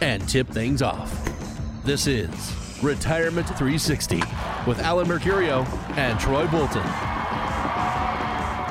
and 0.00 0.26
tip 0.28 0.48
things 0.48 0.82
off. 0.82 1.12
This 1.84 2.06
is 2.06 2.54
Retirement 2.82 3.46
360 3.46 4.16
with 4.66 4.78
Alan 4.80 5.06
Mercurio 5.06 5.66
and 5.96 6.18
Troy 6.20 6.46
Bolton. 6.48 6.82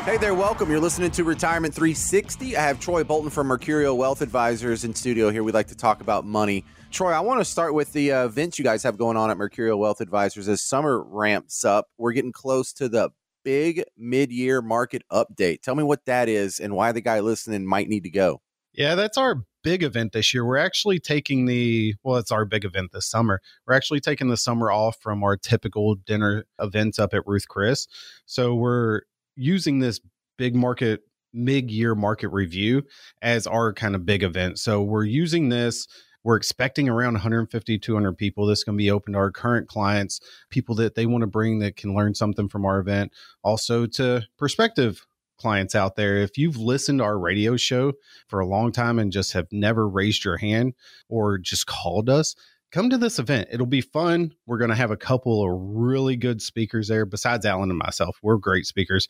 Hey 0.06 0.18
there, 0.18 0.36
welcome. 0.36 0.70
You're 0.70 0.80
listening 0.80 1.10
to 1.12 1.24
Retirement 1.24 1.74
360. 1.74 2.56
I 2.56 2.62
have 2.62 2.80
Troy 2.80 3.04
Bolton 3.04 3.32
from 3.32 3.48
Mercurio 3.48 3.98
Wealth 3.98 4.22
Advisors 4.22 4.84
in 4.84 4.94
studio 4.94 5.32
here. 5.32 5.44
We'd 5.44 5.56
like 5.56 5.68
to 5.70 5.76
talk 5.76 6.02
about 6.02 6.26
money. 6.26 6.64
Troy, 6.92 7.12
I 7.12 7.22
want 7.22 7.40
to 7.42 7.46
start 7.46 7.74
with 7.74 7.92
the 7.92 8.12
uh, 8.12 8.26
events 8.26 8.60
you 8.60 8.64
guys 8.64 8.84
have 8.84 9.00
going 9.00 9.18
on 9.18 9.32
at 9.32 9.38
Mercurio 9.38 9.76
Wealth 9.78 10.02
Advisors 10.02 10.48
as 10.48 10.62
summer 10.62 11.02
ramps 11.02 11.66
up. 11.66 11.88
We're 11.98 12.12
getting 12.12 12.32
close 12.32 12.72
to 12.74 12.88
the 12.88 13.10
big 13.44 13.84
mid 13.98 14.32
year 14.32 14.62
market 14.62 15.02
update. 15.12 15.62
Tell 15.62 15.74
me 15.74 15.84
what 15.84 16.06
that 16.06 16.30
is 16.30 16.60
and 16.60 16.76
why 16.76 16.92
the 16.92 17.02
guy 17.02 17.22
listening 17.22 17.66
might 17.66 17.90
need 17.90 18.04
to 18.04 18.12
go. 18.12 18.42
Yeah, 18.74 18.94
that's 18.94 19.18
our 19.18 19.44
big 19.66 19.82
event 19.82 20.14
this 20.14 20.32
year. 20.32 20.46
We're 20.46 20.58
actually 20.58 21.00
taking 21.00 21.48
the, 21.48 21.96
well, 22.04 22.18
it's 22.18 22.32
our 22.32 22.46
big 22.46 22.64
event 22.64 22.92
this 22.94 23.08
summer. 23.08 23.42
We're 23.66 23.74
actually 23.74 24.00
taking 24.00 24.30
the 24.30 24.38
summer 24.38 24.72
off 24.72 24.98
from 25.02 25.24
our 25.24 25.36
typical 25.36 25.96
dinner 25.96 26.46
events 26.60 27.00
up 27.00 27.16
at 27.16 27.26
Ruth 27.26 27.48
Chris. 27.48 27.88
So 28.28 28.54
we're 28.54 29.02
using 29.36 29.80
this 29.80 30.00
big 30.38 30.56
market 30.56 31.02
mid 31.34 31.72
year 31.72 31.96
market 31.96 32.30
review 32.30 32.84
as 33.24 33.48
our 33.48 33.74
kind 33.74 33.96
of 33.96 34.06
big 34.06 34.22
event. 34.22 34.60
So 34.60 34.84
we're 34.84 35.04
using 35.04 35.50
this 35.50 35.88
we're 36.24 36.38
expecting 36.38 36.90
around 36.90 37.14
150, 37.14 37.78
200 37.78 38.18
people. 38.18 38.48
This 38.48 38.64
to 38.64 38.74
be 38.74 38.90
open 38.90 39.14
to 39.14 39.20
our 39.20 39.32
current 39.32 39.68
clients, 39.68 40.20
people 40.50 40.74
that 40.76 40.96
they 40.96 41.06
want 41.06 41.22
to 41.22 41.28
bring 41.28 41.60
that 41.60 41.76
can 41.76 41.94
learn 41.94 42.16
something 42.16 42.50
from 42.50 42.66
our 42.66 42.80
event, 42.80 43.12
also 43.44 43.86
to 43.86 44.24
prospective 44.36 45.06
clients 45.38 45.76
out 45.76 45.96
there. 45.96 46.18
If 46.18 46.38
you've 46.38 46.58
listened 46.58 47.00
to 47.00 47.06
our 47.06 47.18
radio 47.18 47.58
show 47.58 47.94
for 48.28 48.40
a 48.40 48.48
long 48.48 48.72
time 48.72 49.00
and 49.00 49.12
just 49.12 49.34
have 49.34 49.48
never 49.52 49.88
raised 49.88 50.26
your 50.26 50.38
hand 50.38 50.74
or 51.10 51.38
just 51.38 51.68
called 51.68 52.10
us, 52.10 52.36
come 52.72 52.90
to 52.90 52.98
this 52.98 53.20
event. 53.20 53.50
It'll 53.52 53.66
be 53.66 53.82
fun. 53.82 54.34
We're 54.46 54.58
going 54.58 54.70
to 54.70 54.76
have 54.76 54.92
a 54.92 54.98
couple 54.98 55.44
of 55.44 55.78
really 55.78 56.18
good 56.18 56.42
speakers 56.42 56.88
there, 56.88 57.06
besides 57.06 57.46
Alan 57.46 57.70
and 57.70 57.80
myself. 57.80 58.18
We're 58.22 58.38
great 58.38 58.66
speakers. 58.66 59.08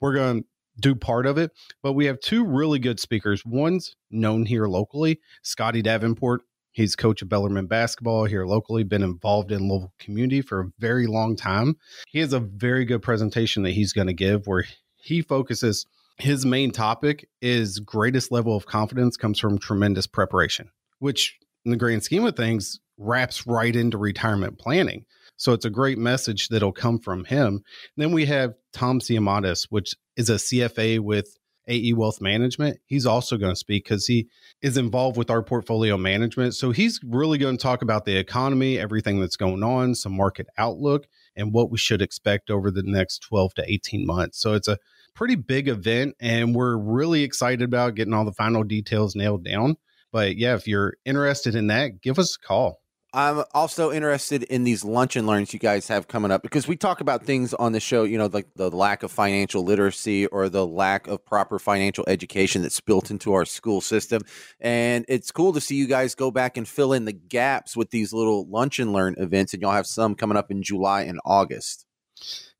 We're 0.00 0.14
going 0.14 0.42
to 0.42 0.48
do 0.78 0.94
part 0.94 1.26
of 1.26 1.38
it, 1.38 1.52
but 1.82 1.94
we 1.94 2.04
have 2.06 2.20
two 2.20 2.44
really 2.44 2.78
good 2.78 3.00
speakers. 3.00 3.42
One's 3.46 3.96
known 4.10 4.44
here 4.44 4.66
locally, 4.66 5.20
Scotty 5.42 5.80
Davenport. 5.80 6.42
He's 6.72 6.94
coach 6.94 7.22
of 7.22 7.30
Bellarmine 7.30 7.68
basketball 7.68 8.26
here 8.26 8.44
locally, 8.44 8.84
been 8.84 9.02
involved 9.02 9.50
in 9.50 9.66
local 9.66 9.94
community 9.98 10.42
for 10.42 10.60
a 10.60 10.70
very 10.78 11.06
long 11.06 11.34
time. 11.34 11.76
He 12.06 12.18
has 12.18 12.34
a 12.34 12.40
very 12.40 12.84
good 12.84 13.00
presentation 13.00 13.62
that 13.62 13.70
he's 13.70 13.94
going 13.94 14.08
to 14.08 14.12
give 14.12 14.46
where 14.46 14.66
he 15.06 15.22
focuses 15.22 15.86
his 16.18 16.44
main 16.44 16.70
topic 16.72 17.28
is 17.40 17.78
greatest 17.78 18.32
level 18.32 18.56
of 18.56 18.66
confidence 18.66 19.16
comes 19.16 19.38
from 19.38 19.58
tremendous 19.58 20.06
preparation, 20.06 20.70
which 20.98 21.38
in 21.64 21.70
the 21.70 21.76
grand 21.76 22.02
scheme 22.02 22.24
of 22.24 22.36
things 22.36 22.80
wraps 22.98 23.46
right 23.46 23.76
into 23.76 23.98
retirement 23.98 24.58
planning. 24.58 25.04
So 25.36 25.52
it's 25.52 25.66
a 25.66 25.70
great 25.70 25.98
message 25.98 26.48
that'll 26.48 26.72
come 26.72 26.98
from 26.98 27.24
him. 27.24 27.62
Then 27.96 28.12
we 28.12 28.24
have 28.24 28.54
Tom 28.72 29.00
Siamatis, 29.00 29.66
which 29.68 29.94
is 30.16 30.30
a 30.30 30.36
CFA 30.36 31.00
with 31.00 31.36
AE 31.68 31.92
Wealth 31.94 32.20
Management, 32.20 32.78
he's 32.86 33.06
also 33.06 33.36
going 33.36 33.52
to 33.52 33.58
speak 33.58 33.84
because 33.84 34.06
he 34.06 34.28
is 34.62 34.76
involved 34.76 35.16
with 35.16 35.30
our 35.30 35.42
portfolio 35.42 35.96
management. 35.96 36.54
So 36.54 36.70
he's 36.70 37.00
really 37.04 37.38
going 37.38 37.56
to 37.56 37.62
talk 37.62 37.82
about 37.82 38.04
the 38.04 38.16
economy, 38.16 38.78
everything 38.78 39.20
that's 39.20 39.36
going 39.36 39.62
on, 39.62 39.94
some 39.94 40.16
market 40.16 40.46
outlook, 40.58 41.06
and 41.34 41.52
what 41.52 41.70
we 41.70 41.78
should 41.78 42.02
expect 42.02 42.50
over 42.50 42.70
the 42.70 42.82
next 42.84 43.18
12 43.20 43.54
to 43.54 43.72
18 43.72 44.06
months. 44.06 44.38
So 44.38 44.54
it's 44.54 44.68
a 44.68 44.78
pretty 45.16 45.34
big 45.34 45.66
event, 45.66 46.14
and 46.20 46.54
we're 46.54 46.76
really 46.76 47.24
excited 47.24 47.62
about 47.62 47.96
getting 47.96 48.14
all 48.14 48.24
the 48.24 48.32
final 48.32 48.62
details 48.62 49.16
nailed 49.16 49.44
down. 49.44 49.76
But 50.12 50.36
yeah, 50.36 50.54
if 50.54 50.68
you're 50.68 50.94
interested 51.04 51.56
in 51.56 51.66
that, 51.68 52.00
give 52.00 52.18
us 52.18 52.36
a 52.36 52.46
call. 52.46 52.80
I'm 53.12 53.44
also 53.54 53.92
interested 53.92 54.42
in 54.42 54.64
these 54.64 54.84
lunch 54.84 55.16
and 55.16 55.26
learns 55.26 55.54
you 55.54 55.58
guys 55.58 55.88
have 55.88 56.06
coming 56.06 56.30
up 56.30 56.42
because 56.42 56.68
we 56.68 56.76
talk 56.76 57.00
about 57.00 57.24
things 57.24 57.54
on 57.54 57.72
the 57.72 57.80
show, 57.80 58.04
you 58.04 58.18
know, 58.18 58.26
like 58.26 58.46
the 58.56 58.70
lack 58.70 59.02
of 59.02 59.10
financial 59.10 59.62
literacy 59.62 60.26
or 60.26 60.50
the 60.50 60.66
lack 60.66 61.06
of 61.06 61.24
proper 61.24 61.58
financial 61.58 62.04
education 62.08 62.60
that's 62.60 62.80
built 62.80 63.10
into 63.10 63.32
our 63.32 63.46
school 63.46 63.80
system. 63.80 64.20
And 64.60 65.06
it's 65.08 65.30
cool 65.30 65.54
to 65.54 65.62
see 65.62 65.76
you 65.76 65.86
guys 65.86 66.14
go 66.14 66.30
back 66.30 66.58
and 66.58 66.68
fill 66.68 66.92
in 66.92 67.06
the 67.06 67.12
gaps 67.12 67.74
with 67.74 67.90
these 67.90 68.12
little 68.12 68.46
lunch 68.50 68.78
and 68.78 68.92
learn 68.92 69.14
events. 69.16 69.54
And 69.54 69.62
y'all 69.62 69.72
have 69.72 69.86
some 69.86 70.14
coming 70.14 70.36
up 70.36 70.50
in 70.50 70.62
July 70.62 71.02
and 71.02 71.18
August. 71.24 71.86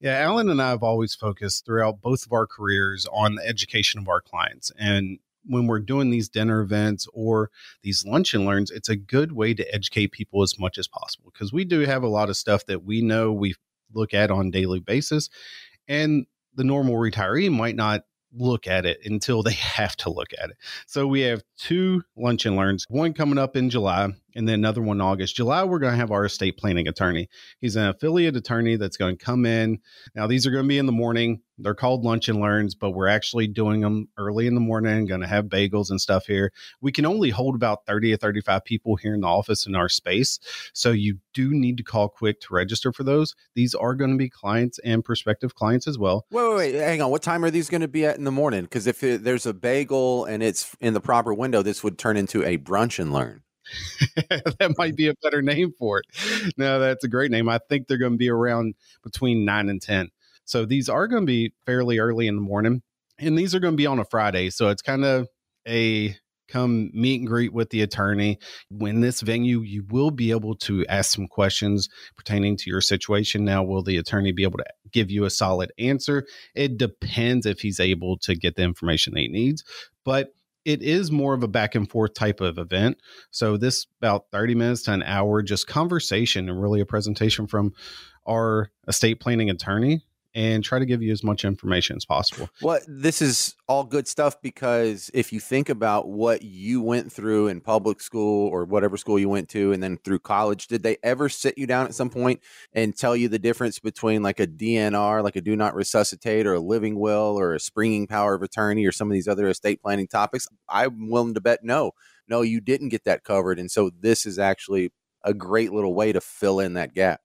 Yeah, 0.07 0.21
Alan 0.21 0.49
and 0.51 0.63
I 0.63 0.69
have 0.69 0.85
always 0.85 1.17
focused 1.17 1.67
throughout 1.67 2.01
both 2.01 2.25
of 2.25 2.33
our 2.33 2.47
careers 2.47 3.09
on 3.13 3.35
the 3.35 3.45
education 3.45 3.99
of 3.99 4.09
our 4.09 4.21
clients. 4.21 4.71
And 4.79 5.19
when 5.45 5.67
we're 5.67 5.81
doing 5.81 6.11
these 6.11 6.29
dinner 6.29 6.61
events 6.61 7.09
or 7.13 7.51
these 7.83 8.05
lunch 8.07 8.33
and 8.33 8.47
learns, 8.47 8.71
it's 8.71 8.89
a 8.89 8.95
good 8.95 9.33
way 9.33 9.53
to 9.53 9.75
educate 9.75 10.13
people 10.13 10.45
as 10.45 10.61
much 10.61 10.79
as 10.79 10.87
possible 10.87 11.33
because 11.35 11.53
we 11.53 11.65
do 11.65 11.81
have 11.81 12.05
a 12.05 12.09
lot 12.09 12.29
of 12.29 12.37
stuff 12.37 12.65
that 12.67 12.85
we 12.85 13.03
know 13.03 13.33
we 13.33 13.57
look 13.95 14.15
at 14.15 14.31
on 14.31 14.47
a 14.47 14.51
daily 14.53 14.79
basis 14.79 15.29
and 15.89 16.27
the 16.55 16.63
normal 16.63 16.95
retiree 16.95 17.51
might 17.51 17.75
not 17.75 18.05
look 18.33 18.69
at 18.69 18.87
it 18.87 19.01
until 19.05 19.43
they 19.43 19.55
have 19.55 19.97
to 19.97 20.11
look 20.11 20.31
at 20.41 20.51
it. 20.51 20.57
So 20.87 21.09
we 21.09 21.23
have 21.23 21.43
two 21.59 22.05
lunch 22.17 22.47
and 22.47 22.55
learns, 22.55 22.85
one 22.89 23.13
coming 23.13 23.39
up 23.39 23.57
in 23.57 23.71
July 23.71 24.11
and 24.37 24.47
then 24.47 24.55
another 24.55 24.83
one 24.83 24.99
in 24.99 25.01
August. 25.01 25.35
July, 25.35 25.65
we're 25.65 25.79
going 25.79 25.93
to 25.93 25.99
have 25.99 26.13
our 26.13 26.27
estate 26.27 26.59
planning 26.59 26.87
attorney. 26.87 27.29
He's 27.61 27.75
an 27.75 27.89
affiliate 27.89 28.37
attorney 28.37 28.77
that's 28.77 28.97
going 28.97 29.17
to 29.17 29.25
come 29.25 29.47
in. 29.47 29.79
Now, 30.15 30.27
these 30.27 30.47
are 30.47 30.51
going 30.51 30.65
to 30.65 30.69
be 30.69 30.79
in 30.79 30.87
the 30.87 30.93
morning. 30.93 31.41
They're 31.59 31.75
called 31.75 32.05
lunch 32.05 32.29
and 32.29 32.39
learns, 32.39 32.75
but 32.75 32.91
we're 32.91 33.09
actually 33.09 33.47
doing 33.47 33.81
them 33.81 34.09
early 34.19 34.47
in 34.47 34.55
the 34.55 34.61
morning, 34.61 35.07
going 35.07 35.23
to 35.23 35.27
have 35.27 35.47
bagels 35.47 35.89
and 35.89 35.99
stuff 35.99 36.27
here. 36.27 36.53
We 36.83 36.93
can 36.93 37.07
only 37.07 37.31
hold 37.31 37.55
about 37.55 37.87
30 37.87 38.13
or 38.13 38.19
35 38.19 38.63
people 38.65 38.97
here 38.97 39.15
in 39.15 39.23
the 39.23 39.27
office 39.27 39.67
in 39.67 39.75
our 39.75 39.89
space. 39.89 40.39
So 40.75 40.91
you 40.91 41.19
do 41.33 41.55
need 41.55 41.79
to 41.79 41.83
call 41.83 42.11
quick 42.11 42.41
to 42.43 42.55
register 42.55 42.93
for 42.93 43.05
those. 43.05 43.35
These 43.55 43.75
are 43.75 43.95
going 43.95 44.11
to 44.11 44.19
be 44.19 44.29
clients 44.29 44.79
and 44.81 45.03
prospective 45.03 45.55
clients 45.55 45.89
as 45.89 45.99
well. 45.99 46.27
Wait, 46.31 46.47
wait, 46.47 46.57
wait. 46.57 46.75
Hang 46.75 47.01
on. 47.01 47.11
What 47.11 47.23
time 47.23 47.43
are 47.43 47.51
these 47.51 47.71
going 47.71 47.81
to 47.81 47.89
be 47.89 48.05
at 48.05 48.19
in 48.19 48.25
the 48.25 48.31
morning? 48.31 48.63
Because 48.63 48.87
if 48.87 49.03
it, 49.03 49.25
there's 49.25 49.47
a 49.47 49.55
bagel 49.55 50.27
and 50.27 50.43
it's 50.43 50.77
in 50.81 50.93
the 50.93 51.01
proper 51.01 51.33
window, 51.33 51.63
this 51.63 51.83
would 51.83 51.97
turn 51.97 52.19
into 52.19 52.45
a 52.45 52.59
brunch 52.59 52.99
and 52.99 53.15
learn. 53.15 53.43
that 54.17 54.75
might 54.79 54.97
be 54.97 55.09
a 55.09 55.15
better 55.23 55.43
name 55.43 55.73
for 55.79 56.01
it. 56.01 56.53
No, 56.57 56.79
that's 56.79 57.05
a 57.05 57.09
great 57.09 57.31
name. 57.31 57.49
I 57.49 57.59
think 57.69 57.87
they're 57.87 57.99
going 57.99 58.13
to 58.13 58.19
be 58.19 58.31
around 58.31 58.75
between 59.03 59.45
nine 59.45 59.69
and 59.69 59.81
10. 59.81 60.11
So 60.45 60.65
these 60.65 60.89
are 60.89 61.09
going 61.09 61.23
to 61.23 61.27
be 61.27 61.53
fairly 61.67 61.99
early 61.99 62.27
in 62.29 62.37
the 62.37 62.43
morning. 62.43 62.83
And 63.19 63.37
these 63.37 63.55
are 63.55 63.61
going 63.61 63.75
to 63.75 63.79
be 63.79 63.87
on 63.87 63.99
a 63.99 64.05
Friday. 64.05 64.51
So 64.51 64.69
it's 64.69 64.83
kind 64.83 65.05
of 65.05 65.29
a 65.67 66.17
come 66.49 66.91
meet 66.93 67.21
and 67.21 67.29
greet 67.29 67.53
with 67.53 67.71
the 67.71 67.83
attorney. 67.83 68.39
When 68.71 69.01
this 69.01 69.21
venue, 69.21 69.61
you 69.61 69.85
will 69.89 70.11
be 70.11 70.31
able 70.31 70.55
to 70.57 70.87
ask 70.87 71.15
some 71.15 71.27
questions 71.27 71.89
pertaining 72.17 72.57
to 72.59 72.71
your 72.71 72.81
situation. 72.81 73.45
Now, 73.45 73.63
will 73.63 73.83
the 73.83 73.97
attorney 73.97 74.33
be 74.33 74.45
able 74.45 74.59
to 74.59 74.67
give 74.93 75.11
you 75.11 75.25
a 75.25 75.31
solid 75.31 75.73
answer? 75.79 76.25
It 76.55 76.79
depends 76.79 77.47
if 77.47 77.61
he's 77.61 77.81
able 77.81 78.19
to 78.19 78.35
get 78.35 78.57
the 78.57 78.63
information 78.63 79.15
that 79.15 79.21
he 79.21 79.29
needs. 79.29 79.65
But 80.05 80.29
it 80.67 80.83
is 80.83 81.13
more 81.13 81.33
of 81.33 81.45
a 81.45 81.49
back 81.49 81.77
and 81.77 81.89
forth 81.89 82.13
type 82.13 82.41
of 82.41 82.59
event. 82.59 82.99
So 83.31 83.57
this 83.57 83.87
about 84.03 84.25
30 84.33 84.57
minutes 84.57 84.83
to 84.83 84.93
an 84.93 85.05
hour, 85.05 85.41
just 85.41 85.69
conversation 85.69 86.49
and 86.49 86.61
really 86.61 86.81
a 86.81 86.87
presentation 86.87 87.47
from 87.47 87.73
our 88.27 88.73
estate 88.89 89.21
planning 89.21 89.49
attorney 89.49 90.03
and 90.37 90.63
try 90.63 90.79
to 90.79 90.85
give 90.85 91.03
you 91.03 91.11
as 91.11 91.25
much 91.25 91.47
information 91.47 91.97
as 91.97 92.05
possible. 92.05 92.51
Well, 92.61 92.79
this 92.87 93.23
is 93.23 93.57
all 93.67 93.85
good 93.85 94.07
stuff 94.07 94.41
because 94.43 95.11
if 95.15 95.33
you 95.33 95.41
think 95.41 95.71
about 95.71 96.09
what 96.09 96.43
you 96.43 96.83
went 96.83 97.11
through 97.11 97.49
in 97.49 97.63
public 97.63 98.03
school 98.03 98.49
or 98.49 98.67
whatever 98.67 98.99
school 98.99 99.19
you 99.19 99.31
went 99.31 99.49
to 99.49 99.73
and 99.73 99.83
then 99.83 99.97
through 99.97 100.19
college, 100.19 100.67
did 100.67 100.83
they 100.83 100.99
ever 101.03 101.31
sit 101.31 101.57
you 101.57 101.67
down 101.67 101.87
at 101.87 101.95
some 101.95 102.11
point 102.11 102.43
and 102.75 102.95
tell 102.95 103.17
you 103.17 103.29
the 103.29 103.39
difference 103.39 103.79
between 103.79 104.23
like 104.23 104.39
a 104.39 104.47
DNR, 104.47 105.25
like 105.25 105.37
a 105.37 105.41
do 105.41 105.57
not 105.57 105.75
resuscitate 105.75 106.47
or 106.47 106.53
a 106.53 106.61
living 106.61 107.01
will 107.01 107.39
or 107.39 107.55
a 107.55 107.61
springing 107.61 108.07
power 108.07 108.35
of 108.35 108.43
attorney 108.43 108.85
or 108.85 108.93
some 108.93 109.09
of 109.09 109.15
these 109.15 109.29
other 109.29 109.49
estate 109.49 109.81
planning 109.81 110.07
topics? 110.07 110.47
I'm 110.69 111.09
willing 111.09 111.33
to 111.33 111.41
bet 111.41 111.61
no. 111.65 111.93
No, 112.29 112.43
you 112.43 112.61
didn't 112.61 112.91
get 112.91 113.05
that 113.05 113.25
covered. 113.25 113.59
And 113.59 113.71
so 113.71 113.91
this 114.01 114.27
is 114.27 114.39
actually 114.39 114.93
a 115.25 115.33
great 115.33 115.73
little 115.73 115.95
way 115.95 116.13
to 116.13 116.21
fill 116.21 116.61
in 116.61 116.75
that 116.75 116.93
gap. 116.93 117.23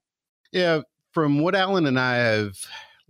Yeah, 0.53 0.83
from 1.11 1.39
what 1.39 1.55
Alan 1.55 1.85
and 1.85 1.99
I 1.99 2.15
have 2.15 2.55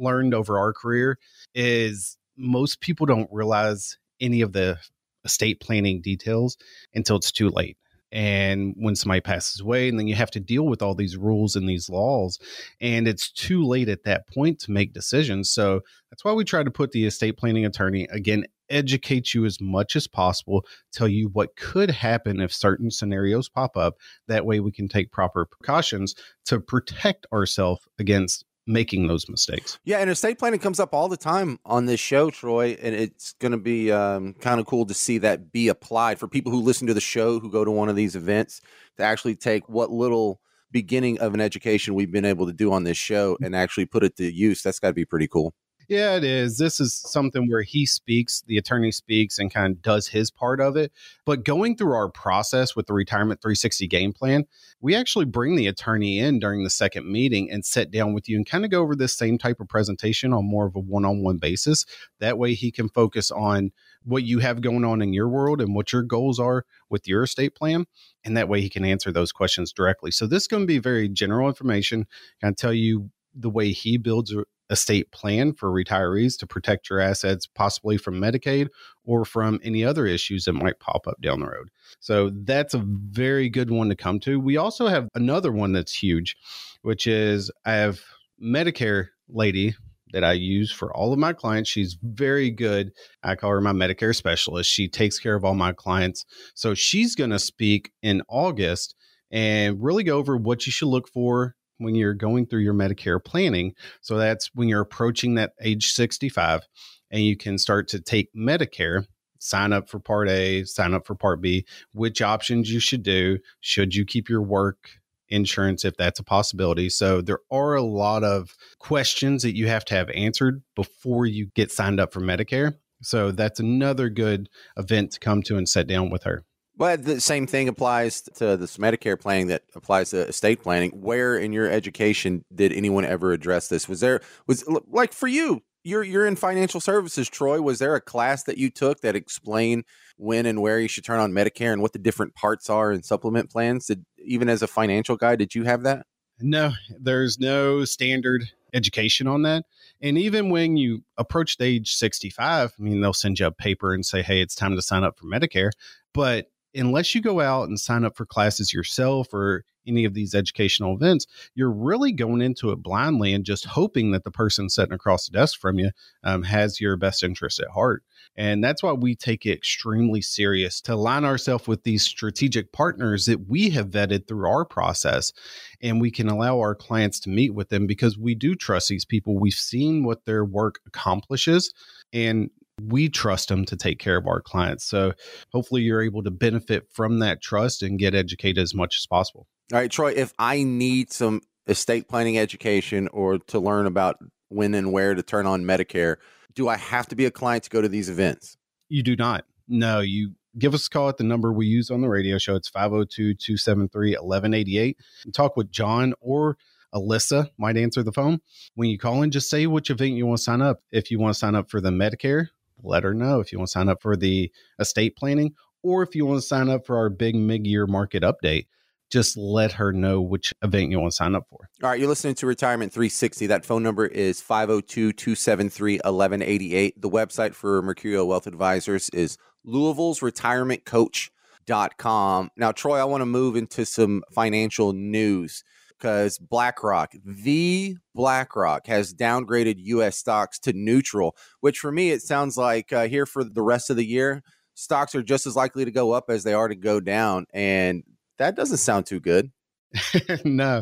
learned 0.02 0.34
over 0.34 0.58
our 0.60 0.74
career 0.74 1.18
is 1.56 2.18
most 2.38 2.82
people 2.82 3.06
don't 3.06 3.30
realize 3.32 3.98
any 4.20 4.42
of 4.42 4.54
the 4.54 4.78
estate 5.24 5.60
planning 5.60 6.02
details 6.02 6.58
until 6.94 7.16
it's 7.16 7.32
too 7.32 7.50
late. 7.50 7.78
and 8.14 8.74
when 8.78 8.94
somebody 8.94 9.22
passes 9.22 9.62
away 9.62 9.88
and 9.88 9.98
then 9.98 10.08
you 10.08 10.16
have 10.16 10.32
to 10.32 10.40
deal 10.40 10.64
with 10.64 10.82
all 10.82 10.94
these 10.94 11.16
rules 11.16 11.56
and 11.56 11.70
these 11.70 11.90
laws 11.90 12.40
and 12.82 13.08
it's 13.08 13.32
too 13.32 13.64
late 13.64 13.88
at 13.88 14.04
that 14.04 14.28
point 14.28 14.60
to 14.60 14.72
make 14.72 14.92
decisions 14.94 15.50
so 15.50 15.80
that's 16.10 16.26
why 16.26 16.34
we 16.34 16.44
try 16.44 16.62
to 16.62 16.72
put 16.72 16.92
the 16.92 17.06
estate 17.06 17.38
planning 17.38 17.66
attorney 17.66 18.06
again 18.12 18.44
educate 18.70 19.34
you 19.34 19.46
as 19.46 19.62
much 19.62 19.96
as 19.96 20.08
possible 20.08 20.66
tell 20.92 21.08
you 21.08 21.30
what 21.30 21.56
could 21.56 21.90
happen 21.90 22.42
if 22.42 22.52
certain 22.54 22.92
scenarios 22.92 23.48
pop 23.48 23.78
up 23.78 23.96
that 24.28 24.46
way 24.46 24.60
we 24.60 24.72
can 24.72 24.90
take 24.90 25.12
proper 25.12 25.46
precautions 25.46 26.14
to 26.44 26.60
protect 26.60 27.26
ourselves 27.32 27.88
against 27.98 28.44
making 28.68 29.08
those 29.08 29.28
mistakes. 29.28 29.80
Yeah, 29.84 29.98
and 30.00 30.10
estate 30.10 30.40
planning 30.40 30.60
comes 30.60 30.80
up 30.80 30.94
all 30.94 31.10
the 31.10 31.18
time 31.18 31.60
on 31.66 31.86
this 31.86 32.00
show, 32.00 32.30
Troy, 32.30 32.78
and 32.82 32.96
it's 32.96 33.34
going 33.34 33.52
to 33.52 33.58
be 33.58 33.92
um, 33.92 34.34
kind 34.36 34.60
of 34.60 34.66
cool 34.66 34.86
to 34.86 34.94
see 34.94 35.18
that 35.20 35.52
be 35.52 35.68
applied 35.68 36.20
for 36.20 36.28
people 36.28 36.52
who 36.52 36.62
listen 36.62 36.88
to 36.88 36.94
the 36.94 37.02
show, 37.02 37.40
who 37.40 37.52
go 37.52 37.66
to 37.66 37.72
one 37.72 37.90
of 37.90 37.96
these 37.96 38.16
events, 38.16 38.62
to 38.98 39.04
actually 39.04 39.36
take 39.36 39.68
what 39.68 39.92
little 39.92 40.40
beginning 40.72 41.20
of 41.20 41.34
an 41.34 41.42
education 41.42 41.96
we've 41.96 42.12
been 42.12 42.26
able 42.26 42.46
to 42.46 42.54
do 42.54 42.72
on 42.72 42.84
this 42.84 42.98
show 42.98 43.38
and 43.42 43.56
actually 43.56 43.86
put 43.86 44.04
it 44.04 44.16
to 44.18 44.32
use. 44.32 44.62
That's 44.62 44.80
got 44.80 44.90
to 44.90 44.94
be 44.94 45.06
pretty 45.06 45.28
cool. 45.28 45.54
Yeah, 45.92 46.16
it 46.16 46.24
is. 46.24 46.58
This 46.58 46.80
is 46.80 46.94
something 46.94 47.50
where 47.50 47.64
he 47.64 47.86
speaks, 47.86 48.44
the 48.48 48.56
attorney 48.56 48.94
speaks 48.94 49.38
and 49.38 49.54
kind 49.54 49.76
of 49.76 49.82
does 49.82 50.08
his 50.08 50.32
part 50.32 50.62
of 50.62 50.78
it. 50.78 50.94
But 51.26 51.44
going 51.44 51.76
through 51.76 51.92
our 51.92 52.08
process 52.08 52.78
with 52.78 52.88
the 52.88 52.94
Retirement 52.94 53.42
360 53.42 53.88
game 53.88 54.14
plan, 54.14 54.46
we 54.80 54.96
actually 54.96 55.26
bring 55.26 55.58
the 55.58 55.68
attorney 55.68 56.18
in 56.18 56.40
during 56.40 56.64
the 56.64 56.70
second 56.70 57.12
meeting 57.12 57.52
and 57.52 57.66
sit 57.66 57.92
down 57.92 58.14
with 58.14 58.30
you 58.30 58.38
and 58.38 58.46
kind 58.46 58.64
of 58.64 58.72
go 58.72 58.82
over 58.82 58.96
this 58.96 59.18
same 59.18 59.38
type 59.38 59.60
of 59.60 59.68
presentation 59.68 60.32
on 60.32 60.46
more 60.46 60.66
of 60.66 60.78
a 60.78 60.80
one 60.80 61.04
on 61.04 61.24
one 61.24 61.40
basis. 61.40 61.86
That 62.22 62.38
way 62.38 62.54
he 62.54 62.72
can 62.72 62.88
focus 62.88 63.30
on 63.30 63.74
what 64.04 64.24
you 64.24 64.40
have 64.40 64.62
going 64.62 64.86
on 64.86 65.02
in 65.02 65.12
your 65.12 65.28
world 65.28 65.60
and 65.60 65.76
what 65.76 65.92
your 65.92 66.04
goals 66.04 66.40
are 66.40 66.64
with 66.90 67.06
your 67.06 67.24
estate 67.24 67.54
plan. 67.54 67.86
And 68.24 68.38
that 68.38 68.48
way 68.48 68.62
he 68.62 68.70
can 68.70 68.86
answer 68.86 69.12
those 69.12 69.34
questions 69.34 69.74
directly. 69.74 70.12
So 70.12 70.26
this 70.26 70.44
is 70.44 70.48
going 70.48 70.64
to 70.64 70.68
be 70.68 70.80
very 70.80 71.10
general 71.10 71.50
information. 71.50 72.08
Can 72.40 72.56
tell 72.56 72.72
you 72.72 73.10
the 73.36 73.50
way 73.50 73.74
he 73.74 73.98
builds 73.98 74.34
estate 74.72 75.12
plan 75.12 75.54
for 75.54 75.70
retirees 75.70 76.38
to 76.40 76.48
protect 76.48 76.90
your 76.90 77.00
assets, 77.00 77.46
possibly 77.46 77.98
from 77.98 78.16
Medicaid 78.16 78.70
or 79.04 79.26
from 79.26 79.60
any 79.64 79.84
other 79.84 80.08
issues 80.08 80.46
that 80.46 80.54
might 80.54 80.80
pop 80.80 81.08
up 81.08 81.20
down 81.22 81.42
the 81.42 81.48
road. 81.48 81.70
So 82.00 82.32
that's 82.34 82.74
a 82.74 82.84
very 82.86 83.50
good 83.50 83.70
one 83.70 83.90
to 83.90 83.96
come 83.96 84.20
to. 84.22 84.40
We 84.40 84.58
also 84.58 84.88
have 84.88 85.10
another 85.14 85.52
one 85.52 85.74
that's 85.74 85.94
huge, 85.94 86.38
which 86.82 87.06
is 87.06 87.52
I 87.66 87.74
have 87.74 88.02
Medicare 88.42 89.10
lady 89.30 89.76
that 90.14 90.24
I 90.24 90.34
use 90.34 90.72
for 90.72 90.96
all 90.96 91.14
of 91.14 91.20
my 91.20 91.34
clients. 91.34 91.70
She's 91.70 91.98
very 92.02 92.50
good. 92.50 92.92
I 93.24 93.36
call 93.36 93.52
her 93.52 93.62
my 93.62 93.72
Medicare 93.74 94.16
specialist. 94.16 94.70
She 94.70 94.88
takes 94.88 95.20
care 95.20 95.36
of 95.36 95.46
all 95.46 95.54
my 95.54 95.74
clients. 95.74 96.26
So 96.54 96.74
she's 96.74 97.16
going 97.16 97.30
to 97.30 97.40
speak 97.40 97.92
in 98.02 98.22
August 98.28 98.96
and 99.32 99.82
really 99.82 100.04
go 100.04 100.18
over 100.18 100.36
what 100.36 100.66
you 100.66 100.72
should 100.72 100.90
look 100.90 101.08
for 101.08 101.56
when 101.82 101.96
you're 101.96 102.14
going 102.14 102.46
through 102.46 102.62
your 102.62 102.74
Medicare 102.74 103.24
planning. 103.24 103.74
So 104.02 104.18
that's 104.18 104.50
when 104.54 104.68
you're 104.68 104.82
approaching 104.82 105.36
that 105.36 105.54
age 105.62 105.92
65 105.92 106.62
and 107.10 107.24
you 107.24 107.36
can 107.36 107.58
start 107.58 107.88
to 107.90 108.00
take 108.00 108.34
Medicare, 108.34 109.06
sign 109.40 109.74
up 109.74 109.90
for 109.90 110.00
Part 110.00 110.30
A, 110.30 110.64
sign 110.64 110.94
up 110.94 111.06
for 111.06 111.16
Part 111.16 111.42
B, 111.42 111.66
which 111.94 112.22
options 112.22 112.72
you 112.72 112.80
should 112.80 113.04
do. 113.04 113.40
Should 113.60 113.96
you 113.96 114.06
keep 114.06 114.30
your 114.30 114.42
work 114.42 114.90
insurance 115.30 115.84
if 115.84 115.98
that's 115.98 116.20
a 116.20 116.24
possibility? 116.24 116.90
So 116.90 117.22
there 117.22 117.40
are 117.52 117.76
a 117.76 117.82
lot 117.82 118.24
of 118.24 118.56
questions 118.80 119.44
that 119.44 119.56
you 119.56 119.68
have 119.68 119.86
to 119.86 119.96
have 119.96 120.10
answered 120.12 120.62
before 120.76 121.26
you 121.26 121.48
get 121.56 121.72
signed 121.72 122.00
up 122.00 122.14
for 122.14 122.22
Medicare. 122.22 122.76
So 123.02 123.32
that's 123.32 123.60
another 123.60 124.10
good 124.10 124.48
event 124.78 125.12
to 125.14 125.20
come 125.20 125.42
to 125.44 125.58
and 125.58 125.68
sit 125.68 125.88
down 125.88 126.10
with 126.10 126.24
her. 126.24 126.46
But 126.82 127.06
the 127.06 127.22
same 127.22 127.46
thing 127.46 127.68
applies 127.68 128.24
to 128.38 128.58
this 128.58 128.78
Medicare 128.78 129.20
planning 129.20 129.50
that 129.50 129.62
applies 129.76 130.10
to 130.10 130.28
estate 130.28 130.64
planning. 130.64 130.90
Where 130.90 131.38
in 131.38 131.54
your 131.54 131.70
education 131.70 132.44
did 132.56 132.74
anyone 132.74 133.06
ever 133.06 133.34
address 133.34 133.68
this? 133.68 133.88
Was 133.88 134.00
there 134.00 134.22
was 134.48 134.68
like 134.88 135.14
for 135.14 135.28
you, 135.28 135.62
you're 135.84 136.02
you're 136.02 136.26
in 136.26 136.36
financial 136.36 136.82
services, 136.82 137.30
Troy. 137.30 137.62
Was 137.62 137.78
there 137.78 137.94
a 137.94 138.02
class 138.02 138.46
that 138.46 138.58
you 138.58 138.72
took 138.72 139.02
that 139.02 139.16
explained 139.16 139.84
when 140.18 140.48
and 140.48 140.60
where 140.60 140.80
you 140.80 140.88
should 140.88 141.04
turn 141.04 141.20
on 141.20 141.34
Medicare 141.34 141.72
and 141.72 141.84
what 141.84 141.94
the 141.94 142.00
different 142.00 142.34
parts 142.34 142.68
are 142.68 142.92
and 142.92 143.06
supplement 143.06 143.52
plans? 143.52 143.86
Did 143.86 144.04
even 144.18 144.50
as 144.50 144.64
a 144.64 144.68
financial 144.68 145.18
guy, 145.18 145.36
did 145.36 145.54
you 145.54 145.66
have 145.66 145.84
that? 145.84 146.08
No, 146.40 146.72
there's 147.00 147.38
no 147.38 147.86
standard 147.86 148.46
education 148.74 149.28
on 149.28 149.44
that. 149.44 149.66
And 150.02 150.18
even 150.18 150.50
when 150.50 150.78
you 150.78 151.04
approach 151.16 151.58
the 151.58 151.66
age 151.66 151.94
65, 151.94 152.74
I 152.76 152.82
mean, 152.82 153.02
they'll 153.02 153.14
send 153.14 153.40
you 153.40 153.46
a 153.46 153.52
paper 153.52 153.94
and 153.94 154.04
say, 154.04 154.24
hey, 154.24 154.42
it's 154.42 154.56
time 154.56 154.76
to 154.76 154.82
sign 154.82 155.04
up 155.04 155.20
for 155.20 155.28
Medicare. 155.28 155.70
But 156.14 156.48
unless 156.74 157.14
you 157.14 157.22
go 157.22 157.40
out 157.40 157.68
and 157.68 157.80
sign 157.80 158.06
up 158.06 158.16
for 158.16 158.26
classes 158.26 158.74
yourself 158.74 159.34
or 159.34 159.64
any 159.88 160.06
of 160.06 160.14
these 160.14 160.36
educational 160.36 160.96
events, 160.96 161.26
you're 161.56 161.72
really 161.72 162.12
going 162.12 162.42
into 162.42 162.72
it 162.72 162.78
blindly 162.78 163.34
and 163.34 163.46
just 163.46 163.66
hoping 163.66 164.12
that 164.12 164.24
the 164.24 164.32
person 164.32 164.70
sitting 164.70 164.94
across 164.94 165.28
the 165.28 165.38
desk 165.38 165.60
from 165.60 165.80
you 165.80 165.92
um, 166.24 166.44
has 166.44 166.80
your 166.80 166.96
best 166.98 167.24
interest 167.24 167.60
at 167.60 167.70
heart. 167.70 168.04
And 168.36 168.64
that's 168.64 168.84
why 168.84 168.94
we 168.94 169.16
take 169.16 169.46
it 169.46 169.54
extremely 169.54 170.22
serious 170.22 170.80
to 170.82 170.94
align 170.94 171.26
ourselves 171.26 171.68
with 171.68 171.84
these 171.84 172.04
strategic 172.04 172.72
partners 172.72 173.26
that 173.26 173.48
we 173.48 173.72
have 173.72 173.90
vetted 173.90 174.28
through 174.28 174.48
our 174.48 174.66
process. 174.66 175.34
And 175.82 176.00
we 176.00 176.12
can 176.12 176.30
allow 176.30 176.60
our 176.60 176.76
clients 176.76 177.20
to 177.22 177.30
meet 177.30 177.54
with 177.54 177.70
them 177.70 177.88
because 177.88 178.18
we 178.18 178.36
do 178.36 178.56
trust 178.56 178.90
these 178.90 179.06
people. 179.06 179.38
We've 179.38 179.54
seen 179.54 180.04
what 180.04 180.26
their 180.26 180.46
work 180.46 180.80
accomplishes. 180.86 181.74
And 182.14 182.52
we 182.88 183.10
trust 183.10 183.50
them 183.50 183.66
to 183.66 183.76
take 183.76 184.00
care 184.00 184.18
of 184.18 184.28
our 184.28 184.42
clients. 184.42 184.86
So 184.86 185.14
hopefully 185.52 185.82
you're 185.82 186.02
able 186.02 186.24
to 186.24 186.32
benefit 186.32 186.88
from 186.92 187.20
that 187.20 187.42
trust 187.42 187.84
and 187.84 188.00
get 188.00 188.16
educated 188.16 188.62
as 188.62 188.74
much 188.74 188.98
as 189.00 189.06
possible. 189.08 189.48
All 189.72 189.80
right, 189.80 189.92
Troy, 189.92 190.12
if 190.12 190.34
I 190.38 190.64
need 190.64 191.12
some 191.12 191.42
estate 191.68 192.08
planning 192.08 192.38
education 192.38 193.08
or 193.10 193.38
to 193.38 193.60
learn 193.60 193.86
about 193.86 194.18
when 194.50 194.74
and 194.74 194.92
where 194.92 195.16
to 195.16 195.24
turn 195.24 195.46
on 195.46 195.64
Medicare, 195.64 196.18
do 196.54 196.68
I 196.68 196.78
have 196.78 197.08
to 197.08 197.16
be 197.16 197.26
a 197.26 197.32
client 197.32 197.64
to 197.66 197.70
go 197.70 197.82
to 197.82 197.88
these 197.88 198.10
events? 198.10 198.58
You 198.90 199.04
do 199.04 199.16
not. 199.16 199.46
No, 199.68 200.00
you 200.02 200.34
give 200.58 200.74
us 200.74 200.88
a 200.88 200.90
call 200.90 201.08
at 201.08 201.18
the 201.18 201.24
number 201.24 201.54
we 201.54 201.66
use 201.66 201.90
on 201.90 202.02
the 202.02 202.10
radio 202.10 202.38
show. 202.38 202.56
It's 202.56 202.68
502 202.70 203.36
273 203.36 204.12
1188 204.14 204.98
talk 205.34 205.56
with 205.56 205.72
John 205.72 206.14
or 206.20 206.58
Alyssa 206.94 207.50
might 207.58 207.78
answer 207.78 208.04
the 208.04 208.12
phone. 208.12 208.40
When 208.76 208.90
you 208.90 208.98
call 208.98 209.24
in, 209.24 209.32
just 209.32 209.50
say 209.50 209.66
which 209.66 209.90
event 209.90 210.12
you 210.12 210.26
want 210.26 210.40
to 210.40 210.44
sign 210.44 210.62
up. 210.62 210.82
If 210.92 211.10
you 211.10 211.20
want 211.20 211.34
to 211.34 211.40
sign 211.40 211.56
up 211.56 211.70
for 211.70 211.80
the 211.80 211.90
Medicare 211.90 212.48
let 212.84 213.04
her 213.04 213.14
know 213.14 213.40
if 213.40 213.52
you 213.52 213.58
want 213.58 213.70
to 213.70 213.72
sign 213.72 213.90
up 213.90 214.02
for 214.02 214.16
the 214.16 214.52
estate 214.80 215.16
planning 215.16 215.54
or 215.84 216.04
if 216.04 216.16
you 216.16 216.26
want 216.26 216.42
to 216.42 216.48
sign 216.48 216.70
up 216.70 216.86
for 216.86 216.98
our 216.98 217.10
big 217.10 217.36
mid 217.36 217.66
year 217.66 217.88
market 217.88 218.24
update. 218.24 218.68
Just 219.10 219.36
let 219.36 219.74
her 219.74 219.92
know 219.92 220.22
which 220.22 220.54
event 220.64 220.90
you 220.90 220.98
want 220.98 221.12
to 221.12 221.16
sign 221.16 221.36
up 221.36 221.46
for. 221.50 221.70
All 221.84 221.90
right, 221.90 222.00
you're 222.00 222.08
listening 222.08 222.36
to 222.36 222.48
Retirement 222.48 222.94
360. 222.94 223.48
That 223.48 223.66
phone 223.66 223.84
number 223.84 224.06
is 224.06 224.40
502 224.40 225.12
273 225.12 225.96
1188. 225.96 227.02
The 227.02 227.10
website 227.10 227.54
for 227.54 227.82
Mercurio 227.84 228.26
Wealth 228.26 228.48
Advisors 228.48 229.10
is 229.10 229.38
Louisville's 229.66 230.22
Retirement 230.22 230.86
Coach.com. 230.86 232.52
Now, 232.56 232.72
Troy, 232.72 233.00
I 233.00 233.04
want 233.04 233.20
to 233.20 233.26
move 233.26 233.58
into 233.58 233.86
some 233.86 234.24
financial 234.32 234.94
news 234.94 235.62
because 236.02 236.40
BlackRock, 236.40 237.14
the 237.24 237.96
BlackRock, 238.16 238.88
has 238.88 239.14
downgraded 239.14 239.76
U.S. 239.78 240.18
stocks 240.18 240.58
to 240.60 240.74
neutral, 240.74 241.36
which 241.60 241.78
for 241.78 241.92
me, 241.92 242.10
it 242.10 242.24
sounds 242.24 242.58
like 242.58 242.92
uh, 242.92 243.08
here 243.08 243.28
for 243.28 243.44
the 243.44 243.62
rest 243.62 243.92
of 243.92 243.98
the 243.98 244.06
year, 244.06 244.42
stocks 244.74 245.14
are 245.14 245.22
just 245.22 245.46
as 245.46 245.56
likely 245.56 245.86
to 245.86 245.92
go 245.92 246.12
up 246.12 246.26
as 246.30 246.44
they 246.44 246.54
are 246.54 246.68
to 246.68 246.76
go 246.76 247.00
down. 247.00 247.46
And 247.54 248.04
that 248.40 248.56
doesn't 248.56 248.78
sound 248.78 249.06
too 249.06 249.20
good. 249.20 249.52
no, 250.46 250.82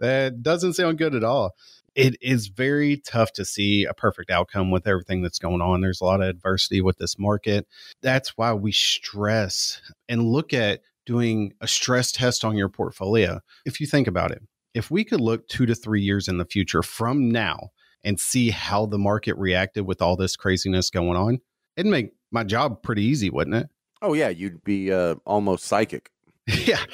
that 0.00 0.42
doesn't 0.42 0.74
sound 0.74 0.96
good 0.96 1.14
at 1.14 1.24
all. 1.24 1.52
It 1.94 2.16
is 2.20 2.48
very 2.48 2.96
tough 2.96 3.32
to 3.34 3.44
see 3.44 3.84
a 3.84 3.94
perfect 3.94 4.30
outcome 4.30 4.70
with 4.70 4.86
everything 4.86 5.22
that's 5.22 5.38
going 5.38 5.60
on. 5.60 5.80
There's 5.80 6.00
a 6.00 6.04
lot 6.04 6.22
of 6.22 6.28
adversity 6.28 6.80
with 6.80 6.98
this 6.98 7.18
market. 7.18 7.68
That's 8.02 8.36
why 8.36 8.52
we 8.54 8.72
stress 8.72 9.80
and 10.08 10.24
look 10.24 10.52
at 10.52 10.80
doing 11.06 11.52
a 11.60 11.68
stress 11.68 12.10
test 12.10 12.44
on 12.44 12.56
your 12.56 12.68
portfolio. 12.68 13.40
If 13.64 13.80
you 13.80 13.86
think 13.86 14.08
about 14.08 14.30
it, 14.30 14.42
if 14.74 14.90
we 14.90 15.04
could 15.04 15.20
look 15.20 15.48
two 15.48 15.66
to 15.66 15.74
three 15.74 16.02
years 16.02 16.28
in 16.28 16.38
the 16.38 16.44
future 16.44 16.82
from 16.82 17.30
now 17.30 17.70
and 18.02 18.20
see 18.20 18.50
how 18.50 18.86
the 18.86 18.98
market 18.98 19.36
reacted 19.38 19.86
with 19.86 20.02
all 20.02 20.16
this 20.16 20.36
craziness 20.36 20.90
going 20.90 21.16
on, 21.16 21.38
it'd 21.76 21.90
make 21.90 22.12
my 22.30 22.44
job 22.44 22.82
pretty 22.82 23.02
easy, 23.02 23.30
wouldn't 23.30 23.56
it? 23.56 23.68
Oh, 24.02 24.12
yeah. 24.12 24.28
You'd 24.28 24.62
be 24.64 24.92
uh, 24.92 25.14
almost 25.24 25.64
psychic. 25.64 26.10
yeah. 26.46 26.84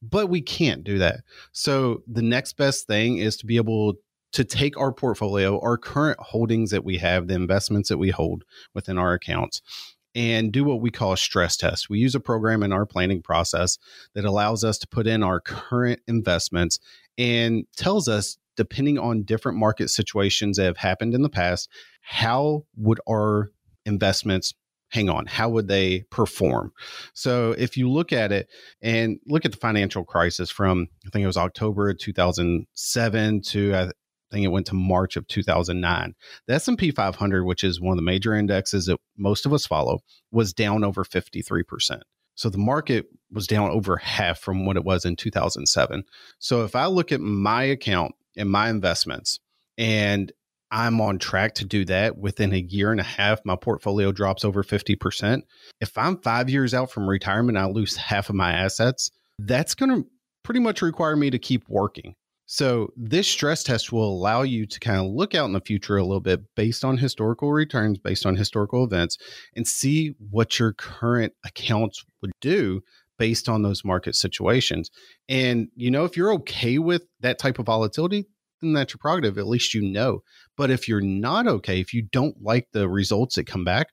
But 0.00 0.28
we 0.28 0.40
can't 0.40 0.84
do 0.84 0.98
that. 0.98 1.20
So 1.52 2.02
the 2.06 2.22
next 2.22 2.54
best 2.54 2.86
thing 2.86 3.18
is 3.18 3.36
to 3.38 3.46
be 3.46 3.56
able 3.56 3.94
to 4.32 4.44
take 4.44 4.78
our 4.78 4.92
portfolio, 4.92 5.60
our 5.60 5.76
current 5.76 6.18
holdings 6.20 6.70
that 6.70 6.84
we 6.84 6.98
have, 6.98 7.28
the 7.28 7.34
investments 7.34 7.88
that 7.88 7.98
we 7.98 8.10
hold 8.10 8.44
within 8.74 8.98
our 8.98 9.12
accounts, 9.12 9.62
and 10.14 10.52
do 10.52 10.64
what 10.64 10.80
we 10.80 10.90
call 10.90 11.12
a 11.12 11.16
stress 11.16 11.56
test. 11.56 11.90
We 11.90 11.98
use 11.98 12.14
a 12.14 12.20
program 12.20 12.62
in 12.62 12.72
our 12.72 12.86
planning 12.86 13.22
process 13.22 13.78
that 14.14 14.24
allows 14.24 14.62
us 14.64 14.78
to 14.78 14.88
put 14.88 15.06
in 15.06 15.22
our 15.22 15.40
current 15.40 16.00
investments 16.06 16.78
and 17.18 17.64
tells 17.76 18.08
us, 18.08 18.38
depending 18.56 18.98
on 18.98 19.22
different 19.22 19.58
market 19.58 19.90
situations 19.90 20.56
that 20.56 20.64
have 20.64 20.76
happened 20.76 21.14
in 21.14 21.22
the 21.22 21.28
past, 21.28 21.68
how 22.02 22.64
would 22.76 23.00
our 23.08 23.50
investments 23.84 24.54
hang 24.90 25.08
on, 25.08 25.26
how 25.26 25.48
would 25.48 25.66
they 25.66 26.04
perform? 26.10 26.72
So 27.14 27.52
if 27.58 27.76
you 27.76 27.90
look 27.90 28.12
at 28.12 28.30
it 28.30 28.48
and 28.80 29.18
look 29.26 29.44
at 29.44 29.50
the 29.50 29.58
financial 29.58 30.04
crisis 30.04 30.50
from, 30.50 30.86
I 31.04 31.10
think 31.10 31.24
it 31.24 31.26
was 31.26 31.36
October 31.36 31.92
2007 31.92 33.42
to, 33.42 33.74
I 33.74 33.90
think 34.30 34.44
it 34.44 34.52
went 34.52 34.66
to 34.66 34.74
March 34.74 35.16
of 35.16 35.26
2009. 35.26 36.14
The 36.46 36.54
S&P 36.54 36.92
500, 36.92 37.44
which 37.44 37.64
is 37.64 37.80
one 37.80 37.92
of 37.92 37.96
the 37.96 38.02
major 38.02 38.34
indexes 38.34 38.86
that 38.86 39.00
most 39.18 39.46
of 39.46 39.52
us 39.52 39.66
follow, 39.66 39.98
was 40.30 40.52
down 40.52 40.84
over 40.84 41.04
53%. 41.04 42.02
So 42.34 42.48
the 42.48 42.58
market 42.58 43.06
was 43.30 43.46
down 43.46 43.70
over 43.70 43.96
half 43.96 44.38
from 44.38 44.66
what 44.66 44.76
it 44.76 44.84
was 44.84 45.04
in 45.04 45.16
2007. 45.16 46.04
So 46.38 46.64
if 46.64 46.74
I 46.74 46.86
look 46.86 47.12
at 47.12 47.20
my 47.20 47.62
account 47.64 48.14
and 48.36 48.50
my 48.50 48.68
investments 48.68 49.38
and 49.78 50.32
I'm 50.70 51.00
on 51.00 51.18
track 51.18 51.54
to 51.56 51.64
do 51.64 51.84
that 51.84 52.18
within 52.18 52.52
a 52.52 52.58
year 52.58 52.90
and 52.90 52.98
a 52.98 53.04
half. 53.04 53.44
My 53.44 53.54
portfolio 53.54 54.10
drops 54.10 54.44
over 54.44 54.64
50%. 54.64 55.42
If 55.80 55.96
I'm 55.96 56.18
five 56.18 56.50
years 56.50 56.74
out 56.74 56.90
from 56.90 57.08
retirement, 57.08 57.56
I 57.56 57.66
lose 57.66 57.94
half 57.94 58.28
of 58.28 58.34
my 58.34 58.52
assets. 58.52 59.12
That's 59.38 59.76
going 59.76 59.90
to 59.90 60.08
pretty 60.42 60.58
much 60.58 60.82
require 60.82 61.14
me 61.14 61.30
to 61.30 61.38
keep 61.38 61.68
working. 61.68 62.16
So, 62.46 62.92
this 62.96 63.26
stress 63.26 63.62
test 63.62 63.90
will 63.90 64.06
allow 64.06 64.42
you 64.42 64.66
to 64.66 64.80
kind 64.80 64.98
of 64.98 65.06
look 65.06 65.34
out 65.34 65.46
in 65.46 65.52
the 65.52 65.60
future 65.60 65.96
a 65.96 66.02
little 66.02 66.20
bit 66.20 66.40
based 66.54 66.84
on 66.84 66.98
historical 66.98 67.52
returns, 67.52 67.98
based 67.98 68.26
on 68.26 68.36
historical 68.36 68.84
events, 68.84 69.16
and 69.56 69.66
see 69.66 70.14
what 70.30 70.58
your 70.58 70.74
current 70.74 71.32
accounts 71.44 72.04
would 72.20 72.32
do 72.40 72.82
based 73.18 73.48
on 73.48 73.62
those 73.62 73.84
market 73.84 74.14
situations. 74.14 74.90
And, 75.28 75.68
you 75.74 75.90
know, 75.90 76.04
if 76.04 76.16
you're 76.16 76.34
okay 76.34 76.78
with 76.78 77.06
that 77.20 77.38
type 77.38 77.58
of 77.58 77.66
volatility, 77.66 78.26
then 78.60 78.74
that's 78.74 78.92
your 78.92 78.98
prerogative. 78.98 79.38
At 79.38 79.46
least 79.46 79.72
you 79.72 79.82
know. 79.82 80.20
But 80.56 80.70
if 80.70 80.86
you're 80.88 81.00
not 81.00 81.46
okay, 81.46 81.80
if 81.80 81.94
you 81.94 82.02
don't 82.02 82.42
like 82.42 82.68
the 82.72 82.88
results 82.88 83.36
that 83.36 83.46
come 83.46 83.64
back, 83.64 83.88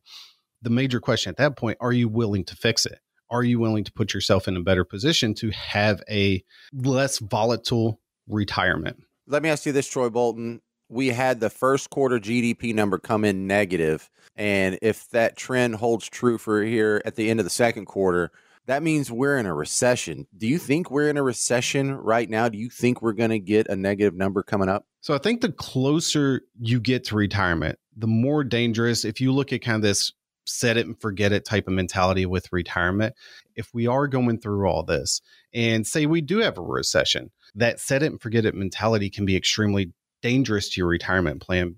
the 0.62 0.70
major 0.70 1.00
question 1.00 1.29
at 1.29 1.38
that 1.38 1.58
point 1.58 1.77
are 1.79 1.93
you 1.93 2.10
willing 2.10 2.43
to 2.46 2.55
fix 2.55 2.86
it? 2.86 3.00
Are 3.29 3.43
you 3.43 3.60
willing 3.60 3.86
to 3.86 3.93
put 3.93 4.13
yourself 4.13 4.48
in 4.50 4.58
a 4.58 4.62
better 4.62 4.84
position 4.84 5.34
to 5.36 5.51
have 5.51 6.03
a 6.10 6.43
less 6.74 7.20
volatile 7.20 8.00
retirement? 8.27 9.03
Let 9.27 9.43
me 9.43 9.49
ask 9.49 9.65
you 9.65 9.71
this, 9.71 9.87
Troy 9.87 10.09
Bolton. 10.09 10.61
We 10.89 11.07
had 11.07 11.39
the 11.39 11.49
first 11.49 11.89
quarter 11.89 12.19
GDP 12.19 12.75
number 12.75 12.97
come 12.97 13.23
in 13.23 13.47
negative, 13.47 14.09
and 14.35 14.77
if 14.81 15.09
that 15.11 15.37
trend 15.37 15.75
holds 15.75 16.09
true 16.09 16.37
for 16.37 16.63
here 16.63 17.01
at 17.05 17.15
the 17.15 17.29
end 17.29 17.39
of 17.39 17.45
the 17.45 17.49
second 17.49 17.85
quarter, 17.85 18.31
that 18.65 18.83
means 18.83 19.11
we're 19.11 19.37
in 19.37 19.45
a 19.45 19.53
recession. 19.53 20.27
Do 20.37 20.47
you 20.47 20.57
think 20.57 20.91
we're 20.91 21.09
in 21.09 21.17
a 21.17 21.23
recession 21.23 21.95
right 21.95 22.29
now? 22.29 22.49
Do 22.49 22.57
you 22.57 22.69
think 22.69 23.01
we're 23.01 23.13
going 23.13 23.31
to 23.31 23.39
get 23.39 23.67
a 23.67 23.75
negative 23.75 24.15
number 24.15 24.43
coming 24.43 24.69
up? 24.69 24.85
So 25.01 25.15
I 25.15 25.17
think 25.17 25.41
the 25.41 25.51
closer 25.51 26.41
you 26.59 26.79
get 26.79 27.05
to 27.05 27.15
retirement, 27.15 27.79
the 27.95 28.07
more 28.07 28.43
dangerous. 28.43 29.03
If 29.03 29.19
you 29.19 29.31
look 29.31 29.51
at 29.51 29.61
kind 29.61 29.75
of 29.75 29.81
this 29.81 30.13
set 30.51 30.77
it 30.77 30.86
and 30.86 31.00
forget 31.00 31.31
it 31.31 31.46
type 31.46 31.67
of 31.67 31.74
mentality 31.74 32.25
with 32.25 32.51
retirement, 32.51 33.15
if 33.55 33.74
we 33.74 33.88
are 33.88 34.08
going 34.08 34.39
through 34.39 34.67
all 34.67 34.84
this 34.84 35.22
and 35.53 35.86
say 35.86 36.05
we 36.05 36.22
do 36.22 36.39
have 36.39 36.58
a 36.58 36.62
recession, 36.62 37.31
that 37.55 37.79
set 37.79 38.03
it 38.03 38.12
and 38.12 38.22
forget 38.22 38.46
it 38.46 38.55
mentality 38.55 39.10
can 39.10 39.25
be 39.25 39.36
extremely 39.36 39.91
dangerous 40.22 40.70
to 40.70 40.81
your 40.81 40.88
retirement 40.88 41.41
plan. 41.41 41.75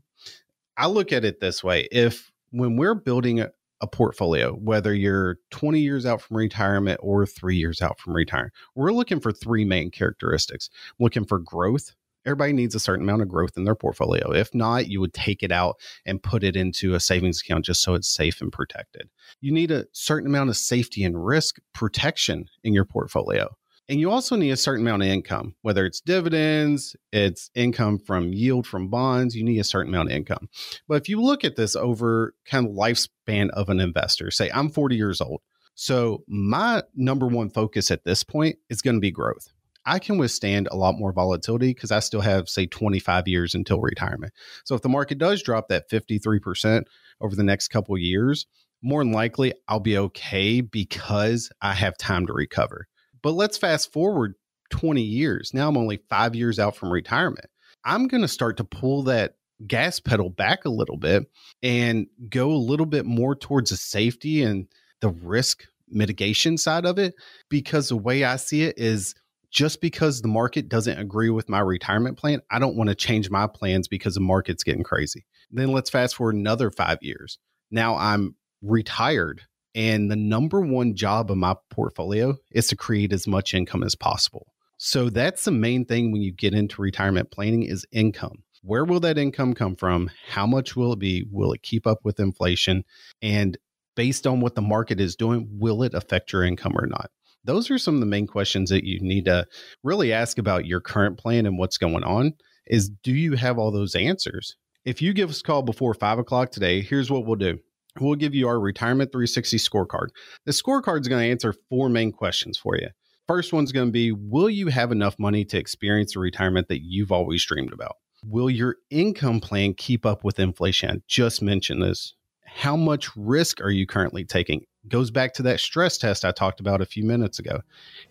I 0.78 0.88
look 0.88 1.12
at 1.12 1.26
it 1.26 1.40
this 1.40 1.64
way 1.64 1.88
if 1.92 2.32
when 2.52 2.78
we're 2.78 2.96
building 2.96 3.40
a, 3.40 3.52
a 3.82 3.88
portfolio, 3.88 4.54
whether 4.54 4.94
you're 4.94 5.38
20 5.52 5.80
years 5.80 6.06
out 6.06 6.22
from 6.22 6.38
retirement 6.38 7.00
or 7.04 7.26
three 7.26 7.58
years 7.58 7.82
out 7.82 8.00
from 8.00 8.16
retirement. 8.16 8.54
We're 8.76 8.94
looking 8.94 9.20
for 9.20 9.34
three 9.34 9.66
main 9.66 9.92
characteristics. 9.92 10.70
looking 11.00 11.26
for 11.26 11.38
growth. 11.38 11.94
Everybody 12.26 12.54
needs 12.54 12.76
a 12.76 12.80
certain 12.80 13.04
amount 13.04 13.22
of 13.22 13.28
growth 13.28 13.58
in 13.58 13.64
their 13.64 13.76
portfolio. 13.76 14.32
If 14.32 14.54
not, 14.54 14.88
you 14.88 15.00
would 15.00 15.14
take 15.14 15.44
it 15.44 15.52
out 15.52 15.76
and 16.06 16.24
put 16.24 16.44
it 16.44 16.56
into 16.56 16.94
a 16.94 17.00
savings 17.00 17.42
account 17.42 17.66
just 17.66 17.82
so 17.82 17.94
it's 17.94 18.14
safe 18.14 18.42
and 18.42 18.52
protected. 18.52 19.10
You 19.42 19.52
need 19.52 19.72
a 19.72 19.86
certain 19.92 20.28
amount 20.28 20.50
of 20.50 20.58
safety 20.58 21.04
and 21.04 21.26
risk 21.26 21.58
protection 21.74 22.46
in 22.64 22.74
your 22.74 22.86
portfolio. 22.86 23.56
And 23.90 24.00
you 24.00 24.12
also 24.12 24.38
need 24.38 24.52
a 24.52 24.58
certain 24.58 24.88
amount 24.88 25.04
of 25.04 25.10
income, 25.10 25.56
whether 25.62 25.86
it's 25.86 26.00
dividends, 26.00 26.96
it's 27.12 27.50
income 27.54 28.00
from 28.00 28.32
yield 28.32 28.66
from 28.66 28.88
bonds, 28.88 29.36
you 29.36 29.44
need 29.44 29.60
a 29.60 29.64
certain 29.66 29.94
amount 29.94 30.10
of 30.10 30.16
income. 30.16 30.48
But 30.88 31.02
if 31.02 31.10
you 31.10 31.22
look 31.22 31.44
at 31.44 31.58
this 31.58 31.76
over 31.76 32.34
kind 32.46 32.66
of 32.66 32.74
lifespan 32.74 33.50
of 33.50 33.68
an 33.68 33.82
investor, 33.82 34.32
say 34.32 34.50
I'm 34.54 34.70
40 34.70 34.96
years 34.96 35.20
old. 35.20 35.42
So 35.76 36.24
my 36.28 36.84
number 36.96 37.28
one 37.28 37.50
focus 37.50 37.92
at 37.92 38.06
this 38.06 38.24
point 38.24 38.58
is 38.70 38.82
going 38.82 38.96
to 38.96 39.02
be 39.02 39.12
growth. 39.12 39.53
I 39.86 40.00
can 40.00 40.18
withstand 40.18 40.68
a 40.72 40.78
lot 40.78 40.96
more 40.98 41.12
volatility 41.12 41.74
because 41.74 41.92
I 41.92 42.00
still 42.00 42.22
have, 42.22 42.48
say, 42.48 42.66
25 42.66 43.28
years 43.28 43.54
until 43.54 43.80
retirement. 43.80 44.34
So 44.64 44.76
if 44.76 44.82
the 44.82 44.90
market 44.90 45.18
does 45.18 45.44
drop 45.44 45.68
that 45.70 45.90
53% 45.90 46.84
over 47.22 47.36
the 47.36 47.44
next 47.44 47.68
couple 47.70 47.98
years, 47.98 48.46
more 48.82 49.04
than 49.04 49.14
likely 49.14 49.54
I'll 49.68 49.80
be 49.80 49.98
okay 49.98 50.62
because 50.62 51.50
I 51.62 51.74
have 51.74 51.98
time 51.98 52.28
to 52.28 52.34
recover. 52.34 52.88
But 53.22 53.32
let's 53.32 53.58
fast 53.58 53.92
forward 53.92 54.36
20 54.72 55.02
years. 55.02 55.52
Now 55.54 55.70
I'm 55.70 55.78
only 55.78 56.02
five 56.10 56.36
years 56.36 56.60
out 56.60 56.76
from 56.76 56.92
retirement. 56.92 57.48
I'm 57.86 58.08
going 58.08 58.22
to 58.22 58.28
start 58.28 58.58
to 58.58 58.64
pull 58.64 59.04
that 59.04 59.36
gas 59.66 60.00
pedal 60.00 60.30
back 60.30 60.66
a 60.66 60.70
little 60.70 60.98
bit 60.98 61.26
and 61.62 62.08
go 62.30 62.52
a 62.52 62.56
little 62.56 62.86
bit 62.86 63.06
more 63.06 63.36
towards 63.36 63.70
the 63.70 63.78
safety 63.78 64.42
and 64.44 64.68
the 65.02 65.10
risk 65.10 65.64
mitigation 65.90 66.58
side 66.58 66.86
of 66.86 66.98
it 66.98 67.14
because 67.50 67.90
the 67.90 67.98
way 67.98 68.24
I 68.24 68.38
see 68.38 68.64
it 68.64 68.78
is 68.78 69.16
just 69.54 69.82
because 69.82 70.22
the 70.22 70.28
market 70.28 70.68
doesn't 70.68 70.98
agree 70.98 71.30
with 71.30 71.48
my 71.48 71.60
retirement 71.60 72.18
plan, 72.18 72.42
I 72.52 72.58
don't 72.60 72.76
want 72.76 72.90
to 72.90 72.96
change 72.96 73.30
my 73.30 73.48
plans 73.48 73.88
because 73.88 74.16
the 74.16 74.20
market's 74.20 74.64
getting 74.64 74.84
crazy. 74.84 75.26
Then 75.52 75.72
let's 75.72 75.92
fast 75.92 76.16
forward 76.16 76.36
another 76.36 76.72
five 76.72 76.98
years. 77.02 77.38
Now 77.70 77.96
I'm 77.96 78.36
retired 78.64 79.44
and 79.76 80.10
the 80.10 80.16
number 80.16 80.62
one 80.62 80.96
job 80.96 81.32
of 81.32 81.38
my 81.38 81.56
portfolio 81.70 82.36
is 82.52 82.68
to 82.68 82.76
create 82.76 83.14
as 83.14 83.28
much 83.28 83.54
income 83.54 83.84
as 83.84 83.96
possible. 83.96 84.48
So 84.78 85.10
that's 85.10 85.46
the 85.46 85.52
main 85.52 85.86
thing 85.86 86.12
when 86.12 86.22
you 86.22 86.32
get 86.32 86.54
into 86.54 86.82
retirement 86.82 87.32
planning 87.32 87.64
is 87.64 87.86
income. 87.92 88.44
Where 88.64 88.86
will 88.86 89.00
that 89.02 89.18
income 89.18 89.54
come 89.54 89.76
from? 89.76 90.10
How 90.30 90.48
much 90.48 90.76
will 90.76 90.94
it 90.94 91.00
be? 91.00 91.26
Will 91.30 91.54
it 91.54 91.62
keep 91.62 91.86
up 91.86 92.00
with 92.04 92.20
inflation? 92.20 92.84
And 93.22 93.58
based 93.96 94.26
on 94.26 94.40
what 94.40 94.56
the 94.56 94.62
market 94.62 95.00
is 95.00 95.16
doing, 95.16 95.48
will 95.52 95.84
it 95.84 95.94
affect 95.94 96.34
your 96.34 96.44
income 96.44 96.74
or 96.76 96.88
not? 96.88 97.12
Those 97.46 97.70
are 97.70 97.78
some 97.78 97.96
of 97.96 98.00
the 98.00 98.06
main 98.06 98.28
questions 98.28 98.70
that 98.70 98.86
you 98.86 99.00
need 99.02 99.26
to 99.26 99.46
really 99.84 100.14
ask 100.14 100.38
about 100.38 100.66
your 100.66 100.80
current 100.80 101.18
plan 101.18 101.46
and 101.46 101.58
what's 101.58 101.78
going 101.78 102.04
on 102.04 102.34
is 102.66 102.90
do 103.04 103.12
you 103.12 103.36
have 103.36 103.58
all 103.58 103.72
those 103.72 103.96
answers? 103.96 104.56
If 104.86 105.02
you 105.02 105.14
give 105.14 105.30
us 105.30 105.42
a 105.42 105.44
call 105.44 105.62
before 105.62 105.94
five 105.94 106.20
o'clock 106.20 106.52
today, 106.52 106.82
here's 106.82 107.12
what 107.12 107.26
we'll 107.26 107.36
do 107.36 107.60
we'll 108.00 108.16
give 108.16 108.34
you 108.34 108.48
our 108.48 108.60
retirement 108.60 109.12
360 109.12 109.58
scorecard. 109.58 110.08
The 110.46 110.52
scorecard 110.52 111.02
is 111.02 111.08
going 111.08 111.24
to 111.24 111.30
answer 111.30 111.54
four 111.70 111.90
main 111.90 112.12
questions 112.12 112.58
for 112.58 112.76
you. 112.76 112.88
First 113.28 113.54
one's 113.54 113.72
going 113.72 113.88
to 113.88 113.92
be 113.92 114.12
Will 114.12 114.50
you 114.50 114.68
have 114.68 114.92
enough 114.92 115.20
money 115.20 115.46
to 115.46 115.58
experience 115.58 116.14
the 116.14 116.20
retirement 116.20 116.70
that 116.70 116.82
you've 116.82 117.12
always 117.12 117.46
dreamed 117.46 117.74
about? 117.74 117.98
Will 118.26 118.50
your 118.50 118.78
income 118.90 119.42
plan 119.42 119.74
keep 119.74 120.06
up 120.06 120.24
with 120.24 120.40
inflation? 120.40 120.90
I 120.90 121.02
just 121.08 121.42
mentioned 121.42 121.84
this. 121.84 122.14
How 122.46 122.78
much 122.78 123.10
risk 123.18 123.62
are 123.62 123.72
you 123.72 123.86
currently 123.86 124.24
taking? 124.24 124.66
Goes 124.90 125.12
back 125.12 125.34
to 125.36 125.44
that 125.44 125.62
stress 125.62 125.98
test 125.98 126.26
I 126.26 126.32
talked 126.32 126.60
about 126.60 126.82
a 126.82 126.86
few 126.86 127.04
minutes 127.04 127.40
ago. 127.40 127.62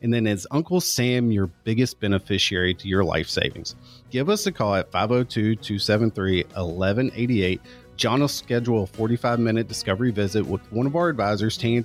And 0.00 0.12
then, 0.12 0.26
is 0.26 0.47
Uncle 0.50 0.81
Sam 0.81 1.31
your 1.31 1.49
biggest 1.64 2.00
beneficiary 2.00 2.73
to 2.75 2.88
your 2.88 3.05
life 3.05 3.29
savings? 3.29 3.76
Give 4.11 4.31
us 4.31 4.47
a 4.47 4.52
call 4.52 4.75
at 4.75 4.91
502 4.91 5.57
273 5.57 6.45
1188 6.45 7.61
John 7.97 8.21
will 8.21 8.29
schedule 8.29 8.83
a 8.83 8.87
45 8.87 9.38
minute 9.38 9.69
discovery 9.69 10.11
visit 10.11 10.45
with 10.45 10.61
one 10.73 10.87
of 10.87 10.97
our 10.97 11.09
advisors 11.09 11.57
to, 11.59 11.85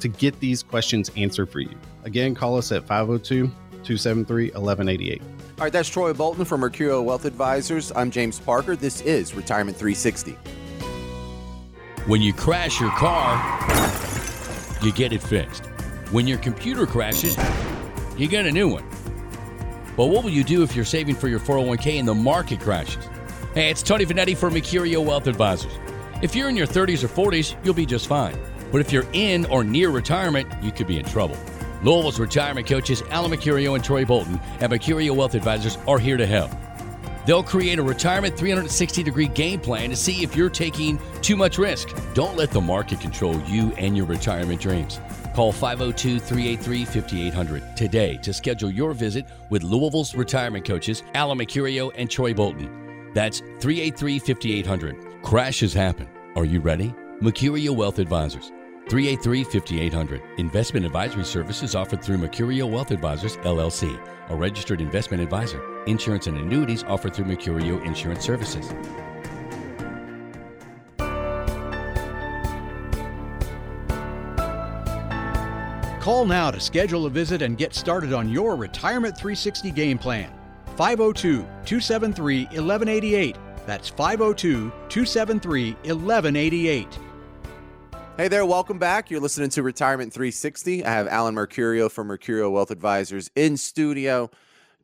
to 0.00 0.08
get 0.08 0.38
these 0.40 0.62
questions 0.62 1.10
answered 1.16 1.50
for 1.50 1.60
you. 1.60 1.76
Again, 2.04 2.34
call 2.34 2.56
us 2.56 2.72
at 2.72 2.86
502 2.86 3.46
273 3.46 4.50
1188. 4.50 5.22
All 5.22 5.64
right, 5.64 5.72
that's 5.72 5.88
Troy 5.88 6.12
Bolton 6.12 6.44
from 6.44 6.60
Mercurio 6.60 7.02
Wealth 7.02 7.24
Advisors. 7.24 7.92
I'm 7.96 8.10
James 8.10 8.38
Parker. 8.38 8.76
This 8.76 9.00
is 9.00 9.34
Retirement 9.34 9.76
360. 9.76 10.36
When 12.06 12.22
you 12.22 12.32
crash 12.32 12.78
your 12.80 12.90
car, 12.90 13.34
you 14.80 14.92
get 14.92 15.12
it 15.12 15.20
fixed. 15.20 15.66
When 16.12 16.28
your 16.28 16.38
computer 16.38 16.86
crashes, 16.86 17.36
you 18.16 18.28
get 18.28 18.46
a 18.46 18.52
new 18.52 18.68
one. 18.68 18.84
But 19.96 20.06
what 20.06 20.22
will 20.22 20.30
you 20.30 20.44
do 20.44 20.62
if 20.62 20.76
you're 20.76 20.84
saving 20.84 21.16
for 21.16 21.26
your 21.26 21.40
401k 21.40 21.98
and 21.98 22.06
the 22.06 22.14
market 22.14 22.60
crashes? 22.60 23.04
Hey, 23.54 23.70
it's 23.70 23.82
Tony 23.82 24.06
Vanetti 24.06 24.36
for 24.36 24.50
Mercurio 24.50 25.04
Wealth 25.04 25.26
Advisors. 25.26 25.72
If 26.22 26.36
you're 26.36 26.48
in 26.48 26.54
your 26.54 26.68
30s 26.68 27.02
or 27.02 27.08
40s, 27.08 27.56
you'll 27.64 27.74
be 27.74 27.86
just 27.86 28.06
fine. 28.06 28.38
But 28.70 28.80
if 28.80 28.92
you're 28.92 29.08
in 29.12 29.44
or 29.46 29.64
near 29.64 29.90
retirement, 29.90 30.48
you 30.62 30.70
could 30.70 30.86
be 30.86 31.00
in 31.00 31.04
trouble. 31.06 31.36
Louisville's 31.82 32.20
retirement 32.20 32.68
coaches 32.68 33.02
Alan 33.10 33.32
Mercurio 33.32 33.74
and 33.74 33.82
Troy 33.82 34.04
Bolton 34.04 34.40
at 34.60 34.70
Mercurio 34.70 35.10
Wealth 35.10 35.34
Advisors 35.34 35.76
are 35.88 35.98
here 35.98 36.16
to 36.16 36.26
help. 36.26 36.52
They'll 37.26 37.42
create 37.42 37.80
a 37.80 37.82
retirement 37.82 38.38
360 38.38 39.02
degree 39.02 39.26
game 39.26 39.60
plan 39.60 39.90
to 39.90 39.96
see 39.96 40.22
if 40.22 40.36
you're 40.36 40.48
taking 40.48 40.98
too 41.22 41.36
much 41.36 41.58
risk. 41.58 41.88
Don't 42.14 42.36
let 42.36 42.52
the 42.52 42.60
market 42.60 43.00
control 43.00 43.38
you 43.42 43.72
and 43.72 43.96
your 43.96 44.06
retirement 44.06 44.60
dreams. 44.60 45.00
Call 45.34 45.52
502 45.52 46.20
383 46.20 46.84
5800 46.84 47.76
today 47.76 48.16
to 48.18 48.32
schedule 48.32 48.70
your 48.70 48.94
visit 48.94 49.26
with 49.50 49.64
Louisville's 49.64 50.14
retirement 50.14 50.64
coaches 50.64 51.02
Alan 51.14 51.38
Mercurio 51.38 51.90
and 51.96 52.08
Troy 52.08 52.32
Bolton. 52.32 53.12
That's 53.12 53.40
383 53.40 54.20
5800. 54.20 55.22
Crashes 55.22 55.74
happen. 55.74 56.08
Are 56.36 56.44
you 56.44 56.60
ready? 56.60 56.94
Mercurio 57.20 57.74
Wealth 57.74 57.98
Advisors. 57.98 58.52
383 58.88 59.42
5800. 59.42 60.22
Investment 60.38 60.86
advisory 60.86 61.24
services 61.24 61.74
offered 61.74 62.04
through 62.04 62.18
Mercurio 62.18 62.70
Wealth 62.70 62.92
Advisors, 62.92 63.36
LLC, 63.38 63.98
a 64.28 64.36
registered 64.36 64.80
investment 64.80 65.20
advisor. 65.20 65.75
Insurance 65.86 66.26
and 66.26 66.36
annuities 66.36 66.84
offered 66.84 67.14
through 67.14 67.26
Mercurio 67.26 67.84
Insurance 67.84 68.24
Services. 68.24 68.72
Call 76.06 76.24
now 76.24 76.52
to 76.52 76.60
schedule 76.60 77.06
a 77.06 77.10
visit 77.10 77.42
and 77.42 77.58
get 77.58 77.74
started 77.74 78.12
on 78.12 78.28
your 78.28 78.54
Retirement 78.54 79.16
360 79.16 79.72
game 79.72 79.98
plan. 79.98 80.32
502 80.76 81.38
273 81.38 82.44
1188. 82.44 83.36
That's 83.66 83.88
502 83.88 84.70
273 84.88 85.72
1188. 85.72 86.98
Hey 88.16 88.28
there, 88.28 88.46
welcome 88.46 88.78
back. 88.78 89.10
You're 89.10 89.20
listening 89.20 89.50
to 89.50 89.62
Retirement 89.62 90.12
360. 90.12 90.84
I 90.84 90.90
have 90.90 91.08
Alan 91.08 91.34
Mercurio 91.34 91.90
from 91.90 92.08
Mercurio 92.08 92.52
Wealth 92.52 92.70
Advisors 92.70 93.30
in 93.34 93.56
studio 93.56 94.30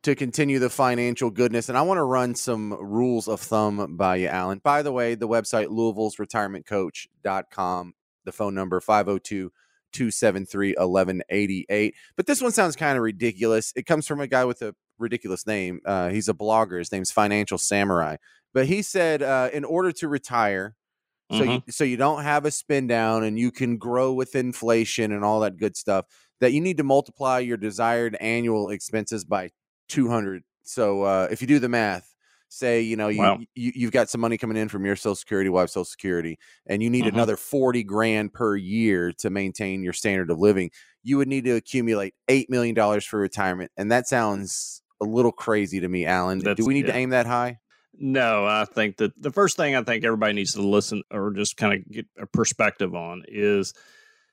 to 0.03 0.15
continue 0.15 0.59
the 0.59 0.69
financial 0.69 1.29
goodness. 1.29 1.69
And 1.69 1.77
I 1.77 1.81
want 1.81 1.97
to 1.97 2.03
run 2.03 2.35
some 2.35 2.73
rules 2.73 3.27
of 3.27 3.39
thumb 3.39 3.95
by 3.95 4.17
you, 4.17 4.27
Alan. 4.27 4.59
By 4.59 4.81
the 4.81 4.91
way, 4.91 5.15
the 5.15 5.27
website 5.27 5.69
Louisville's 5.69 6.17
retirementcoach.com, 6.17 7.93
the 8.25 8.31
phone 8.31 8.55
number 8.55 8.79
502 8.79 9.51
273 9.93 10.69
1188. 10.77 11.95
But 12.15 12.25
this 12.25 12.41
one 12.41 12.51
sounds 12.51 12.75
kind 12.75 12.97
of 12.97 13.03
ridiculous. 13.03 13.71
It 13.75 13.85
comes 13.85 14.07
from 14.07 14.19
a 14.19 14.27
guy 14.27 14.43
with 14.45 14.61
a 14.61 14.75
ridiculous 14.97 15.47
name. 15.47 15.79
Uh, 15.85 16.09
he's 16.09 16.27
a 16.29 16.33
blogger. 16.33 16.79
His 16.79 16.91
name's 16.91 17.11
Financial 17.11 17.57
Samurai. 17.57 18.17
But 18.53 18.67
he 18.67 18.81
said, 18.81 19.21
uh, 19.21 19.49
in 19.53 19.63
order 19.63 19.91
to 19.93 20.07
retire, 20.07 20.75
so 21.31 21.39
Mm-hmm. 21.39 21.51
you, 21.51 21.61
so 21.69 21.83
you 21.83 21.97
don't 21.97 22.21
have 22.21 22.45
a 22.45 22.51
spin 22.51 22.85
down 22.85 23.23
and 23.23 23.39
you 23.39 23.49
can 23.49 23.77
grow 23.77 24.13
with 24.13 24.35
inflation 24.35 25.11
and 25.13 25.23
all 25.23 25.39
that 25.39 25.57
good 25.57 25.75
stuff, 25.75 26.05
that 26.41 26.51
you 26.51 26.59
need 26.61 26.77
to 26.77 26.83
multiply 26.83 27.39
your 27.39 27.57
desired 27.57 28.15
annual 28.19 28.69
expenses 28.69 29.23
by 29.23 29.49
200. 29.87 30.43
So 30.63 31.03
uh, 31.03 31.27
if 31.31 31.41
you 31.41 31.47
do 31.47 31.59
the 31.59 31.69
math, 31.69 32.15
say 32.49 32.81
you 32.81 32.95
know 32.95 33.07
you, 33.07 33.19
Wow. 33.19 33.39
you 33.55 33.71
you've 33.75 33.91
got 33.91 34.09
some 34.09 34.21
money 34.21 34.37
coming 34.37 34.57
in 34.57 34.69
from 34.69 34.85
your 34.85 34.95
social 34.95 35.15
security 35.15 35.49
wife 35.49 35.69
social 35.69 35.85
security 35.85 36.37
and 36.67 36.83
you 36.83 36.89
need 36.89 37.05
Mhm. 37.05 37.09
another 37.09 37.35
40 37.35 37.83
grand 37.83 38.31
per 38.31 38.55
year 38.55 39.11
to 39.13 39.31
maintain 39.31 39.83
your 39.83 39.93
standard 39.93 40.29
of 40.29 40.37
living 40.37 40.69
you 41.01 41.17
would 41.17 41.27
need 41.27 41.45
to 41.45 41.55
accumulate 41.55 42.13
8 42.27 42.51
million 42.51 42.75
dollars 42.75 43.05
for 43.05 43.19
retirement 43.19 43.71
and 43.75 43.91
that 43.91 44.07
sounds 44.07 44.83
a 45.01 45.05
little 45.05 45.31
crazy 45.31 45.79
to 45.79 45.87
me 45.89 46.05
alan 46.05 46.43
do 46.55 46.63
we 46.63 46.75
need 46.75 46.85
to 46.85 46.95
aim 46.95 47.09
that 47.09 47.25
high 47.25 47.59
No, 47.95 48.45
I 48.45 48.65
think 48.65 48.97
that 48.97 49.19
the 49.21 49.31
first 49.31 49.57
thing 49.57 49.75
I 49.75 49.83
think 49.83 50.03
everybody 50.03 50.33
needs 50.33 50.53
to 50.53 50.61
listen 50.61 51.01
or 51.11 51.31
just 51.31 51.57
kind 51.57 51.73
of 51.73 51.91
get 51.91 52.05
a 52.19 52.25
perspective 52.27 52.93
on 52.95 53.23
is 53.27 53.73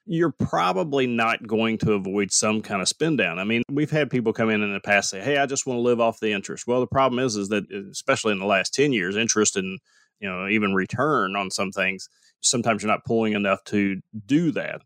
you're 0.07 0.33
probably 0.33 1.07
not 1.07 1.47
going 1.47 1.79
to 1.79 1.93
avoid 1.93 2.33
some 2.33 2.63
kind 2.63 2.83
of 2.83 2.89
spin 2.89 3.17
down. 3.17 3.39
I 3.39 3.45
mean, 3.45 3.63
we've 3.71 3.91
had 3.91 4.11
people 4.11 4.33
come 4.33 4.51
in 4.51 4.63
in 4.63 4.73
the 4.73 4.81
past 4.81 5.11
say, 5.11 5.21
"Hey, 5.21 5.39
I 5.39 5.47
just 5.47 5.67
want 5.67 5.77
to 5.77 5.83
live 5.83 6.01
off 6.01 6.21
the 6.21 6.33
interest." 6.33 6.67
Well, 6.67 6.81
the 6.81 6.87
problem 6.87 7.19
is, 7.25 7.37
is 7.37 7.49
that 7.49 7.65
uh, 7.73 7.91
especially 7.91 8.33
in 8.33 8.39
the 8.39 8.47
last 8.47 8.75
ten 8.75 8.93
years, 8.93 9.17
interest 9.17 9.57
and 9.57 9.79
you 10.19 10.29
know 10.29 10.49
even 10.49 10.75
return 10.75 11.37
on 11.37 11.51
some 11.51 11.71
things, 11.71 12.09
sometimes 12.41 12.83
you're 12.83 12.91
not 12.91 13.05
pulling 13.05 13.35
enough 13.35 13.63
to 13.65 14.01
do 14.27 14.51
that. 14.53 14.83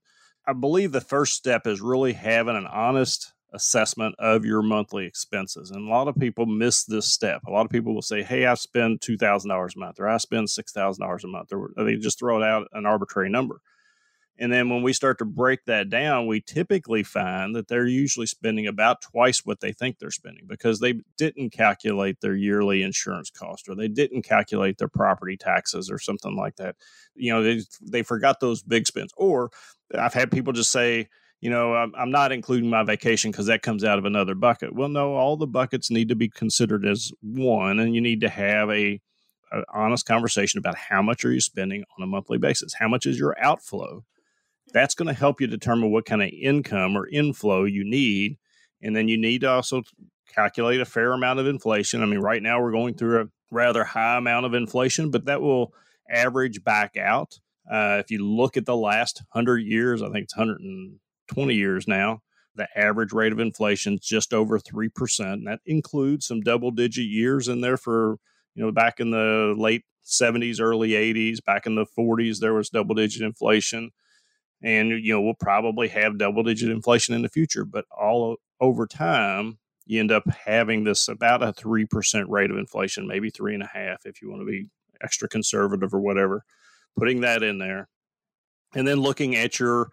I 0.47 0.53
believe 0.53 0.93
the 0.93 1.01
first 1.01 1.35
step 1.35 1.67
is 1.67 1.81
really 1.81 2.13
having 2.13 2.57
an 2.57 2.67
honest 2.67 3.33
assessment 3.55 4.17
of 4.19 4.45
your 4.45 4.63
monthly 4.63 5.07
expenses. 5.07 5.71
And 5.71 5.87
a 5.87 5.91
lot 5.91 6.09
of 6.09 6.17
people 6.17 6.45
miss 6.45 6.85
this 6.85 7.09
step. 7.09 7.43
A 7.47 7.51
lot 7.51 7.65
of 7.65 7.71
people 7.71 7.95
will 7.95 8.03
say, 8.03 8.23
Hey, 8.23 8.47
I 8.47 8.55
spend 8.55 9.01
$2,000 9.01 9.47
a 9.47 9.79
month, 9.79 10.01
or 10.01 10.09
I 10.09 10.17
spend 10.19 10.49
$6,000 10.49 11.25
a 11.25 11.27
month, 11.29 11.53
or 11.53 11.71
they 11.77 11.97
just 11.97 12.19
throw 12.19 12.43
it 12.43 12.45
out 12.45 12.67
an 12.73 12.85
arbitrary 12.85 13.31
number. 13.31 13.61
And 14.39 14.53
then 14.53 14.69
when 14.69 14.83
we 14.83 14.93
start 14.93 15.19
to 15.19 15.25
break 15.25 15.65
that 15.67 15.89
down, 15.89 16.27
we 16.27 16.41
typically 16.41 17.05
find 17.05 17.55
that 17.55 17.69
they're 17.69 17.87
usually 17.87 18.27
spending 18.27 18.67
about 18.67 19.01
twice 19.01 19.45
what 19.45 19.61
they 19.61 19.73
think 19.73 19.99
they're 19.99 20.11
spending 20.11 20.47
because 20.49 20.81
they 20.81 21.01
didn't 21.17 21.51
calculate 21.51 22.21
their 22.21 22.35
yearly 22.35 22.83
insurance 22.83 23.31
cost 23.31 23.69
or 23.69 23.77
they 23.77 23.87
didn't 23.87 24.23
calculate 24.23 24.79
their 24.79 24.89
property 24.89 25.37
taxes 25.37 25.89
or 25.89 25.99
something 25.99 26.37
like 26.37 26.57
that. 26.57 26.75
You 27.15 27.33
know, 27.33 27.43
they, 27.45 27.61
they 27.81 28.03
forgot 28.03 28.41
those 28.41 28.63
big 28.63 28.89
spends. 28.89 29.13
Or 29.17 29.51
I've 29.97 30.15
had 30.15 30.33
people 30.33 30.53
just 30.53 30.73
say, 30.73 31.09
you 31.41 31.51
know, 31.51 31.75
I'm, 31.75 31.93
I'm 31.97 32.11
not 32.11 32.33
including 32.33 32.71
my 32.71 32.83
vacation 32.83 33.31
because 33.31 33.47
that 33.47 33.63
comes 33.63 33.85
out 33.85 33.99
of 33.99 34.05
another 34.05 34.35
bucket. 34.35 34.75
Well, 34.75 34.89
no, 34.89 35.15
all 35.15 35.37
the 35.37 35.47
buckets 35.47 35.91
need 35.91 36.09
to 36.09 36.17
be 36.17 36.29
considered 36.29 36.87
as 36.87 37.13
one, 37.21 37.79
and 37.79 37.95
you 37.95 38.01
need 38.01 38.23
to 38.23 38.29
have 38.31 38.71
a, 38.71 39.01
honest 39.73 40.07
conversation 40.07 40.59
about 40.59 40.77
how 40.77 41.03
much 41.03 41.25
are 41.25 41.33
you 41.33 41.41
spending 41.41 41.85
on 41.97 42.03
a 42.03 42.07
monthly 42.07 42.39
basis. 42.39 42.75
How 42.75 42.89
much 42.89 43.07
is 43.07 43.19
your 43.19 43.37
outflow? 43.41 44.05
That's 44.75 44.95
going 44.95 45.09
to 45.09 45.15
help 45.19 45.41
you 45.41 45.47
determine 45.47 45.91
what 45.91 46.05
kind 46.05 46.23
of 46.23 46.29
income 46.29 46.99
or 46.99 47.09
inflow 47.09 47.65
you 47.65 47.85
need, 47.85 48.37
and 48.83 48.95
then 48.95 49.09
you 49.09 49.17
need 49.17 49.41
to 49.43 49.51
also 49.51 49.83
calculate 50.35 50.81
a 50.81 50.85
fair 50.85 51.13
amount 51.13 51.39
of 51.39 51.47
inflation. 51.47 52.03
I 52.03 52.07
mean, 52.07 52.19
right 52.19 52.43
now 52.43 52.61
we're 52.61 52.73
going 52.73 52.95
through 52.95 53.23
a 53.23 53.27
rather 53.51 53.85
high 53.85 54.19
amount 54.19 54.47
of 54.47 54.55
inflation, 54.55 55.11
but 55.11 55.27
that 55.27 55.41
will 55.41 55.73
average 56.11 56.63
back 56.65 56.97
out. 56.97 57.39
Uh, 57.71 57.99
if 58.01 58.11
you 58.11 58.27
look 58.27 58.57
at 58.57 58.67
the 58.67 58.77
last 58.77 59.23
100 59.33 59.59
years, 59.61 60.03
I 60.03 60.07
think 60.11 60.25
it's 60.25 60.37
120 60.37 61.55
years 61.55 61.89
now, 61.89 62.21
the 62.57 62.69
average 62.77 63.13
rate 63.13 63.33
of 63.33 63.39
inflation 63.41 63.95
is 63.95 64.01
just 64.01 64.35
over 64.35 64.59
3%. 64.59 65.21
And 65.21 65.47
that 65.47 65.61
includes 65.65 66.27
some 66.27 66.41
double 66.41 66.71
digit 66.71 67.07
years 67.07 67.49
in 67.49 67.61
there 67.61 67.77
for, 67.77 68.19
you 68.55 68.65
know, 68.65 68.73
back 68.73 69.01
in 69.01 69.11
the 69.11 69.55
late 69.57 69.85
70s, 70.05 70.61
early 70.61 70.91
80s, 70.91 71.39
back 71.45 71.65
in 71.65 71.75
the 71.75 71.87
40s, 71.99 72.41
there 72.41 72.55
was 72.55 72.69
double 72.69 72.95
digit 72.95 73.23
inflation. 73.23 73.91
And, 74.65 74.91
you 75.05 75.13
know, 75.13 75.21
we'll 75.21 75.35
probably 75.35 75.89
have 75.89 76.19
double 76.19 76.43
digit 76.43 76.71
inflation 76.71 77.15
in 77.15 77.23
the 77.23 77.29
future, 77.29 77.65
but 77.65 77.85
all 77.91 78.37
over 78.61 78.87
time, 78.87 79.59
you 79.87 80.01
end 80.01 80.11
up 80.11 80.25
having 80.47 80.85
this 80.85 81.07
about 81.07 81.43
a 81.43 81.53
3% 81.53 82.25
rate 82.29 82.51
of 82.51 82.57
inflation, 82.57 83.07
maybe 83.07 83.29
three 83.29 83.53
and 83.53 83.63
a 83.63 83.67
half 83.67 84.07
if 84.07 84.23
you 84.23 84.31
want 84.31 84.41
to 84.41 84.47
be 84.47 84.71
extra 85.03 85.29
conservative 85.29 85.93
or 85.93 86.01
whatever 86.01 86.45
putting 86.97 87.21
that 87.23 87.43
in 87.43 87.59
there, 87.59 87.89
and 88.75 88.87
then 88.87 89.01
looking 89.01 89.35
at 89.35 89.59
your 89.59 89.91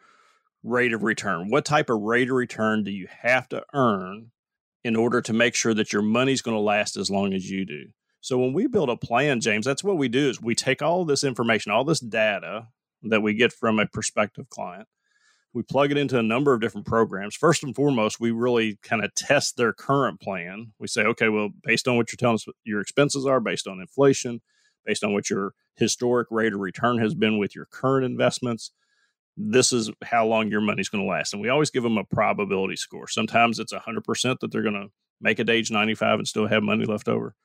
rate 0.64 0.94
of 0.94 1.04
return. 1.04 1.50
What 1.50 1.66
type 1.66 1.90
of 1.90 2.02
rate 2.02 2.30
of 2.30 2.36
return 2.36 2.84
do 2.84 2.92
you 2.92 3.08
have 3.22 3.50
to 3.50 3.64
earn 3.74 4.32
in 4.84 4.96
order 4.96 5.22
to 5.22 5.34
make 5.34 5.56
sure 5.56 5.74
that 5.74 5.92
your 5.92 6.02
money's 6.02 6.42
going 6.42 6.56
to 6.56 6.62
last 6.62 6.98
as 6.98 7.10
long 7.10 7.34
as 7.34 7.50
you 7.50 7.66
do? 7.66 7.88
So 8.20 8.38
when 8.38 8.54
we 8.54 8.68
build 8.68 8.90
a 8.90 8.98
plan, 8.98 9.42
James, 9.42 9.66
that's 9.66 9.84
what 9.84 9.98
we 9.98 10.08
do 10.08 10.30
is 10.30 10.42
we 10.42 10.54
take 10.54 10.82
all 10.82 11.06
this 11.06 11.24
information, 11.24 11.72
all 11.72 11.84
this 11.84 12.00
data 12.00 12.68
that 13.04 13.22
we 13.22 13.34
get 13.34 13.52
from 13.52 13.80
a 13.80 13.88
prospective 13.88 14.50
client, 14.50 14.88
we 15.54 15.64
plug 15.64 15.92
it 15.92 15.98
into 15.98 16.18
a 16.18 16.24
number 16.24 16.54
of 16.54 16.62
different 16.62 16.88
programs. 16.88 17.36
First 17.36 17.64
and 17.64 17.76
foremost, 17.76 18.20
we 18.20 18.32
really 18.32 18.78
kind 18.84 19.04
of 19.04 19.14
test 19.16 19.58
their 19.58 19.74
current 19.74 20.22
plan. 20.22 20.72
We 20.80 20.88
say, 20.88 21.04
okay, 21.04 21.30
well, 21.30 21.50
based 21.64 21.88
on 21.88 21.98
what 21.98 22.12
you're 22.12 22.18
telling 22.18 22.36
us 22.36 22.46
your 22.64 22.80
expenses 22.80 23.26
are, 23.26 23.40
based 23.40 23.68
on 23.68 23.82
inflation, 23.82 24.42
based 24.86 25.04
on 25.04 25.14
what 25.14 25.30
your 25.30 25.54
historic 25.76 26.28
rate 26.32 26.54
of 26.54 26.60
return 26.60 27.00
has 27.00 27.14
been 27.14 27.38
with 27.38 27.56
your 27.56 27.66
current 27.66 28.06
investments, 28.06 28.72
this 29.36 29.74
is 29.74 29.92
how 30.04 30.26
long 30.26 30.50
your 30.50 30.62
money's 30.62 30.90
going 30.90 31.04
to 31.04 31.10
last. 31.10 31.34
And 31.34 31.42
we 31.42 31.50
always 31.50 31.70
give 31.70 31.84
them 31.84 31.98
a 31.98 32.04
probability 32.04 32.76
score. 32.76 33.08
Sometimes 33.08 33.60
it's 33.60 33.74
100% 33.74 34.40
that 34.40 34.52
they're 34.52 34.62
going 34.62 34.74
to 34.76 34.88
make 35.20 35.40
it 35.40 35.46
to 35.46 35.54
age 35.54 35.72
95 35.72 36.20
and 36.20 36.28
still 36.28 36.48
have 36.48 36.64
money 36.64 36.86
left 36.86 37.08
over. 37.08 37.36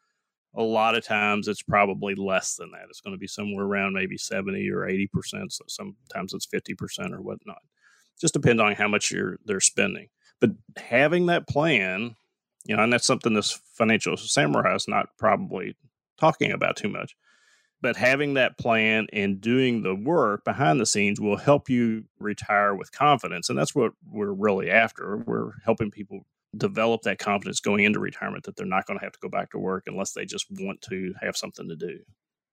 A 0.57 0.63
lot 0.63 0.97
of 0.97 1.05
times 1.05 1.49
it's 1.49 1.63
probably 1.63 2.15
less 2.15 2.57
than 2.57 2.71
that. 2.73 2.87
It's 2.89 3.01
going 3.01 3.15
to 3.15 3.21
be 3.21 3.27
somewhere 3.27 3.65
around 3.65 3.93
maybe 3.93 4.17
70 4.17 4.71
or 4.71 4.87
80%. 4.87 5.09
So 5.51 5.65
sometimes 5.69 6.33
it's 6.33 6.47
50% 6.47 7.13
or 7.13 7.21
whatnot. 7.21 7.59
Just 8.21 8.35
depends 8.35 8.63
on 8.63 8.73
how 8.73 8.89
much 8.89 9.11
you're 9.11 9.39
they're 9.45 9.61
spending. 9.61 10.09
But 10.41 10.51
having 10.77 11.27
that 11.27 11.47
plan, 11.47 12.17
you 12.65 12.77
know, 12.77 12.83
and 12.83 12.93
that's 12.93 13.07
something 13.07 13.35
this 13.35 13.61
financial 13.75 14.17
samurai 14.17 14.75
is 14.75 14.89
not 14.89 15.09
probably 15.19 15.77
talking 16.19 16.53
about 16.53 16.77
too 16.77 16.89
much 16.89 17.15
but 17.81 17.97
having 17.97 18.35
that 18.35 18.59
plan 18.59 19.07
and 19.13 19.41
doing 19.41 19.83
the 19.83 19.95
work 19.95 20.45
behind 20.45 20.81
the 20.81 20.87
scenes 20.87 21.21
will 21.21 21.37
help 21.37 21.69
you 21.69 22.05
retire 22.19 22.75
with 22.75 22.93
confidence 22.93 23.49
and 23.49 23.59
that's 23.59 23.75
what 23.75 23.93
we're 24.11 24.33
really 24.33 24.71
after 24.71 25.19
we're 25.19 25.53
helping 25.65 25.91
people 25.91 26.27
develop 26.57 27.03
that 27.03 27.19
confidence 27.19 27.61
going 27.61 27.85
into 27.85 27.99
retirement 28.01 28.45
that 28.45 28.57
they're 28.57 28.67
not 28.67 28.87
going 28.87 28.99
to 28.99 29.05
have 29.05 29.13
to 29.13 29.19
go 29.21 29.29
back 29.29 29.51
to 29.51 29.59
work 29.59 29.85
unless 29.87 30.13
they 30.13 30.25
just 30.25 30.47
want 30.51 30.81
to 30.83 31.15
have 31.21 31.37
something 31.37 31.69
to 31.69 31.77
do 31.77 31.99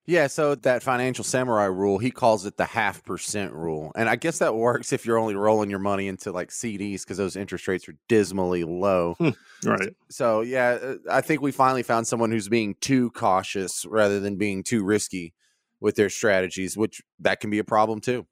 Yeah, 0.06 0.28
so 0.28 0.56
that 0.56 0.84
financial 0.84 1.24
samurai 1.24 1.66
rule, 1.66 1.98
he 1.98 2.12
calls 2.12 2.46
it 2.46 2.58
the 2.58 2.66
half 2.66 3.04
percent 3.06 3.54
rule. 3.54 3.94
And 3.96 4.10
I 4.10 4.18
guess 4.18 4.40
that 4.40 4.54
works 4.56 4.92
if 4.92 5.06
you're 5.06 5.18
only 5.18 5.36
rolling 5.36 5.70
your 5.70 5.80
money 5.80 6.08
into 6.08 6.32
like 6.32 6.50
CDs 6.50 7.04
because 7.04 7.18
those 7.18 7.38
interest 7.38 7.68
rates 7.68 7.88
are 7.88 7.96
dismally 8.10 8.66
low. 8.66 9.16
right 9.64 9.96
So, 10.10 10.42
yeah, 10.42 10.78
uh, 10.82 10.96
I 11.10 11.22
think 11.22 11.42
we 11.42 11.52
finally 11.52 11.84
found 11.84 12.06
someone 12.08 12.32
who's 12.32 12.50
being 12.50 12.76
too 12.82 13.12
cautious 13.12 13.86
rather 13.86 14.20
than 14.20 14.36
being 14.36 14.64
too 14.64 14.84
risky 14.84 15.34
with 15.80 15.96
their 15.96 16.10
strategies, 16.10 16.76
which 16.76 17.02
that 17.20 17.40
can 17.40 17.50
be 17.50 17.60
a 17.60 17.64
problem 17.64 18.02
too. 18.02 18.28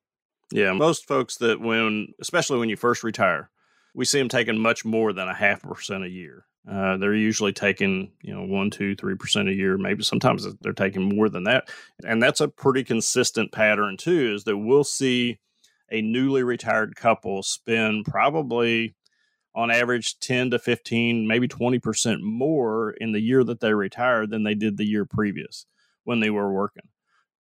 yeah 0.52 0.74
most 0.74 1.08
folks 1.08 1.38
that 1.38 1.62
when 1.62 2.08
especially 2.20 2.60
when 2.60 2.70
you 2.70 2.76
first 2.76 3.04
retire 3.04 3.50
we 3.94 4.06
see 4.06 4.20
them 4.20 4.30
taking 4.30 4.58
much 4.58 4.86
more 4.86 5.14
than 5.14 5.28
a 5.28 5.34
half 5.34 5.62
percent 5.62 6.04
a 6.04 6.10
year 6.10 6.46
Uh, 6.70 6.98
they're 6.98 7.16
usually 7.16 7.54
taking, 7.54 8.12
you 8.22 8.34
know, 8.34 8.44
one, 8.44 8.70
two, 8.70 8.96
three 8.96 9.16
percent 9.16 9.50
a 9.50 9.54
year. 9.54 9.78
Maybe 9.78 10.04
sometimes 10.04 10.46
they're 10.62 10.74
taking 10.74 11.16
more 11.16 11.28
than 11.30 11.46
that, 11.46 11.70
and 12.06 12.22
that's 12.22 12.42
a 12.42 12.48
pretty 12.48 12.84
consistent 12.84 13.52
pattern 13.52 13.98
too. 13.98 14.34
Is 14.36 14.44
that 14.44 14.58
we'll 14.58 14.84
see 14.84 15.40
a 15.92 16.02
newly 16.02 16.44
retired 16.44 16.96
couple 16.96 17.44
spend 17.44 18.06
probably 18.06 18.96
on 19.54 19.70
average 19.70 20.18
10 20.20 20.52
to 20.52 20.60
15 20.60 21.28
maybe 21.28 21.48
20% 21.48 22.22
more 22.22 22.92
in 22.92 23.12
the 23.12 23.20
year 23.20 23.44
that 23.44 23.60
they 23.60 23.74
retired 23.74 24.30
than 24.30 24.44
they 24.44 24.56
did 24.56 24.78
the 24.78 24.86
year 24.86 25.06
previous 25.06 25.66
when 26.06 26.22
they 26.22 26.30
were 26.30 26.52
working 26.54 26.88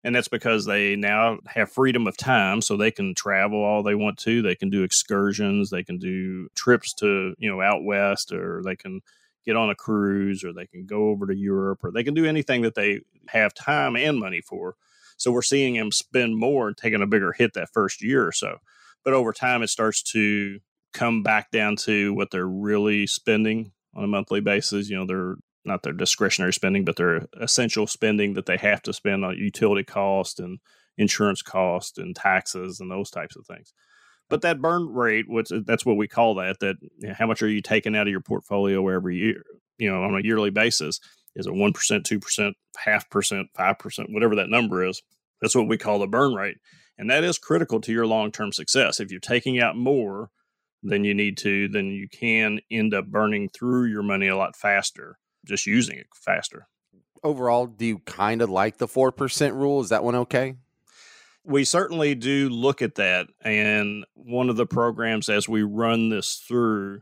and 0.03 0.15
that's 0.15 0.27
because 0.27 0.65
they 0.65 0.95
now 0.95 1.39
have 1.45 1.71
freedom 1.71 2.07
of 2.07 2.17
time 2.17 2.61
so 2.61 2.75
they 2.75 2.91
can 2.91 3.13
travel 3.13 3.63
all 3.63 3.83
they 3.83 3.95
want 3.95 4.17
to. 4.19 4.41
They 4.41 4.55
can 4.55 4.69
do 4.69 4.83
excursions 4.83 5.69
they 5.69 5.83
can 5.83 5.97
do 5.97 6.47
trips 6.55 6.93
to 6.95 7.35
you 7.37 7.49
know 7.49 7.61
out 7.61 7.83
west 7.83 8.31
or 8.31 8.61
they 8.63 8.75
can 8.75 9.01
get 9.45 9.55
on 9.55 9.69
a 9.69 9.75
cruise 9.75 10.43
or 10.43 10.53
they 10.53 10.67
can 10.67 10.85
go 10.85 11.09
over 11.09 11.25
to 11.25 11.35
europe 11.35 11.79
or 11.83 11.91
they 11.91 12.03
can 12.03 12.13
do 12.13 12.25
anything 12.25 12.61
that 12.61 12.75
they 12.75 13.01
have 13.27 13.53
time 13.53 13.95
and 13.95 14.19
money 14.19 14.41
for. 14.41 14.75
So 15.17 15.31
we're 15.31 15.41
seeing 15.43 15.75
them 15.75 15.91
spend 15.91 16.35
more 16.35 16.67
and 16.67 16.77
taking 16.77 17.01
a 17.01 17.07
bigger 17.07 17.31
hit 17.31 17.53
that 17.53 17.69
first 17.73 18.01
year 18.01 18.25
or 18.25 18.31
so. 18.31 18.57
But 19.03 19.13
over 19.13 19.33
time 19.33 19.61
it 19.61 19.69
starts 19.69 20.01
to 20.13 20.59
come 20.93 21.23
back 21.23 21.51
down 21.51 21.75
to 21.75 22.13
what 22.13 22.31
they're 22.31 22.47
really 22.47 23.07
spending 23.07 23.71
on 23.95 24.03
a 24.03 24.07
monthly 24.07 24.41
basis. 24.41 24.89
You 24.89 24.97
know 24.97 25.05
they're 25.05 25.35
not 25.65 25.83
their 25.83 25.93
discretionary 25.93 26.53
spending, 26.53 26.85
but 26.85 26.95
their 26.95 27.27
essential 27.39 27.87
spending 27.87 28.33
that 28.33 28.45
they 28.45 28.57
have 28.57 28.81
to 28.83 28.93
spend 28.93 29.23
on 29.23 29.37
utility 29.37 29.83
cost 29.83 30.39
and 30.39 30.59
insurance 30.97 31.41
cost 31.41 31.97
and 31.97 32.15
taxes 32.15 32.79
and 32.79 32.89
those 32.89 33.09
types 33.09 33.35
of 33.35 33.45
things. 33.45 33.73
But 34.29 34.41
that 34.41 34.61
burn 34.61 34.87
rate, 34.87 35.25
which 35.27 35.51
uh, 35.51 35.59
that's 35.65 35.85
what 35.85 35.97
we 35.97 36.07
call 36.07 36.35
that, 36.35 36.59
that 36.59 36.77
you 36.99 37.09
know, 37.09 37.13
how 37.13 37.27
much 37.27 37.41
are 37.43 37.49
you 37.49 37.61
taking 37.61 37.95
out 37.95 38.07
of 38.07 38.11
your 38.11 38.21
portfolio 38.21 38.87
every 38.87 39.17
year, 39.17 39.43
you 39.77 39.91
know, 39.91 40.03
on 40.03 40.15
a 40.15 40.23
yearly 40.23 40.49
basis? 40.49 40.99
Is 41.35 41.47
it 41.47 41.53
1%, 41.53 41.73
2%, 41.73 42.53
half 42.77 43.09
percent, 43.09 43.47
5%, 43.57 44.05
whatever 44.09 44.35
that 44.35 44.49
number 44.49 44.85
is? 44.85 45.01
That's 45.41 45.55
what 45.55 45.67
we 45.67 45.77
call 45.77 45.99
the 45.99 46.07
burn 46.07 46.33
rate. 46.33 46.57
And 46.97 47.09
that 47.09 47.23
is 47.23 47.37
critical 47.37 47.81
to 47.81 47.91
your 47.91 48.05
long 48.05 48.31
term 48.31 48.51
success. 48.51 48.99
If 48.99 49.11
you're 49.11 49.19
taking 49.19 49.59
out 49.59 49.75
more 49.75 50.29
than 50.83 51.03
you 51.03 51.13
need 51.13 51.37
to, 51.37 51.67
then 51.67 51.87
you 51.87 52.07
can 52.07 52.59
end 52.71 52.93
up 52.93 53.07
burning 53.07 53.49
through 53.49 53.85
your 53.85 54.03
money 54.03 54.27
a 54.27 54.37
lot 54.37 54.55
faster 54.55 55.17
just 55.45 55.65
using 55.65 55.97
it 55.97 56.07
faster. 56.13 56.67
Overall, 57.23 57.67
do 57.67 57.85
you 57.85 57.99
kind 57.99 58.41
of 58.41 58.49
like 58.49 58.77
the 58.77 58.87
4% 58.87 59.53
rule? 59.53 59.81
Is 59.81 59.89
that 59.89 60.03
one 60.03 60.15
okay? 60.15 60.55
We 61.43 61.65
certainly 61.65 62.15
do 62.15 62.49
look 62.49 62.81
at 62.81 62.95
that. 62.95 63.27
And 63.41 64.05
one 64.13 64.49
of 64.49 64.55
the 64.55 64.65
programs, 64.65 65.29
as 65.29 65.47
we 65.47 65.63
run 65.63 66.09
this 66.09 66.35
through, 66.35 67.01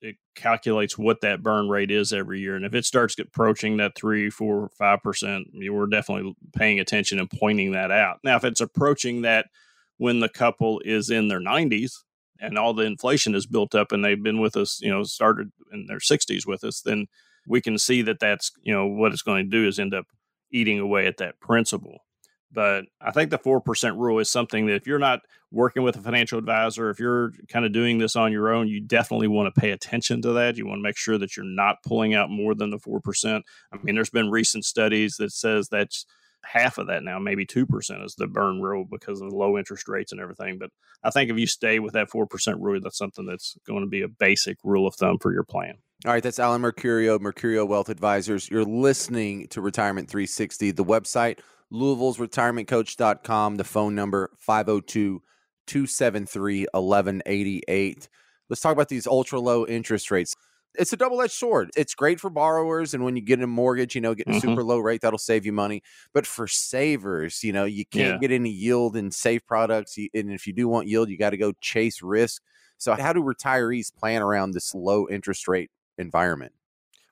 it 0.00 0.16
calculates 0.34 0.98
what 0.98 1.20
that 1.20 1.42
burn 1.42 1.68
rate 1.68 1.90
is 1.90 2.12
every 2.12 2.40
year. 2.40 2.56
And 2.56 2.64
if 2.64 2.74
it 2.74 2.84
starts 2.84 3.16
approaching 3.18 3.76
that 3.76 3.94
three, 3.94 4.30
four, 4.30 4.68
five 4.76 5.00
percent, 5.02 5.48
we're 5.54 5.86
definitely 5.86 6.34
paying 6.54 6.80
attention 6.80 7.20
and 7.20 7.30
pointing 7.30 7.72
that 7.72 7.92
out. 7.92 8.18
Now, 8.24 8.36
if 8.36 8.44
it's 8.44 8.60
approaching 8.60 9.22
that 9.22 9.46
when 9.98 10.18
the 10.18 10.28
couple 10.28 10.80
is 10.84 11.08
in 11.10 11.28
their 11.28 11.40
90s 11.40 11.92
and 12.40 12.58
all 12.58 12.74
the 12.74 12.84
inflation 12.84 13.36
is 13.36 13.46
built 13.46 13.74
up 13.74 13.92
and 13.92 14.04
they've 14.04 14.22
been 14.22 14.40
with 14.40 14.56
us, 14.56 14.80
you 14.82 14.90
know, 14.90 15.04
started 15.04 15.52
in 15.72 15.86
their 15.86 15.98
60s 15.98 16.46
with 16.46 16.64
us, 16.64 16.80
then 16.80 17.06
we 17.46 17.60
can 17.60 17.78
see 17.78 18.02
that 18.02 18.20
that's 18.20 18.50
you 18.62 18.72
know 18.72 18.86
what 18.86 19.12
it's 19.12 19.22
going 19.22 19.44
to 19.44 19.50
do 19.50 19.66
is 19.66 19.78
end 19.78 19.94
up 19.94 20.06
eating 20.50 20.78
away 20.78 21.06
at 21.06 21.16
that 21.16 21.38
principle 21.40 21.98
but 22.52 22.84
i 23.00 23.10
think 23.10 23.30
the 23.30 23.38
4% 23.38 23.98
rule 23.98 24.18
is 24.18 24.30
something 24.30 24.66
that 24.66 24.74
if 24.74 24.86
you're 24.86 24.98
not 24.98 25.20
working 25.50 25.82
with 25.82 25.96
a 25.96 26.02
financial 26.02 26.38
advisor 26.38 26.90
if 26.90 26.98
you're 26.98 27.32
kind 27.48 27.64
of 27.64 27.72
doing 27.72 27.98
this 27.98 28.16
on 28.16 28.32
your 28.32 28.50
own 28.50 28.68
you 28.68 28.80
definitely 28.80 29.28
want 29.28 29.52
to 29.52 29.60
pay 29.60 29.70
attention 29.70 30.22
to 30.22 30.32
that. 30.32 30.56
You 30.56 30.66
want 30.66 30.78
to 30.78 30.82
make 30.82 30.96
sure 30.96 31.18
that 31.18 31.36
you're 31.36 31.46
not 31.46 31.82
pulling 31.82 32.14
out 32.14 32.30
more 32.30 32.54
than 32.54 32.70
the 32.70 32.78
4% 32.78 33.42
i 33.72 33.76
mean 33.82 33.94
there's 33.94 34.10
been 34.10 34.30
recent 34.30 34.64
studies 34.64 35.16
that 35.16 35.32
says 35.32 35.68
that's 35.68 36.06
half 36.44 36.78
of 36.78 36.88
that 36.88 37.04
now 37.04 37.18
maybe 37.18 37.46
2% 37.46 38.04
is 38.04 38.14
the 38.16 38.26
burn 38.26 38.60
rule 38.60 38.84
because 38.84 39.20
of 39.20 39.30
the 39.30 39.36
low 39.36 39.56
interest 39.56 39.86
rates 39.86 40.10
and 40.10 40.20
everything. 40.20 40.58
But 40.58 40.70
i 41.04 41.10
think 41.10 41.30
if 41.30 41.38
you 41.38 41.46
stay 41.46 41.78
with 41.78 41.94
that 41.94 42.10
4% 42.10 42.60
rule 42.60 42.80
that's 42.80 42.98
something 42.98 43.26
that's 43.26 43.56
going 43.66 43.82
to 43.82 43.88
be 43.88 44.02
a 44.02 44.08
basic 44.08 44.58
rule 44.64 44.86
of 44.86 44.94
thumb 44.94 45.18
for 45.18 45.32
your 45.32 45.44
plan 45.44 45.78
all 46.04 46.12
right, 46.12 46.22
that's 46.22 46.40
Alan 46.40 46.62
Mercurio, 46.62 47.18
Mercurio 47.20 47.66
Wealth 47.66 47.88
Advisors. 47.88 48.50
You're 48.50 48.64
listening 48.64 49.46
to 49.48 49.60
Retirement 49.60 50.08
360. 50.08 50.72
The 50.72 50.84
website, 50.84 51.38
Louisville's 51.70 52.18
retirementcoach.com. 52.18 53.56
The 53.56 53.64
phone 53.64 53.94
number, 53.94 54.30
502 54.40 55.22
273 55.68 56.66
1188. 56.72 58.08
Let's 58.50 58.60
talk 58.60 58.72
about 58.72 58.88
these 58.88 59.06
ultra 59.06 59.38
low 59.38 59.64
interest 59.64 60.10
rates. 60.10 60.34
It's 60.74 60.92
a 60.92 60.96
double 60.96 61.22
edged 61.22 61.34
sword. 61.34 61.70
It's 61.76 61.94
great 61.94 62.18
for 62.18 62.30
borrowers. 62.30 62.94
And 62.94 63.04
when 63.04 63.14
you 63.14 63.22
get 63.22 63.40
a 63.40 63.46
mortgage, 63.46 63.94
you 63.94 64.00
know, 64.00 64.14
get 64.14 64.26
a 64.26 64.30
mm-hmm. 64.30 64.40
super 64.40 64.64
low 64.64 64.78
rate, 64.78 65.02
that'll 65.02 65.18
save 65.18 65.46
you 65.46 65.52
money. 65.52 65.82
But 66.12 66.26
for 66.26 66.48
savers, 66.48 67.44
you 67.44 67.52
know, 67.52 67.64
you 67.64 67.84
can't 67.86 68.14
yeah. 68.14 68.18
get 68.18 68.32
any 68.32 68.50
yield 68.50 68.96
in 68.96 69.12
safe 69.12 69.46
products. 69.46 69.96
And 69.98 70.32
if 70.32 70.48
you 70.48 70.52
do 70.52 70.66
want 70.66 70.88
yield, 70.88 71.10
you 71.10 71.16
got 71.16 71.30
to 71.30 71.36
go 71.36 71.52
chase 71.60 72.02
risk. 72.02 72.42
So, 72.78 72.94
how 72.94 73.12
do 73.12 73.22
retirees 73.22 73.94
plan 73.94 74.20
around 74.22 74.50
this 74.50 74.74
low 74.74 75.06
interest 75.08 75.46
rate 75.46 75.70
environment. 75.98 76.52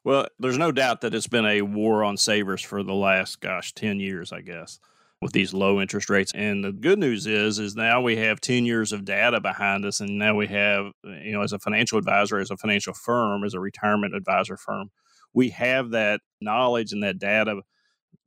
Well, 0.04 0.26
there's 0.38 0.58
no 0.58 0.72
doubt 0.72 1.02
that 1.02 1.14
it's 1.14 1.26
been 1.26 1.46
a 1.46 1.62
war 1.62 2.04
on 2.04 2.16
savers 2.16 2.62
for 2.62 2.82
the 2.82 2.94
last, 2.94 3.40
gosh, 3.40 3.74
10 3.74 4.00
years, 4.00 4.32
I 4.32 4.40
guess, 4.40 4.80
with 5.20 5.32
these 5.32 5.52
low 5.52 5.80
interest 5.80 6.08
rates. 6.08 6.32
And 6.34 6.64
the 6.64 6.72
good 6.72 6.98
news 6.98 7.26
is, 7.26 7.58
is 7.58 7.76
now 7.76 8.00
we 8.00 8.16
have 8.16 8.40
10 8.40 8.64
years 8.64 8.92
of 8.92 9.04
data 9.04 9.40
behind 9.40 9.84
us. 9.84 10.00
And 10.00 10.18
now 10.18 10.34
we 10.34 10.46
have, 10.46 10.92
you 11.04 11.32
know, 11.32 11.42
as 11.42 11.52
a 11.52 11.58
financial 11.58 11.98
advisor, 11.98 12.38
as 12.38 12.50
a 12.50 12.56
financial 12.56 12.94
firm, 12.94 13.44
as 13.44 13.52
a 13.52 13.60
retirement 13.60 14.14
advisor 14.14 14.56
firm, 14.56 14.90
we 15.34 15.50
have 15.50 15.90
that 15.90 16.20
knowledge 16.40 16.92
and 16.92 17.02
that 17.02 17.18
data 17.18 17.60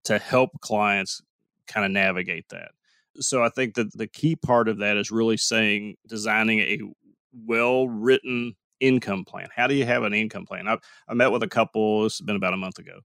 to 0.06 0.20
help 0.20 0.52
clients 0.62 1.22
kind 1.68 1.86
of 1.86 1.92
navigate 1.92 2.46
that. 2.50 2.72
So 3.20 3.44
I 3.44 3.50
think 3.50 3.76
that 3.76 3.96
the 3.98 4.08
key 4.08 4.36
part 4.36 4.68
of 4.68 4.80
that 4.80 4.98
is 4.98 5.12
really 5.12 5.38
saying, 5.38 5.96
designing 6.08 6.60
a 6.60 6.80
well 7.46 7.88
written 7.88 8.56
income 8.84 9.24
plan. 9.24 9.48
How 9.56 9.68
do 9.68 9.76
you 9.76 9.86
have 9.86 10.04
an 10.04 10.14
income 10.14 10.46
plan? 10.46 10.68
I, 10.68 10.78
I 11.08 11.14
met 11.14 11.32
with 11.32 11.42
a 11.42 11.48
couple, 11.48 12.06
it's 12.06 12.20
been 12.20 12.36
about 12.36 12.54
a 12.54 12.58
month 12.58 12.80
ago, 12.80 13.00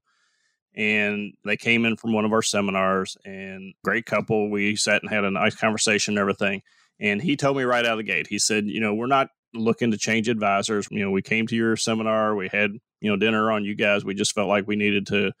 and 0.75 1.33
they 1.45 1.57
came 1.57 1.85
in 1.85 1.95
from 1.95 2.13
one 2.13 2.25
of 2.25 2.33
our 2.33 2.41
seminars 2.41 3.17
and 3.25 3.73
great 3.83 4.05
couple. 4.05 4.49
We 4.49 4.75
sat 4.75 5.01
and 5.01 5.09
had 5.09 5.23
a 5.23 5.31
nice 5.31 5.55
conversation 5.55 6.13
and 6.13 6.19
everything. 6.19 6.61
And 6.99 7.21
he 7.21 7.37
told 7.37 7.55
me 7.55 7.63
right 7.63 7.85
out 7.85 7.93
of 7.93 7.97
the 7.97 8.03
gate, 8.03 8.27
he 8.27 8.39
said, 8.39 8.67
you 8.67 8.81
know, 8.81 8.93
we're 8.93 9.07
not 9.07 9.29
looking 9.53 9.91
to 9.91 9.97
change 9.97 10.27
advisors. 10.27 10.87
You 10.91 10.99
know, 10.99 11.11
we 11.11 11.21
came 11.21 11.47
to 11.47 11.55
your 11.55 11.77
seminar, 11.77 12.35
we 12.35 12.49
had, 12.49 12.71
you 12.99 13.09
know, 13.09 13.15
dinner 13.15 13.51
on 13.51 13.63
you 13.63 13.73
guys. 13.73 14.03
We 14.03 14.13
just 14.13 14.35
felt 14.35 14.49
like 14.49 14.67
we 14.67 14.75
needed 14.75 15.07
to 15.07 15.31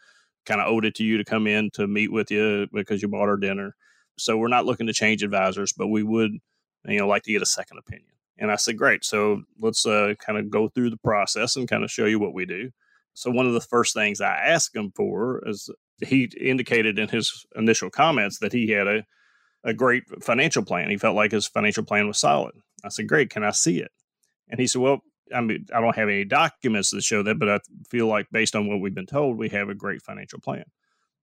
kind 0.45 0.61
of 0.61 0.67
owed 0.67 0.85
it 0.85 0.95
to 0.95 1.03
you 1.03 1.17
to 1.17 1.25
come 1.25 1.47
in 1.47 1.69
to 1.71 1.85
meet 1.85 2.11
with 2.11 2.31
you 2.31 2.67
because 2.73 3.01
you 3.01 3.09
bought 3.09 3.27
our 3.27 3.37
dinner. 3.37 3.75
So 4.17 4.37
we're 4.37 4.47
not 4.47 4.65
looking 4.65 4.87
to 4.87 4.93
change 4.93 5.21
advisors, 5.21 5.73
but 5.73 5.87
we 5.87 6.01
would, 6.01 6.31
you 6.85 6.97
know, 6.97 7.07
like 7.07 7.23
to 7.23 7.31
get 7.31 7.41
a 7.41 7.45
second 7.45 7.77
opinion. 7.77 8.07
And 8.39 8.51
I 8.51 8.55
said, 8.55 8.77
great. 8.77 9.03
So 9.03 9.43
let's 9.59 9.85
uh, 9.85 10.13
kind 10.25 10.39
of 10.39 10.49
go 10.49 10.69
through 10.69 10.89
the 10.89 10.97
process 10.97 11.55
and 11.55 11.67
kind 11.67 11.83
of 11.83 11.91
show 11.91 12.05
you 12.05 12.19
what 12.19 12.33
we 12.33 12.45
do. 12.45 12.71
So 13.13 13.29
one 13.29 13.45
of 13.45 13.53
the 13.53 13.61
first 13.61 13.93
things 13.93 14.21
I 14.21 14.35
asked 14.35 14.75
him 14.75 14.91
for 14.95 15.43
is 15.45 15.69
he 16.01 16.31
indicated 16.39 16.97
in 16.97 17.09
his 17.09 17.45
initial 17.55 17.89
comments 17.89 18.39
that 18.39 18.53
he 18.53 18.69
had 18.69 18.87
a, 18.87 19.03
a 19.65 19.73
great 19.73 20.03
financial 20.23 20.63
plan. 20.63 20.89
He 20.89 20.97
felt 20.97 21.17
like 21.17 21.31
his 21.31 21.47
financial 21.47 21.83
plan 21.83 22.07
was 22.07 22.17
solid. 22.17 22.53
I 22.83 22.89
said, 22.89 23.09
great. 23.09 23.29
Can 23.29 23.43
I 23.43 23.51
see 23.51 23.79
it? 23.79 23.91
And 24.47 24.59
he 24.59 24.67
said, 24.67 24.81
well, 24.81 25.01
I 25.35 25.41
mean, 25.41 25.65
I 25.75 25.81
don't 25.81 25.95
have 25.95 26.07
any 26.07 26.23
documents 26.23 26.91
that 26.91 27.03
show 27.03 27.21
that, 27.23 27.37
but 27.37 27.49
I 27.49 27.59
feel 27.89 28.07
like 28.07 28.27
based 28.31 28.55
on 28.55 28.67
what 28.67 28.79
we've 28.79 28.95
been 28.95 29.05
told, 29.05 29.37
we 29.37 29.49
have 29.49 29.69
a 29.69 29.75
great 29.75 30.01
financial 30.01 30.39
plan. 30.39 30.63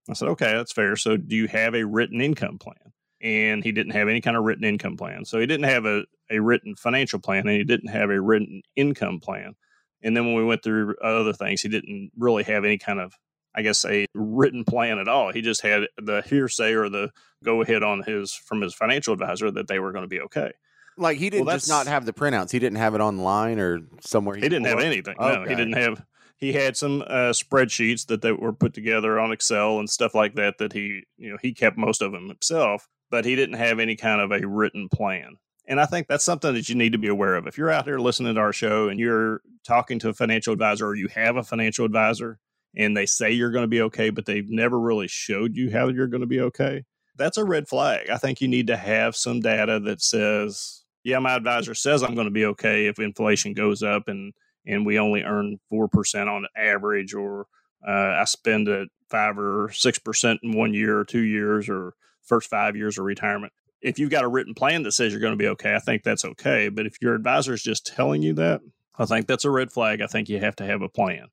I 0.09 0.13
said, 0.13 0.29
okay, 0.29 0.53
that's 0.53 0.73
fair. 0.73 0.97
So 0.97 1.17
do 1.17 1.35
you 1.35 1.49
have 1.49 1.75
a 1.75 1.85
written 1.85 2.21
income 2.21 2.59
plan? 2.59 2.93
And 3.21 3.65
he 3.65 3.73
didn't 3.73 3.93
have 3.93 4.09
any 4.09 4.21
kind 4.21 4.37
of 4.37 4.45
written 4.45 4.65
income 4.65 4.97
plan. 4.97 5.25
So 5.25 5.39
he 5.39 5.47
didn't 5.47 5.69
have 5.69 5.87
a, 5.87 6.05
a 6.31 6.39
written 6.39 6.75
financial 6.75 7.19
plan 7.19 7.47
and 7.47 7.57
he 7.57 7.65
didn't 7.65 7.89
have 7.89 8.11
a 8.11 8.21
written 8.21 8.63
income 8.75 9.21
plan. 9.21 9.55
And 10.03 10.17
then 10.17 10.27
when 10.27 10.35
we 10.35 10.45
went 10.45 10.63
through 10.63 10.97
other 11.03 11.33
things, 11.33 11.63
he 11.63 11.69
didn't 11.69 12.13
really 12.17 12.45
have 12.45 12.65
any 12.65 12.79
kind 12.79 13.01
of, 13.01 13.15
I 13.55 13.63
guess, 13.63 13.85
a 13.85 14.07
written 14.15 14.65
plan 14.65 14.99
at 14.99 15.09
all. 15.09 15.33
He 15.33 15.41
just 15.41 15.63
had 15.63 15.85
the 15.97 16.23
hearsay 16.23 16.75
or 16.75 16.89
the 16.89 17.11
go 17.43 17.63
ahead 17.63 17.83
on 17.83 18.03
his 18.03 18.35
from 18.35 18.61
his 18.61 18.75
financial 18.75 19.15
advisor 19.15 19.51
that 19.51 19.69
they 19.69 19.79
were 19.79 19.93
going 19.93 20.05
to 20.05 20.09
be 20.09 20.21
okay. 20.21 20.53
Like 20.99 21.19
he 21.19 21.31
didn't 21.31 21.47
well, 21.47 21.57
just 21.57 21.69
not 21.69 21.87
have 21.87 22.07
the 22.07 22.13
printouts. 22.13 22.51
He 22.51 22.59
didn't 22.59 22.79
have 22.79 22.95
it 22.95 23.01
online 23.01 23.59
or 23.59 23.81
somewhere. 24.01 24.37
He, 24.37 24.43
he 24.43 24.49
didn't 24.49 24.67
have 24.67 24.81
anything. 24.81 25.17
Okay. 25.19 25.35
No, 25.35 25.49
he 25.49 25.55
didn't 25.55 25.75
have. 25.75 26.05
He 26.39 26.53
had 26.53 26.77
some 26.77 27.03
uh, 27.03 27.33
spreadsheets 27.33 28.07
that 28.07 28.21
they 28.21 28.33
were 28.33 28.53
put 28.53 28.75
together 28.75 29.19
on 29.19 29.33
Excel 29.33 29.79
and 29.79 29.89
stuff 29.89 30.15
like 30.15 30.35
that. 30.35 30.59
That 30.59 30.75
he, 30.75 31.05
you 31.17 31.31
know, 31.31 31.39
he 31.41 31.53
kept 31.53 31.79
most 31.79 32.03
of 32.03 32.13
them 32.13 32.29
himself 32.29 32.87
but 33.11 33.25
he 33.25 33.37
didn't 33.37 33.57
have 33.57 33.79
any 33.79 33.97
kind 33.97 34.21
of 34.21 34.33
a 34.33 34.47
written 34.47 34.89
plan. 34.89 35.37
And 35.69 35.81
I 35.81 35.87
think 35.87 36.07
that's 36.07 36.25
something 36.25 36.55
that 36.55 36.69
you 36.69 36.75
need 36.75 36.93
to 36.93 36.99
be 36.99 37.09
aware 37.09 37.35
of. 37.35 37.47
If 37.47 37.59
you're 37.59 37.71
out 37.71 37.85
there 37.85 38.01
listening 38.01 38.35
to 38.35 38.41
our 38.41 38.53
show 38.53 38.89
and 38.89 39.01
you're 39.01 39.41
talking 39.65 39.99
to 40.01 40.11
a 40.11 40.15
financial 40.15 40.53
advisor 40.53 40.87
or 40.87 40.95
you 40.95 41.09
have 41.09 41.37
a 41.37 41.43
financial 41.43 41.85
advisor 41.85 42.39
and 42.77 42.97
they 42.97 43.07
say 43.07 43.33
you're 43.33 43.51
going 43.51 43.65
to 43.65 43.69
be 43.69 43.83
okay, 43.83 44.11
but 44.11 44.27
they've 44.27 44.49
never 44.49 44.79
really 44.79 45.09
showed 45.09 45.57
you 45.57 45.71
how 45.71 45.89
you're 45.89 46.07
going 46.07 46.21
to 46.21 46.27
be 46.27 46.41
okay, 46.41 46.85
that's 47.17 47.37
a 47.37 47.45
red 47.45 47.69
flag. 47.69 48.11
I 48.11 48.17
think 48.17 48.41
you 48.41 48.49
need 48.49 48.69
to 48.69 48.77
have 48.77 49.17
some 49.17 49.41
data 49.41 49.81
that 49.81 50.03
says, 50.03 50.85
yeah, 51.03 51.19
my 51.19 51.35
advisor 51.35 51.75
says 51.75 52.03
I'm 52.03 52.15
going 52.15 52.27
to 52.27 52.33
be 52.33 52.45
okay 52.47 52.87
if 52.87 52.99
inflation 52.99 53.53
goes 53.53 53.83
up 53.83 54.09
and 54.09 54.33
and 54.67 54.85
we 54.85 54.99
only 54.99 55.23
earn 55.23 55.61
4% 55.73 56.27
on 56.27 56.47
average, 56.57 57.15
or 57.15 57.47
uh, 57.87 58.17
I 58.19 58.25
spend 58.25 58.69
at 58.69 58.89
five 59.09 59.39
or 59.39 59.69
6% 59.69 60.39
in 60.43 60.53
one 60.57 60.75
year 60.75 60.99
or 60.99 61.05
two 61.05 61.23
years 61.23 61.69
or 61.69 61.95
first 62.27 62.51
five 62.51 62.77
years 62.77 62.99
of 62.99 63.05
retirement. 63.05 63.53
If 63.81 63.99
you've 63.99 64.11
got 64.11 64.25
a 64.25 64.29
written 64.29 64.55
plan 64.55 64.83
that 64.83 64.93
says 64.93 65.13
you're 65.13 65.21
going 65.21 65.33
to 65.33 65.43
be 65.43 65.49
okay, 65.49 65.75
I 65.75 65.79
think 65.79 66.03
that's 66.03 66.25
okay. 66.25 66.69
But 66.69 66.87
if 66.87 67.01
your 67.01 67.15
advisor 67.15 67.55
is 67.55 67.63
just 67.63 67.87
telling 67.87 68.23
you 68.23 68.35
that, 68.35 68.61
I 68.99 69.05
think 69.05 69.27
that's 69.27 69.45
a 69.45 69.51
red 69.51 69.71
flag. 69.71 70.01
I 70.01 70.07
think 70.07 70.29
you 70.29 70.41
have 70.41 70.57
to 70.57 70.67
have 70.67 70.83
a 70.83 70.89
plan. 70.89 71.27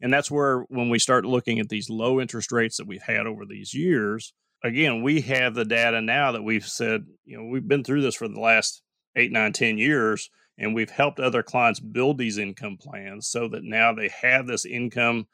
And 0.00 0.12
that's 0.12 0.30
where, 0.30 0.60
when 0.68 0.90
we 0.90 0.98
start 1.00 1.24
looking 1.24 1.58
at 1.58 1.68
these 1.68 1.90
low 1.90 2.20
interest 2.20 2.52
rates 2.52 2.76
that 2.76 2.86
we've 2.86 3.02
had 3.02 3.26
over 3.26 3.44
these 3.44 3.74
years, 3.74 4.32
again, 4.62 5.02
we 5.02 5.20
have 5.22 5.54
the 5.54 5.64
data 5.64 6.00
now 6.00 6.32
that 6.32 6.42
we've 6.44 6.66
said, 6.66 7.04
you 7.24 7.36
know, 7.36 7.44
we've 7.44 7.66
been 7.66 7.84
through 7.84 8.02
this 8.02 8.14
for 8.14 8.28
the 8.28 8.40
last 8.40 8.82
eight, 9.16 9.32
nine, 9.32 9.52
ten 9.52 9.76
years, 9.76 10.30
and 10.56 10.74
we've 10.74 10.90
helped 10.90 11.18
other 11.18 11.42
clients 11.42 11.80
build 11.80 12.18
these 12.18 12.38
income 12.38 12.76
plans 12.80 13.26
so 13.26 13.48
that 13.48 13.64
now 13.64 13.92
they 13.92 14.08
have 14.22 14.46
this 14.46 14.64
income. 14.64 15.26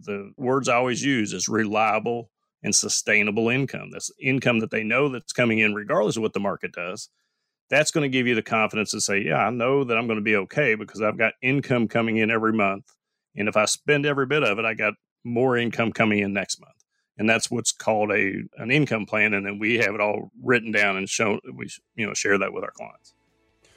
The 0.00 0.32
words 0.36 0.68
I 0.68 0.76
always 0.76 1.04
use 1.04 1.32
is 1.32 1.48
reliable 1.48 2.30
and 2.62 2.74
sustainable 2.74 3.48
income. 3.48 3.90
That's 3.90 4.10
income 4.20 4.60
that 4.60 4.70
they 4.70 4.84
know 4.84 5.08
that's 5.08 5.32
coming 5.32 5.58
in 5.58 5.74
regardless 5.74 6.16
of 6.16 6.22
what 6.22 6.32
the 6.32 6.40
market 6.40 6.72
does. 6.72 7.08
That's 7.70 7.90
going 7.90 8.02
to 8.02 8.08
give 8.08 8.26
you 8.26 8.34
the 8.34 8.42
confidence 8.42 8.90
to 8.90 9.00
say, 9.00 9.24
yeah, 9.24 9.46
I 9.46 9.50
know 9.50 9.84
that 9.84 9.96
I'm 9.96 10.06
going 10.06 10.18
to 10.18 10.24
be 10.24 10.36
okay 10.36 10.74
because 10.74 11.00
I've 11.00 11.16
got 11.16 11.34
income 11.42 11.88
coming 11.88 12.18
in 12.18 12.30
every 12.30 12.52
month 12.52 12.84
and 13.36 13.48
if 13.48 13.56
I 13.56 13.64
spend 13.64 14.06
every 14.06 14.26
bit 14.26 14.42
of 14.42 14.58
it, 14.58 14.64
I 14.64 14.74
got 14.74 14.94
more 15.24 15.56
income 15.56 15.92
coming 15.92 16.18
in 16.18 16.32
next 16.32 16.60
month. 16.60 16.72
And 17.18 17.28
that's 17.28 17.50
what's 17.50 17.72
called 17.72 18.10
a 18.10 18.32
an 18.56 18.70
income 18.70 19.06
plan. 19.06 19.34
And 19.34 19.46
then 19.46 19.58
we 19.58 19.76
have 19.78 19.94
it 19.94 20.00
all 20.00 20.30
written 20.42 20.72
down 20.72 20.96
and 20.96 21.08
shown. 21.08 21.40
We 21.54 21.68
you 21.94 22.06
know 22.06 22.14
share 22.14 22.38
that 22.38 22.52
with 22.52 22.64
our 22.64 22.70
clients. 22.70 23.14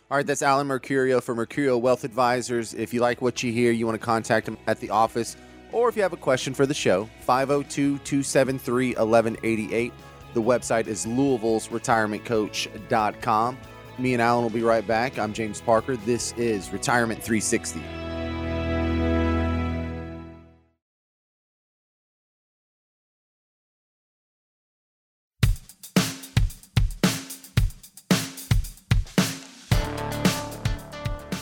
All 0.10 0.18
right, 0.18 0.26
that's 0.26 0.42
Alan 0.42 0.68
Mercurio 0.68 1.22
for 1.22 1.36
Mercurio 1.36 1.80
Wealth 1.80 2.04
Advisors. 2.04 2.74
If 2.74 2.94
you 2.94 3.02
like 3.02 3.22
what 3.22 3.42
you 3.42 3.52
hear, 3.52 3.72
you 3.72 3.86
want 3.86 4.00
to 4.00 4.06
contact 4.06 4.48
him 4.48 4.58
at 4.68 4.80
the 4.80 4.92
office, 4.92 5.36
or 5.76 5.90
if 5.90 5.98
you 5.98 6.02
have 6.02 6.14
a 6.14 6.18
question 6.18 6.54
for 6.54 6.66
the 6.66 6.74
show, 6.74 7.08
502 7.20 8.00
273 8.00 8.96
1188. 8.96 9.94
The 10.34 10.42
website 10.42 10.88
is 10.88 11.06
Louisville's 11.06 11.68
retirementcoach.com. 11.68 13.58
Me 13.98 14.14
and 14.14 14.22
Alan 14.22 14.44
will 14.44 14.50
be 14.50 14.62
right 14.62 14.88
back. 14.88 15.20
I'm 15.20 15.34
James 15.34 15.62
Parker. 15.62 15.98
This 15.98 16.32
is 16.34 16.72
Retirement 16.72 17.22
360. 17.22 17.82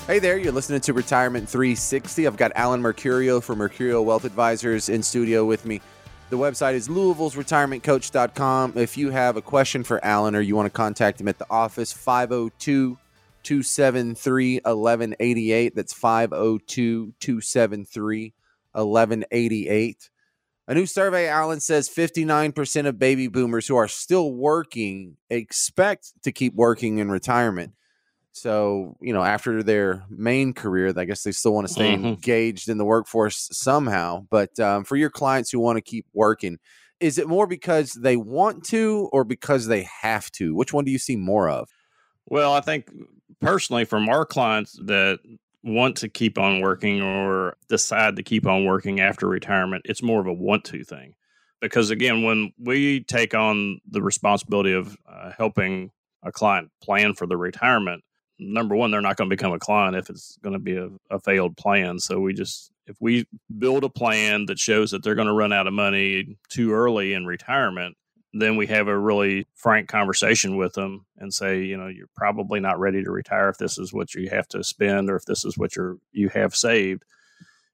Hey 0.05 0.19
there, 0.19 0.37
you're 0.37 0.51
listening 0.51 0.81
to 0.81 0.91
Retirement 0.91 1.47
360. 1.47 2.27
I've 2.27 2.35
got 2.35 2.51
Alan 2.55 2.81
Mercurio 2.81 3.41
from 3.41 3.59
Mercurio 3.59 4.03
Wealth 4.03 4.25
Advisors 4.25 4.89
in 4.89 5.01
studio 5.01 5.45
with 5.45 5.65
me. 5.65 5.79
The 6.29 6.37
website 6.37 6.73
is 6.73 6.89
Louisville's 6.89 7.35
retirementcoach.com. 7.35 8.73
If 8.75 8.97
you 8.97 9.11
have 9.11 9.37
a 9.37 9.41
question 9.41 9.81
for 9.85 10.03
Alan 10.03 10.35
or 10.35 10.41
you 10.41 10.57
want 10.57 10.65
to 10.65 10.71
contact 10.71 11.21
him 11.21 11.29
at 11.29 11.39
the 11.39 11.45
office, 11.49 11.93
502 11.93 12.97
273 13.43 14.55
1188. 14.55 15.73
That's 15.73 15.93
502 15.93 17.13
273 17.17 18.33
1188. 18.73 20.09
A 20.67 20.73
new 20.73 20.85
survey, 20.85 21.29
Alan 21.29 21.61
says 21.61 21.87
59% 21.87 22.87
of 22.87 22.99
baby 22.99 23.29
boomers 23.29 23.67
who 23.67 23.77
are 23.77 23.87
still 23.87 24.33
working 24.33 25.15
expect 25.29 26.11
to 26.23 26.33
keep 26.33 26.53
working 26.55 26.97
in 26.97 27.09
retirement. 27.09 27.71
So, 28.33 28.97
you 28.99 29.13
know, 29.13 29.23
after 29.23 29.61
their 29.61 30.03
main 30.09 30.53
career, 30.53 30.91
I 30.97 31.05
guess 31.05 31.21
they 31.21 31.31
still 31.31 31.53
want 31.53 31.67
to 31.67 31.73
stay 31.73 31.93
mm-hmm. 31.93 32.05
engaged 32.05 32.67
in 32.67 32.79
the 32.79 32.85
workforce 32.85 33.47
somehow. 33.51 34.25
But 34.29 34.59
um, 34.59 34.83
for 34.83 34.95
your 34.95 35.11
clients 35.11 35.51
who 35.51 35.59
want 35.59 35.77
to 35.77 35.81
keep 35.81 36.07
working, 36.13 36.57
is 36.99 37.19
it 37.19 37.27
more 37.27 37.45
because 37.45 37.93
they 37.93 38.17
want 38.17 38.63
to 38.65 39.07
or 39.13 39.23
because 39.23 39.67
they 39.67 39.87
have 40.01 40.31
to? 40.31 40.55
Which 40.55 40.73
one 40.73 40.83
do 40.83 40.91
you 40.91 40.97
see 40.97 41.15
more 41.15 41.47
of? 41.47 41.69
Well, 42.25 42.53
I 42.53 42.61
think 42.61 42.89
personally, 43.39 43.85
from 43.85 44.09
our 44.09 44.25
clients 44.25 44.79
that 44.85 45.19
want 45.63 45.97
to 45.97 46.09
keep 46.09 46.39
on 46.39 46.61
working 46.61 47.03
or 47.03 47.55
decide 47.69 48.15
to 48.15 48.23
keep 48.23 48.47
on 48.47 48.65
working 48.65 48.99
after 48.99 49.27
retirement, 49.27 49.85
it's 49.85 50.01
more 50.01 50.19
of 50.19 50.27
a 50.27 50.33
want 50.33 50.63
to 50.65 50.83
thing. 50.83 51.13
Because 51.61 51.91
again, 51.91 52.23
when 52.23 52.51
we 52.57 53.03
take 53.03 53.35
on 53.35 53.79
the 53.89 54.01
responsibility 54.01 54.73
of 54.73 54.97
uh, 55.07 55.31
helping 55.37 55.91
a 56.23 56.31
client 56.31 56.71
plan 56.81 57.13
for 57.13 57.27
the 57.27 57.37
retirement, 57.37 58.03
number 58.39 58.75
one, 58.75 58.91
they're 58.91 59.01
not 59.01 59.17
going 59.17 59.29
to 59.29 59.35
become 59.35 59.53
a 59.53 59.59
client 59.59 59.95
if 59.95 60.09
it's 60.09 60.37
going 60.43 60.53
to 60.53 60.59
be 60.59 60.77
a, 60.77 60.89
a, 61.09 61.19
failed 61.19 61.55
plan. 61.57 61.99
So 61.99 62.19
we 62.19 62.33
just, 62.33 62.71
if 62.87 62.97
we 62.99 63.27
build 63.57 63.83
a 63.83 63.89
plan 63.89 64.45
that 64.47 64.59
shows 64.59 64.91
that 64.91 65.03
they're 65.03 65.15
going 65.15 65.27
to 65.27 65.33
run 65.33 65.53
out 65.53 65.67
of 65.67 65.73
money 65.73 66.37
too 66.49 66.73
early 66.73 67.13
in 67.13 67.25
retirement, 67.25 67.95
then 68.33 68.57
we 68.57 68.67
have 68.67 68.87
a 68.87 68.97
really 68.97 69.45
frank 69.53 69.87
conversation 69.87 70.57
with 70.57 70.73
them 70.73 71.05
and 71.17 71.33
say, 71.33 71.61
you 71.61 71.77
know, 71.77 71.87
you're 71.87 72.09
probably 72.15 72.59
not 72.59 72.79
ready 72.79 73.03
to 73.03 73.11
retire 73.11 73.49
if 73.49 73.57
this 73.57 73.77
is 73.77 73.93
what 73.93 74.15
you 74.15 74.29
have 74.29 74.47
to 74.47 74.63
spend 74.63 75.09
or 75.09 75.15
if 75.15 75.25
this 75.25 75.45
is 75.45 75.57
what 75.57 75.75
you're 75.75 75.97
you 76.11 76.29
have 76.29 76.55
saved. 76.55 77.03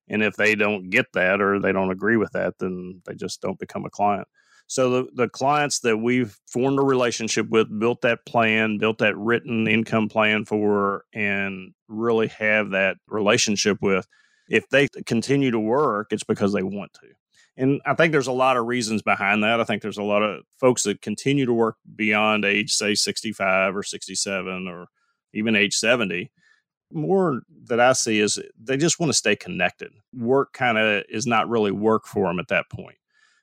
And 0.10 0.22
if 0.22 0.36
they 0.36 0.56
don't 0.56 0.90
get 0.90 1.14
that 1.14 1.40
or 1.40 1.60
they 1.60 1.72
don't 1.72 1.92
agree 1.92 2.18
with 2.18 2.32
that, 2.34 2.58
then 2.60 3.02
they 3.06 3.14
just 3.14 3.42
don't 3.42 3.60
become 3.60 3.86
a 3.86 3.90
client. 3.90 4.28
So 4.70 4.90
the, 4.92 5.08
the 5.16 5.28
clients 5.28 5.80
that 5.80 5.98
we've 5.98 6.38
formed 6.48 6.78
a 6.78 6.84
relationship 6.84 7.50
with, 7.50 7.80
built 7.80 8.02
that 8.02 8.24
plan, 8.28 8.78
built 8.78 9.00
that 9.00 9.18
written 9.18 9.68
income 9.68 10.10
plan 10.10 10.46
for, 10.46 11.06
and 11.12 11.74
really 11.88 12.28
have 12.28 12.70
that 12.70 12.98
relationship 13.08 13.80
with, 13.82 14.08
if 14.48 14.70
they 14.70 14.88
continue 15.08 15.50
to 15.50 15.60
work, 15.60 16.10
it's 16.12 16.24
because 16.24 16.54
they 16.54 16.62
want 16.62 16.94
to. 16.94 17.08
And 17.58 17.82
I 17.84 17.96
think 17.96 18.12
there's 18.12 18.28
a 18.28 18.32
lot 18.32 18.58
of 18.58 18.68
reasons 18.68 19.02
behind 19.02 19.44
that. 19.44 19.60
I 19.60 19.64
think 19.64 19.82
there's 19.82 19.98
a 19.98 20.04
lot 20.04 20.22
of 20.22 20.44
folks 20.60 20.84
that 20.84 21.02
continue 21.02 21.48
to 21.48 21.54
work 21.54 21.78
beyond 21.96 22.46
age, 22.46 22.72
say, 22.72 22.94
65 22.94 23.76
or 23.76 23.82
67 23.82 24.68
or 24.68 24.86
even 25.34 25.56
age 25.56 25.74
70 25.74 26.32
more 26.92 27.42
that 27.66 27.80
I 27.80 27.94
see 27.94 28.20
is 28.20 28.40
they 28.60 28.78
just 28.78 29.00
want 29.00 29.10
to 29.10 29.18
stay 29.18 29.36
connected. 29.36 29.92
Work 30.14 30.54
kind 30.54 30.78
of 30.78 31.04
is 31.10 31.28
not 31.28 31.50
really 31.50 31.72
work 31.72 32.06
for 32.06 32.28
them 32.28 32.40
at 32.40 32.48
that 32.48 32.66
point. 32.72 32.98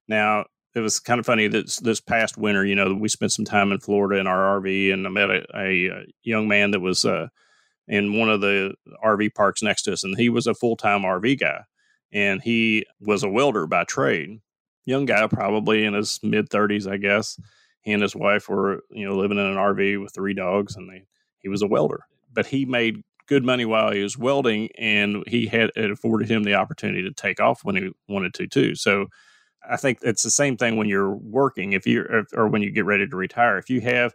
Now, 0.08 0.46
it 0.76 0.80
was 0.80 1.00
kind 1.00 1.18
of 1.18 1.24
funny 1.24 1.48
that 1.48 1.74
this 1.82 2.00
past 2.02 2.36
winter, 2.36 2.64
you 2.64 2.74
know, 2.74 2.92
we 2.92 3.08
spent 3.08 3.32
some 3.32 3.46
time 3.46 3.72
in 3.72 3.80
Florida 3.80 4.20
in 4.20 4.26
our 4.26 4.60
RV, 4.60 4.92
and 4.92 5.06
I 5.06 5.10
met 5.10 5.30
a, 5.30 5.46
a 5.54 5.90
uh, 5.90 6.02
young 6.22 6.46
man 6.48 6.72
that 6.72 6.80
was 6.80 7.06
uh, 7.06 7.28
in 7.88 8.12
one 8.18 8.28
of 8.28 8.42
the 8.42 8.74
RV 9.02 9.34
parks 9.34 9.62
next 9.62 9.82
to 9.82 9.94
us, 9.94 10.04
and 10.04 10.18
he 10.18 10.28
was 10.28 10.46
a 10.46 10.54
full 10.54 10.76
time 10.76 11.00
RV 11.00 11.40
guy, 11.40 11.62
and 12.12 12.42
he 12.42 12.84
was 13.00 13.22
a 13.22 13.28
welder 13.28 13.66
by 13.66 13.84
trade. 13.84 14.40
Young 14.84 15.06
guy, 15.06 15.26
probably 15.28 15.82
in 15.82 15.94
his 15.94 16.20
mid 16.22 16.50
thirties, 16.50 16.86
I 16.86 16.98
guess. 16.98 17.40
He 17.80 17.92
and 17.92 18.02
his 18.02 18.14
wife 18.14 18.48
were, 18.48 18.82
you 18.90 19.08
know, 19.08 19.16
living 19.16 19.38
in 19.38 19.46
an 19.46 19.56
RV 19.56 20.02
with 20.02 20.14
three 20.14 20.34
dogs, 20.34 20.76
and 20.76 20.90
they 20.90 21.04
he 21.38 21.48
was 21.48 21.62
a 21.62 21.66
welder, 21.66 22.04
but 22.34 22.44
he 22.44 22.66
made 22.66 23.02
good 23.26 23.44
money 23.44 23.64
while 23.64 23.92
he 23.92 24.02
was 24.02 24.18
welding, 24.18 24.68
and 24.76 25.24
he 25.26 25.46
had 25.46 25.70
it 25.74 25.90
afforded 25.90 26.30
him 26.30 26.42
the 26.42 26.54
opportunity 26.54 27.02
to 27.02 27.12
take 27.12 27.40
off 27.40 27.64
when 27.64 27.76
he 27.76 27.90
wanted 28.08 28.34
to 28.34 28.46
too. 28.46 28.74
So 28.74 29.06
I 29.70 29.76
think 29.76 29.98
it's 30.02 30.22
the 30.22 30.30
same 30.30 30.56
thing 30.56 30.76
when 30.76 30.88
you're 30.88 31.14
working, 31.14 31.72
if 31.72 31.86
you 31.86 32.24
or 32.34 32.48
when 32.48 32.62
you 32.62 32.70
get 32.70 32.84
ready 32.84 33.06
to 33.06 33.16
retire. 33.16 33.58
If 33.58 33.70
you 33.70 33.80
have 33.82 34.14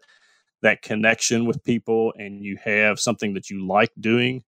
that 0.62 0.82
connection 0.82 1.46
with 1.46 1.64
people 1.64 2.14
and 2.18 2.44
you 2.44 2.58
have 2.64 3.00
something 3.00 3.34
that 3.34 3.50
you 3.50 3.66
like 3.66 3.92
doing, 4.00 4.44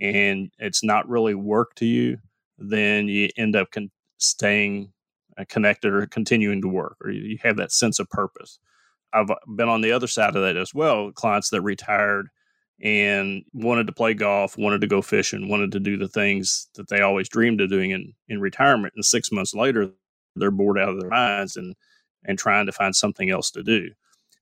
and 0.00 0.50
it's 0.58 0.84
not 0.84 1.08
really 1.08 1.34
work 1.34 1.74
to 1.76 1.86
you, 1.86 2.18
then 2.58 3.08
you 3.08 3.28
end 3.36 3.56
up 3.56 3.70
con- 3.70 3.90
staying 4.18 4.92
uh, 5.38 5.44
connected 5.48 5.92
or 5.92 6.06
continuing 6.06 6.62
to 6.62 6.68
work, 6.68 6.96
or 7.04 7.10
you 7.10 7.38
have 7.42 7.56
that 7.56 7.72
sense 7.72 7.98
of 7.98 8.08
purpose. 8.10 8.58
I've 9.12 9.30
been 9.56 9.68
on 9.68 9.80
the 9.80 9.92
other 9.92 10.06
side 10.06 10.36
of 10.36 10.42
that 10.42 10.56
as 10.56 10.74
well. 10.74 11.12
Clients 11.12 11.50
that 11.50 11.62
retired 11.62 12.28
and 12.82 13.42
wanted 13.54 13.86
to 13.86 13.92
play 13.92 14.12
golf, 14.12 14.58
wanted 14.58 14.82
to 14.82 14.86
go 14.86 15.00
fishing, 15.00 15.48
wanted 15.48 15.72
to 15.72 15.80
do 15.80 15.96
the 15.96 16.08
things 16.08 16.68
that 16.74 16.88
they 16.88 17.00
always 17.00 17.28
dreamed 17.28 17.60
of 17.60 17.70
doing 17.70 17.92
in, 17.92 18.12
in 18.28 18.40
retirement. 18.40 18.92
And 18.94 19.04
six 19.04 19.32
months 19.32 19.54
later, 19.54 19.90
they're 20.40 20.50
bored 20.50 20.78
out 20.78 20.90
of 20.90 21.00
their 21.00 21.10
minds 21.10 21.56
and 21.56 21.74
and 22.24 22.38
trying 22.38 22.66
to 22.66 22.72
find 22.72 22.94
something 22.94 23.30
else 23.30 23.50
to 23.52 23.62
do. 23.62 23.90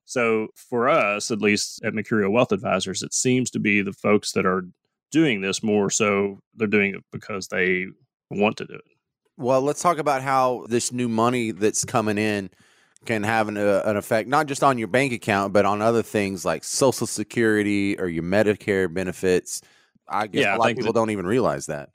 So 0.06 0.48
for 0.54 0.88
us, 0.88 1.30
at 1.30 1.40
least 1.40 1.82
at 1.84 1.92
Mercurio 1.92 2.30
Wealth 2.30 2.52
Advisors, 2.52 3.02
it 3.02 3.12
seems 3.12 3.50
to 3.50 3.58
be 3.58 3.82
the 3.82 3.92
folks 3.92 4.32
that 4.32 4.46
are 4.46 4.66
doing 5.10 5.40
this 5.40 5.62
more 5.62 5.90
so 5.90 6.40
they're 6.56 6.66
doing 6.66 6.94
it 6.94 7.04
because 7.12 7.48
they 7.48 7.86
want 8.30 8.56
to 8.58 8.66
do 8.66 8.74
it. 8.74 8.82
Well, 9.36 9.62
let's 9.62 9.82
talk 9.82 9.98
about 9.98 10.22
how 10.22 10.66
this 10.68 10.92
new 10.92 11.08
money 11.08 11.50
that's 11.50 11.84
coming 11.84 12.18
in 12.18 12.50
can 13.04 13.22
have 13.22 13.48
an, 13.48 13.56
uh, 13.56 13.82
an 13.84 13.96
effect 13.96 14.28
not 14.28 14.46
just 14.46 14.64
on 14.64 14.78
your 14.78 14.88
bank 14.88 15.12
account 15.12 15.52
but 15.52 15.66
on 15.66 15.82
other 15.82 16.02
things 16.02 16.44
like 16.44 16.64
social 16.64 17.06
security 17.06 17.98
or 17.98 18.06
your 18.06 18.22
medicare 18.22 18.92
benefits 18.92 19.60
i 20.08 20.26
guess 20.26 20.42
yeah, 20.42 20.56
a 20.56 20.58
lot 20.58 20.70
of 20.70 20.76
people 20.76 20.92
that, 20.92 20.98
don't 20.98 21.10
even 21.10 21.26
realize 21.26 21.66
that 21.66 21.90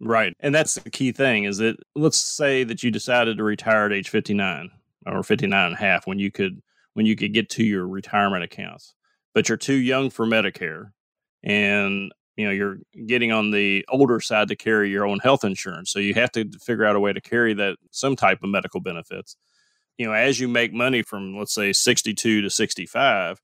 Right. 0.00 0.34
And 0.40 0.54
that's 0.54 0.74
the 0.74 0.90
key 0.90 1.12
thing 1.12 1.44
is 1.44 1.58
that 1.58 1.76
let's 1.94 2.18
say 2.18 2.64
that 2.64 2.82
you 2.82 2.90
decided 2.90 3.36
to 3.36 3.44
retire 3.44 3.86
at 3.86 3.92
age 3.92 4.08
59 4.08 4.70
or 5.06 5.22
59 5.22 5.66
and 5.66 5.74
a 5.74 5.78
half 5.78 6.06
when 6.06 6.18
you 6.18 6.30
could 6.30 6.62
when 6.94 7.06
you 7.06 7.16
could 7.16 7.34
get 7.34 7.50
to 7.50 7.64
your 7.64 7.86
retirement 7.86 8.42
accounts. 8.42 8.94
But 9.34 9.48
you're 9.48 9.58
too 9.58 9.74
young 9.74 10.10
for 10.10 10.26
Medicare 10.26 10.92
and 11.42 12.12
you 12.36 12.46
know 12.46 12.52
you're 12.52 12.78
getting 13.06 13.32
on 13.32 13.50
the 13.50 13.84
older 13.88 14.20
side 14.20 14.48
to 14.48 14.56
carry 14.56 14.90
your 14.90 15.06
own 15.06 15.18
health 15.18 15.44
insurance 15.44 15.90
so 15.90 15.98
you 15.98 16.14
have 16.14 16.32
to 16.32 16.48
figure 16.62 16.84
out 16.84 16.96
a 16.96 17.00
way 17.00 17.12
to 17.12 17.20
carry 17.20 17.54
that 17.54 17.76
some 17.90 18.16
type 18.16 18.38
of 18.42 18.50
medical 18.50 18.80
benefits 18.80 19.36
you 19.98 20.06
know 20.06 20.12
as 20.12 20.40
you 20.40 20.48
make 20.48 20.72
money 20.72 21.02
from 21.02 21.36
let's 21.36 21.54
say 21.54 21.72
62 21.72 22.42
to 22.42 22.50
65 22.50 23.40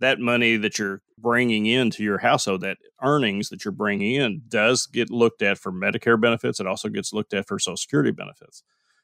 that 0.00 0.18
money 0.18 0.56
that 0.56 0.78
you're 0.78 1.02
bringing 1.18 1.66
into 1.66 2.02
your 2.02 2.18
household 2.18 2.62
that 2.62 2.78
earnings 3.02 3.50
that 3.50 3.64
you're 3.64 3.72
bringing 3.72 4.14
in 4.14 4.42
does 4.48 4.86
get 4.86 5.10
looked 5.10 5.42
at 5.42 5.58
for 5.58 5.70
medicare 5.70 6.20
benefits. 6.20 6.58
It 6.58 6.66
also 6.66 6.88
gets 6.88 7.12
looked 7.12 7.34
at 7.34 7.46
for 7.46 7.58
social 7.58 7.76
security 7.76 8.10
benefits. 8.10 8.62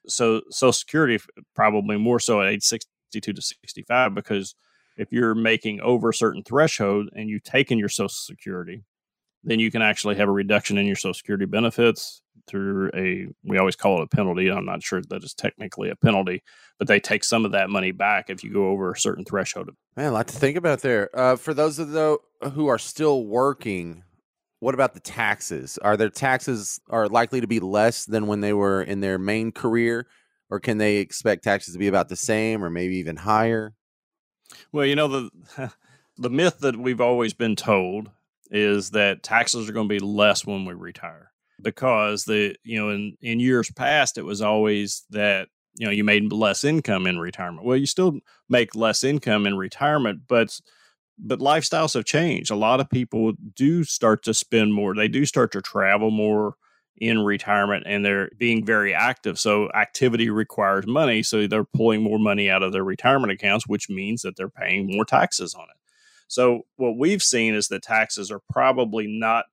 So 0.08 0.42
social 0.50 0.72
security 0.72 1.18
probably 1.54 1.98
more 1.98 2.20
so 2.20 2.40
at 2.40 2.48
age 2.48 2.62
62 2.62 3.32
to 3.32 3.42
65 3.42 4.14
because 4.14 4.54
if 4.96 5.12
you're 5.12 5.34
making 5.34 5.80
over 5.80 6.10
a 6.10 6.14
certain 6.14 6.42
threshold 6.42 7.10
and 7.14 7.28
you've 7.28 7.42
taken 7.42 7.78
your 7.78 7.88
social 7.88 8.08
security 8.08 8.84
then 9.46 9.58
you 9.58 9.70
can 9.70 9.80
actually 9.80 10.16
have 10.16 10.28
a 10.28 10.32
reduction 10.32 10.76
in 10.76 10.86
your 10.86 10.96
social 10.96 11.14
security 11.14 11.46
benefits 11.46 12.20
through 12.46 12.90
a 12.94 13.26
we 13.42 13.58
always 13.58 13.76
call 13.76 14.00
it 14.00 14.08
a 14.12 14.14
penalty. 14.14 14.50
I'm 14.50 14.66
not 14.66 14.82
sure 14.82 15.00
that 15.00 15.24
is 15.24 15.34
technically 15.34 15.88
a 15.88 15.96
penalty 15.96 16.42
but 16.78 16.88
they 16.88 17.00
take 17.00 17.24
some 17.24 17.44
of 17.44 17.52
that 17.52 17.70
money 17.70 17.92
back 17.92 18.28
if 18.28 18.44
you 18.44 18.52
go 18.52 18.68
over 18.68 18.92
a 18.92 18.98
certain 18.98 19.24
threshold. 19.24 19.70
Man 19.96 20.10
a 20.10 20.12
lot 20.12 20.28
to 20.28 20.36
think 20.36 20.56
about 20.56 20.80
there. 20.80 21.08
Uh, 21.18 21.36
for 21.36 21.54
those 21.54 21.78
of 21.78 21.90
those 21.90 22.18
who 22.52 22.66
are 22.66 22.78
still 22.78 23.24
working 23.24 24.02
what 24.60 24.74
about 24.74 24.94
the 24.94 25.00
taxes? 25.00 25.78
Are 25.82 25.98
their 25.98 26.08
taxes 26.08 26.80
are 26.88 27.08
likely 27.08 27.42
to 27.42 27.46
be 27.46 27.60
less 27.60 28.06
than 28.06 28.26
when 28.26 28.40
they 28.40 28.54
were 28.54 28.82
in 28.82 29.00
their 29.00 29.18
main 29.18 29.52
career 29.52 30.06
or 30.48 30.60
can 30.60 30.78
they 30.78 30.96
expect 30.96 31.44
taxes 31.44 31.74
to 31.74 31.78
be 31.78 31.88
about 31.88 32.08
the 32.08 32.16
same 32.16 32.64
or 32.64 32.70
maybe 32.70 32.96
even 32.96 33.16
higher? 33.16 33.74
Well 34.72 34.86
you 34.86 34.96
know 34.96 35.08
the 35.08 35.72
the 36.18 36.30
myth 36.30 36.60
that 36.60 36.76
we've 36.76 37.00
always 37.00 37.34
been 37.34 37.56
told 37.56 38.10
is 38.50 38.90
that 38.90 39.22
taxes 39.22 39.68
are 39.68 39.72
going 39.72 39.88
to 39.88 39.94
be 39.94 39.98
less 39.98 40.46
when 40.46 40.64
we 40.64 40.74
retire. 40.74 41.32
Because 41.62 42.24
the 42.24 42.54
you 42.64 42.78
know 42.78 42.90
in 42.90 43.16
in 43.22 43.40
years 43.40 43.70
past 43.70 44.18
it 44.18 44.24
was 44.24 44.42
always 44.42 45.04
that 45.10 45.48
you 45.76 45.86
know 45.86 45.92
you 45.92 46.04
made 46.04 46.30
less 46.30 46.64
income 46.64 47.06
in 47.06 47.18
retirement. 47.18 47.64
Well 47.64 47.78
you 47.78 47.86
still 47.86 48.20
make 48.48 48.74
less 48.74 49.02
income 49.02 49.46
in 49.46 49.56
retirement 49.56 50.22
but 50.28 50.60
but 51.18 51.38
lifestyles 51.38 51.94
have 51.94 52.04
changed. 52.04 52.50
A 52.50 52.56
lot 52.56 52.80
of 52.80 52.90
people 52.90 53.32
do 53.54 53.84
start 53.84 54.22
to 54.24 54.34
spend 54.34 54.74
more. 54.74 54.94
They 54.94 55.08
do 55.08 55.24
start 55.24 55.50
to 55.52 55.62
travel 55.62 56.10
more 56.10 56.56
in 56.98 57.24
retirement 57.24 57.84
and 57.86 58.04
they're 58.04 58.28
being 58.36 58.64
very 58.64 58.92
active. 58.92 59.38
So 59.38 59.70
activity 59.70 60.28
requires 60.28 60.86
money 60.86 61.22
so 61.22 61.46
they're 61.46 61.64
pulling 61.64 62.02
more 62.02 62.18
money 62.18 62.50
out 62.50 62.62
of 62.62 62.72
their 62.72 62.84
retirement 62.84 63.32
accounts 63.32 63.66
which 63.66 63.88
means 63.88 64.22
that 64.22 64.36
they're 64.36 64.50
paying 64.50 64.94
more 64.94 65.06
taxes 65.06 65.54
on 65.54 65.64
it 65.64 65.75
so 66.28 66.66
what 66.76 66.98
we've 66.98 67.22
seen 67.22 67.54
is 67.54 67.68
that 67.68 67.82
taxes 67.82 68.30
are 68.30 68.40
probably 68.50 69.06
not 69.06 69.44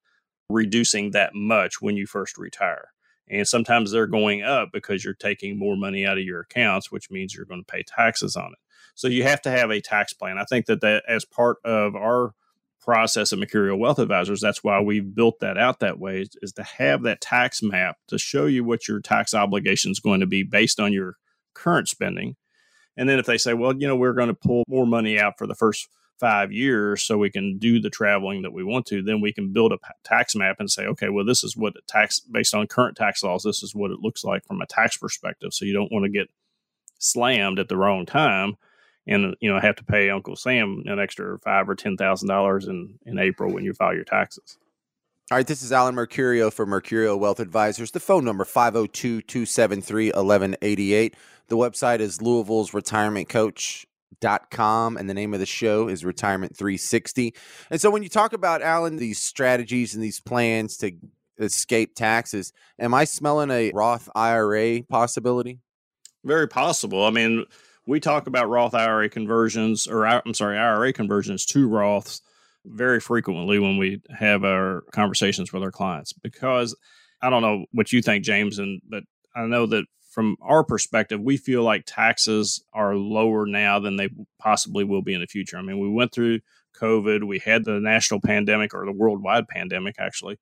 reducing 0.50 1.12
that 1.12 1.34
much 1.34 1.82
when 1.82 1.98
you 1.98 2.06
first 2.06 2.38
retire. 2.38 2.90
And 3.30 3.48
sometimes 3.48 3.92
they're 3.92 4.08
going 4.08 4.44
up 4.44 4.70
because 4.74 5.04
you're 5.04 5.14
taking 5.14 5.58
more 5.58 5.78
money 5.78 6.06
out 6.06 6.18
of 6.18 6.24
your 6.24 6.42
accounts, 6.42 6.92
which 6.92 7.10
means 7.10 7.34
you're 7.34 7.46
going 7.46 7.64
to 7.64 7.72
pay 7.72 7.84
taxes 7.84 8.36
on 8.36 8.48
it. 8.48 8.60
So 8.96 9.08
you 9.08 9.24
have 9.24 9.42
to 9.44 9.52
have 9.52 9.72
a 9.72 9.82
tax 9.82 10.14
plan. 10.14 10.38
I 10.38 10.44
think 10.44 10.66
that, 10.66 10.82
that 10.82 11.04
as 11.08 11.26
part 11.26 11.58
of 11.64 11.96
our 11.96 12.34
process 12.82 13.32
of 13.32 13.40
Mercurio 13.40 13.78
Wealth 13.78 13.98
Advisors, 13.98 14.42
that's 14.42 14.64
why 14.64 14.82
we've 14.82 15.16
built 15.16 15.40
that 15.40 15.58
out 15.58 15.80
that 15.80 16.00
way, 16.00 16.22
is, 16.22 16.36
is 16.42 16.54
to 16.54 16.64
have 16.64 17.04
that 17.04 17.22
tax 17.22 17.64
map 17.64 17.98
to 18.10 18.18
show 18.18 18.46
you 18.46 18.64
what 18.64 18.88
your 18.88 19.00
tax 19.00 19.34
obligation 19.34 19.92
is 19.92 20.00
going 20.00 20.20
to 20.20 20.28
be 20.28 20.44
based 20.44 20.80
on 20.80 20.92
your 20.92 21.16
current 21.54 21.88
spending. 21.88 22.36
And 22.98 23.08
then 23.08 23.20
if 23.20 23.26
they 23.26 23.38
say, 23.38 23.54
well, 23.54 23.74
you 23.76 23.88
know, 23.88 23.96
we're 23.96 24.14
going 24.14 24.28
to 24.28 24.34
pull 24.34 24.64
more 24.68 24.86
money 24.86 25.20
out 25.20 25.38
for 25.38 25.48
the 25.48 25.56
first– 25.56 25.88
five 26.24 26.54
years 26.54 27.04
so 27.04 27.18
we 27.18 27.30
can 27.30 27.58
do 27.58 27.82
the 27.82 27.90
traveling 27.90 28.44
that 28.44 28.54
we 28.54 28.64
want 28.64 28.86
to, 28.86 29.04
then 29.04 29.20
we 29.20 29.34
can 29.34 29.52
build 29.52 29.74
a 29.74 29.80
tax 30.06 30.38
map 30.38 30.56
and 30.58 30.72
say, 30.72 30.86
okay, 30.86 31.10
well, 31.10 31.26
this 31.26 31.44
is 31.44 31.58
what 31.58 31.74
tax 31.86 32.22
based 32.22 32.56
on 32.56 32.66
current 32.66 32.96
tax 32.96 33.24
laws, 33.24 33.44
this 33.44 33.62
is 33.62 33.76
what 33.76 33.92
it 33.92 34.00
looks 34.00 34.24
like 34.24 34.46
from 34.46 34.62
a 34.62 34.66
tax 34.66 34.96
perspective. 34.96 35.54
So 35.54 35.66
you 35.66 35.74
don't 35.74 35.92
want 35.92 36.06
to 36.06 36.10
get 36.10 36.30
slammed 36.98 37.60
at 37.60 37.68
the 37.68 37.76
wrong 37.76 38.06
time 38.06 38.56
and 39.06 39.36
you 39.42 39.52
know 39.52 39.60
have 39.60 39.76
to 39.76 39.84
pay 39.84 40.10
Uncle 40.10 40.38
Sam 40.38 40.84
an 40.86 40.98
extra 40.98 41.38
five 41.40 41.68
or 41.68 41.76
ten 41.76 41.98
thousand 41.98 42.30
dollars 42.30 42.68
in 42.68 42.98
in 43.06 43.20
April 43.20 43.54
when 43.54 43.66
you 43.66 43.74
file 43.74 43.94
your 43.94 44.06
taxes. 44.06 44.58
All 45.30 45.38
right, 45.38 45.46
this 45.46 45.62
is 45.62 45.74
Alan 45.74 45.96
Mercurio 45.96 46.54
for 46.54 46.66
Mercurio 46.66 47.20
Wealth 47.20 47.42
Advisors. 47.42 47.92
The 47.92 48.00
phone 48.00 48.24
number 48.24 48.44
502-273-1188. 48.44 51.14
The 51.48 51.58
website 51.58 52.00
is 52.00 52.22
Louisville's 52.22 52.74
Retirement 52.74 53.30
Coach 53.30 53.86
dot 54.24 54.50
com 54.50 54.96
and 54.96 55.10
the 55.10 55.14
name 55.14 55.34
of 55.34 55.42
the 55.42 55.46
show 55.46 55.90
is 55.90 56.06
retirement 56.06 56.56
360 56.56 57.36
and 57.70 57.82
so 57.82 57.92
when 57.92 58.04
you 58.04 58.08
talk 58.08 58.32
about 58.32 58.62
alan 58.62 58.96
these 58.96 59.20
strategies 59.20 59.94
and 59.94 60.02
these 60.02 60.22
plans 60.22 60.78
to 60.78 60.94
escape 61.40 61.94
taxes 61.94 62.54
am 62.80 62.94
i 62.94 63.04
smelling 63.04 63.52
a 63.52 63.70
roth 63.74 64.10
ira 64.16 64.82
possibility? 64.84 65.60
Very 66.24 66.48
possible. 66.48 67.04
I 67.04 67.10
mean 67.10 67.44
we 67.86 68.00
talk 68.00 68.28
about 68.28 68.48
roth 68.48 68.74
ira 68.74 69.10
conversions 69.10 69.88
or 69.88 70.08
i'm 70.08 70.34
sorry 70.34 70.58
ira 70.58 70.94
conversions 70.94 71.46
to 71.46 71.68
roths 71.68 72.22
very 72.66 73.02
frequently 73.02 73.60
when 73.60 73.78
we 73.78 74.02
have 74.10 74.46
our 74.46 74.84
conversations 74.94 75.52
with 75.52 75.64
our 75.64 75.72
clients 75.72 76.14
because 76.14 76.74
i 77.22 77.30
don't 77.30 77.42
know 77.42 77.66
what 77.74 77.92
you 77.92 78.02
think 78.02 78.24
james 78.24 78.58
and 78.58 78.82
but 78.88 79.04
i 79.36 79.46
know 79.46 79.66
that 79.66 79.84
from 80.14 80.38
our 80.42 80.64
perspective, 80.64 81.20
we 81.20 81.38
feel 81.38 81.64
like 81.64 81.86
taxes 81.88 82.64
are 82.72 82.96
lower 82.96 83.48
now 83.48 83.80
than 83.80 83.96
they 83.96 84.10
possibly 84.40 84.84
will 84.84 85.02
be 85.02 85.16
in 85.16 85.22
the 85.22 85.28
future. 85.28 85.58
I 85.58 85.64
mean, 85.64 85.80
we 85.80 85.90
went 85.90 86.12
through 86.12 86.42
COVID, 86.80 87.24
we 87.24 87.40
had 87.40 87.66
the 87.66 87.80
national 87.80 88.22
pandemic 88.22 88.76
or 88.76 88.86
the 88.86 88.92
worldwide 88.92 89.48
pandemic, 89.48 89.96
actually, 89.98 90.38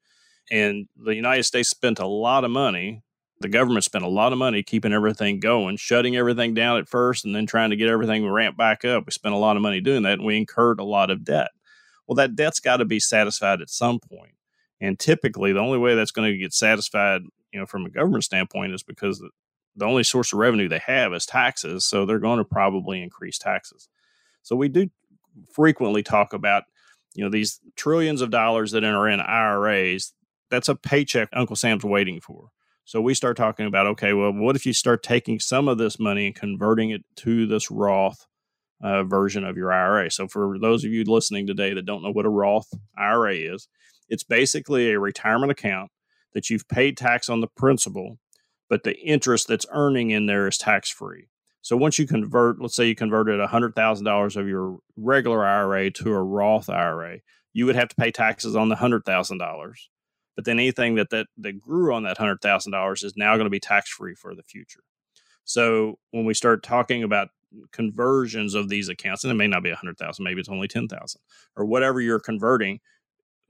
and 0.51 0.87
the 0.97 1.15
United 1.15 1.43
States 1.43 1.69
spent 1.69 1.99
a 1.99 2.07
lot 2.07 2.43
of 2.43 2.51
money. 2.51 3.01
The 3.39 3.47
government 3.47 3.85
spent 3.85 4.03
a 4.03 4.09
lot 4.09 4.33
of 4.33 4.37
money 4.37 4.61
keeping 4.61 4.91
everything 4.91 5.39
going, 5.39 5.77
shutting 5.77 6.17
everything 6.17 6.53
down 6.53 6.77
at 6.77 6.89
first, 6.89 7.23
and 7.23 7.33
then 7.33 7.45
trying 7.45 7.69
to 7.69 7.77
get 7.77 7.87
everything 7.87 8.29
ramped 8.29 8.57
back 8.57 8.83
up. 8.83 9.05
We 9.05 9.11
spent 9.11 9.33
a 9.33 9.37
lot 9.37 9.55
of 9.55 9.61
money 9.61 9.79
doing 9.79 10.03
that, 10.03 10.19
and 10.19 10.25
we 10.25 10.37
incurred 10.37 10.81
a 10.81 10.85
lot 10.85 11.09
of 11.09 11.23
debt. 11.23 11.49
Well, 12.07 12.15
that 12.17 12.35
debt's 12.35 12.59
got 12.59 12.77
to 12.77 12.85
be 12.85 12.99
satisfied 12.99 13.61
at 13.61 13.69
some 13.69 13.99
point. 13.99 14.33
And 14.81 14.99
typically, 14.99 15.53
the 15.53 15.59
only 15.59 15.77
way 15.77 15.95
that's 15.95 16.11
going 16.11 16.29
to 16.29 16.37
get 16.37 16.53
satisfied, 16.53 17.21
you 17.53 17.59
know, 17.59 17.65
from 17.65 17.85
a 17.85 17.89
government 17.89 18.25
standpoint, 18.25 18.73
is 18.73 18.83
because 18.83 19.23
the 19.75 19.85
only 19.85 20.03
source 20.03 20.33
of 20.33 20.39
revenue 20.39 20.67
they 20.67 20.81
have 20.85 21.13
is 21.13 21.25
taxes. 21.25 21.85
So 21.85 22.05
they're 22.05 22.19
going 22.19 22.39
to 22.39 22.45
probably 22.45 23.01
increase 23.01 23.37
taxes. 23.37 23.87
So 24.43 24.55
we 24.55 24.67
do 24.67 24.89
frequently 25.53 26.03
talk 26.03 26.33
about, 26.33 26.63
you 27.13 27.23
know, 27.23 27.29
these 27.29 27.59
trillions 27.75 28.21
of 28.21 28.31
dollars 28.31 28.71
that 28.71 28.83
are 28.83 29.07
in 29.07 29.21
IRAs. 29.21 30.13
That's 30.49 30.69
a 30.69 30.75
paycheck 30.75 31.29
Uncle 31.33 31.55
Sam's 31.55 31.83
waiting 31.83 32.19
for. 32.19 32.49
So 32.83 32.99
we 32.99 33.13
start 33.13 33.37
talking 33.37 33.67
about, 33.67 33.87
okay, 33.87 34.11
well, 34.11 34.33
what 34.33 34.55
if 34.55 34.65
you 34.65 34.73
start 34.73 35.03
taking 35.03 35.39
some 35.39 35.67
of 35.67 35.77
this 35.77 35.99
money 35.99 36.25
and 36.25 36.35
converting 36.35 36.89
it 36.89 37.03
to 37.17 37.45
this 37.45 37.71
Roth 37.71 38.25
uh, 38.83 39.03
version 39.03 39.45
of 39.45 39.55
your 39.55 39.71
IRA? 39.71 40.11
So 40.11 40.27
for 40.27 40.57
those 40.59 40.83
of 40.83 40.91
you 40.91 41.03
listening 41.05 41.47
today 41.47 41.73
that 41.73 41.85
don't 41.85 42.03
know 42.03 42.11
what 42.11 42.25
a 42.25 42.29
Roth 42.29 42.67
IRA 42.97 43.35
is, 43.35 43.67
it's 44.09 44.23
basically 44.23 44.91
a 44.91 44.99
retirement 44.99 45.51
account 45.51 45.91
that 46.33 46.49
you've 46.49 46.67
paid 46.67 46.97
tax 46.97 47.29
on 47.29 47.39
the 47.39 47.47
principal 47.47 48.17
but 48.71 48.85
the 48.85 48.97
interest 49.01 49.49
that's 49.49 49.65
earning 49.73 50.11
in 50.11 50.27
there 50.27 50.47
is 50.47 50.57
tax 50.57 50.89
free. 50.89 51.27
So 51.61 51.75
once 51.75 51.99
you 51.99 52.07
convert, 52.07 52.61
let's 52.61 52.73
say 52.73 52.87
you 52.87 52.95
converted 52.95 53.37
$100,000 53.41 54.35
of 54.37 54.47
your 54.47 54.77
regular 54.95 55.45
IRA 55.45 55.91
to 55.91 56.13
a 56.13 56.23
Roth 56.23 56.69
IRA, 56.69 57.17
you 57.51 57.65
would 57.65 57.75
have 57.75 57.89
to 57.89 57.95
pay 57.97 58.11
taxes 58.11 58.55
on 58.55 58.69
the 58.69 58.77
$100,000. 58.77 59.73
But 60.37 60.45
then 60.45 60.57
anything 60.57 60.95
that, 60.95 61.09
that, 61.09 61.27
that 61.39 61.59
grew 61.59 61.93
on 61.93 62.03
that 62.03 62.17
$100,000 62.17 63.03
is 63.03 63.17
now 63.17 63.35
going 63.35 63.43
to 63.43 63.49
be 63.49 63.59
tax 63.59 63.89
free 63.89 64.15
for 64.15 64.33
the 64.33 64.41
future. 64.41 64.83
So 65.43 65.99
when 66.11 66.23
we 66.23 66.33
start 66.33 66.63
talking 66.63 67.03
about 67.03 67.27
conversions 67.73 68.53
of 68.55 68.69
these 68.69 68.87
accounts, 68.87 69.25
and 69.25 69.31
it 69.31 69.35
may 69.35 69.47
not 69.47 69.63
be 69.63 69.69
100,000, 69.69 70.23
maybe 70.23 70.39
it's 70.39 70.47
only 70.47 70.69
10,000 70.69 71.19
or 71.57 71.65
whatever 71.65 71.99
you're 71.99 72.21
converting, 72.21 72.79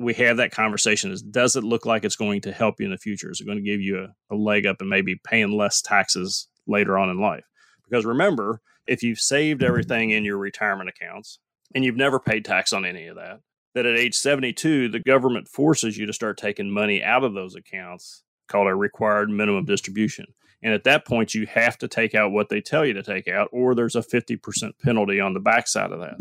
we 0.01 0.13
have 0.15 0.37
that 0.37 0.51
conversation 0.51 1.11
is 1.11 1.21
does 1.21 1.55
it 1.55 1.63
look 1.63 1.85
like 1.85 2.03
it's 2.03 2.15
going 2.15 2.41
to 2.41 2.51
help 2.51 2.79
you 2.79 2.85
in 2.85 2.91
the 2.91 2.97
future? 2.97 3.31
Is 3.31 3.39
it 3.39 3.45
going 3.45 3.57
to 3.57 3.63
give 3.63 3.81
you 3.81 3.99
a, 3.99 4.33
a 4.33 4.35
leg 4.35 4.65
up 4.65 4.77
and 4.79 4.89
maybe 4.89 5.19
paying 5.23 5.51
less 5.51 5.81
taxes 5.81 6.47
later 6.67 6.97
on 6.97 7.09
in 7.09 7.19
life? 7.19 7.45
Because 7.89 8.05
remember, 8.05 8.61
if 8.87 9.03
you've 9.03 9.19
saved 9.19 9.63
everything 9.63 10.09
in 10.09 10.25
your 10.25 10.37
retirement 10.37 10.89
accounts 10.89 11.39
and 11.75 11.83
you've 11.83 11.95
never 11.95 12.19
paid 12.19 12.45
tax 12.45 12.73
on 12.73 12.85
any 12.85 13.07
of 13.07 13.15
that, 13.15 13.39
that 13.73 13.85
at 13.85 13.97
age 13.97 14.15
72, 14.15 14.89
the 14.89 14.99
government 14.99 15.47
forces 15.47 15.97
you 15.97 16.05
to 16.05 16.13
start 16.13 16.37
taking 16.37 16.71
money 16.71 17.03
out 17.03 17.23
of 17.23 17.33
those 17.33 17.55
accounts 17.55 18.23
called 18.47 18.67
a 18.67 18.75
required 18.75 19.29
minimum 19.29 19.65
distribution. 19.65 20.25
And 20.63 20.73
at 20.73 20.83
that 20.83 21.07
point, 21.07 21.33
you 21.33 21.47
have 21.47 21.77
to 21.79 21.87
take 21.87 22.13
out 22.13 22.31
what 22.31 22.49
they 22.49 22.61
tell 22.61 22.85
you 22.85 22.93
to 22.93 23.01
take 23.01 23.27
out, 23.27 23.49
or 23.51 23.73
there's 23.73 23.95
a 23.95 24.01
50% 24.01 24.71
penalty 24.83 25.19
on 25.19 25.33
the 25.33 25.39
backside 25.39 25.91
of 25.91 25.99
that 26.01 26.17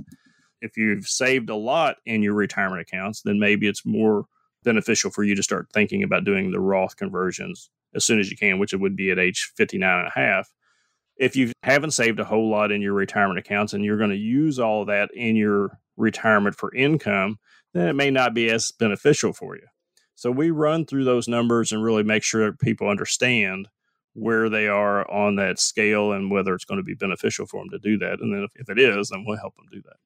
if 0.60 0.76
you've 0.76 1.06
saved 1.06 1.50
a 1.50 1.56
lot 1.56 1.96
in 2.06 2.22
your 2.22 2.34
retirement 2.34 2.80
accounts, 2.80 3.22
then 3.22 3.38
maybe 3.38 3.66
it's 3.66 3.86
more 3.86 4.26
beneficial 4.62 5.10
for 5.10 5.22
you 5.22 5.34
to 5.34 5.42
start 5.42 5.68
thinking 5.72 6.02
about 6.02 6.24
doing 6.24 6.50
the 6.50 6.60
Roth 6.60 6.96
conversions 6.96 7.70
as 7.94 8.04
soon 8.04 8.20
as 8.20 8.30
you 8.30 8.36
can, 8.36 8.58
which 8.58 8.72
it 8.72 8.80
would 8.80 8.96
be 8.96 9.10
at 9.10 9.18
age 9.18 9.52
59 9.56 9.98
and 9.98 10.08
a 10.08 10.18
half. 10.18 10.50
If 11.16 11.36
you 11.36 11.52
haven't 11.62 11.90
saved 11.90 12.20
a 12.20 12.24
whole 12.24 12.50
lot 12.50 12.72
in 12.72 12.80
your 12.80 12.94
retirement 12.94 13.38
accounts 13.38 13.72
and 13.72 13.84
you're 13.84 13.98
going 13.98 14.10
to 14.10 14.16
use 14.16 14.58
all 14.58 14.84
that 14.86 15.10
in 15.14 15.36
your 15.36 15.78
retirement 15.96 16.56
for 16.56 16.74
income, 16.74 17.38
then 17.74 17.88
it 17.88 17.92
may 17.94 18.10
not 18.10 18.34
be 18.34 18.50
as 18.50 18.72
beneficial 18.72 19.32
for 19.32 19.56
you. 19.56 19.66
So 20.14 20.30
we 20.30 20.50
run 20.50 20.86
through 20.86 21.04
those 21.04 21.28
numbers 21.28 21.72
and 21.72 21.82
really 21.82 22.02
make 22.02 22.22
sure 22.22 22.52
people 22.52 22.88
understand 22.88 23.68
where 24.14 24.48
they 24.48 24.66
are 24.66 25.08
on 25.10 25.36
that 25.36 25.58
scale 25.58 26.12
and 26.12 26.30
whether 26.30 26.54
it's 26.54 26.64
going 26.64 26.78
to 26.78 26.84
be 26.84 26.94
beneficial 26.94 27.46
for 27.46 27.62
them 27.62 27.70
to 27.70 27.78
do 27.78 27.98
that. 27.98 28.20
And 28.20 28.34
then 28.34 28.42
if, 28.42 28.50
if 28.56 28.68
it 28.68 28.78
is, 28.78 29.08
then 29.08 29.24
we'll 29.26 29.38
help 29.38 29.56
them 29.56 29.66
do 29.70 29.80
that. 29.82 29.96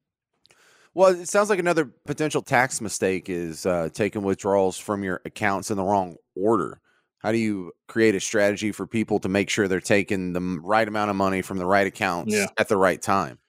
Well, 0.95 1.09
it 1.09 1.27
sounds 1.27 1.49
like 1.49 1.59
another 1.59 1.85
potential 2.05 2.41
tax 2.41 2.79
mistake 2.79 3.29
is 3.29 3.65
uh, 3.65 3.89
taking 3.93 4.23
withdrawals 4.23 4.77
from 4.77 5.03
your 5.03 5.21
accounts 5.25 5.69
in 5.69 5.75
the 5.77 5.83
wrong 5.83 6.15
order. 6.35 6.79
How 7.19 7.33
do 7.33 7.37
you 7.37 7.73
create 7.87 8.15
a 8.15 8.19
strategy 8.21 8.71
for 8.71 8.87
people 8.87 9.19
to 9.19 9.27
make 9.27 9.49
sure 9.49 9.67
they're 9.67 9.81
taking 9.81 10.31
the 10.31 10.59
right 10.63 10.87
amount 10.87 11.09
of 11.09 11.17
money 11.17 11.41
from 11.41 11.57
the 11.57 11.65
right 11.65 11.85
accounts 11.85 12.33
Yeah. 12.33 12.47
at 12.57 12.69
the 12.69 12.77
right 12.77 13.01
time? 13.01 13.39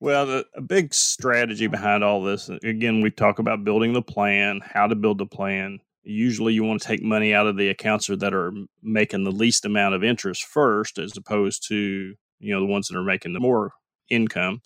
Well, 0.00 0.26
the, 0.26 0.46
a 0.54 0.60
big 0.60 0.92
strategy 0.92 1.66
behind 1.68 2.04
all 2.04 2.22
this, 2.22 2.50
again, 2.62 3.00
we 3.00 3.10
talk 3.10 3.38
about 3.38 3.64
building 3.64 3.94
the 3.94 4.02
plan, 4.02 4.60
how 4.62 4.86
to 4.86 4.94
build 4.94 5.16
the 5.18 5.26
plan. 5.26 5.78
Usually, 6.02 6.52
you 6.52 6.64
want 6.64 6.82
to 6.82 6.86
take 6.86 7.02
money 7.02 7.32
out 7.32 7.46
of 7.46 7.56
the 7.56 7.70
accounts 7.70 8.08
that 8.08 8.34
are 8.34 8.52
making 8.82 9.24
the 9.24 9.32
least 9.32 9.64
amount 9.64 9.94
of 9.94 10.04
interest 10.04 10.44
first, 10.44 10.98
as 10.98 11.16
opposed 11.16 11.66
to 11.68 12.14
you 12.40 12.52
know 12.52 12.60
the 12.60 12.66
ones 12.66 12.88
that 12.88 12.98
are 12.98 13.04
making 13.04 13.32
the 13.32 13.40
more 13.40 13.72
income. 14.10 14.60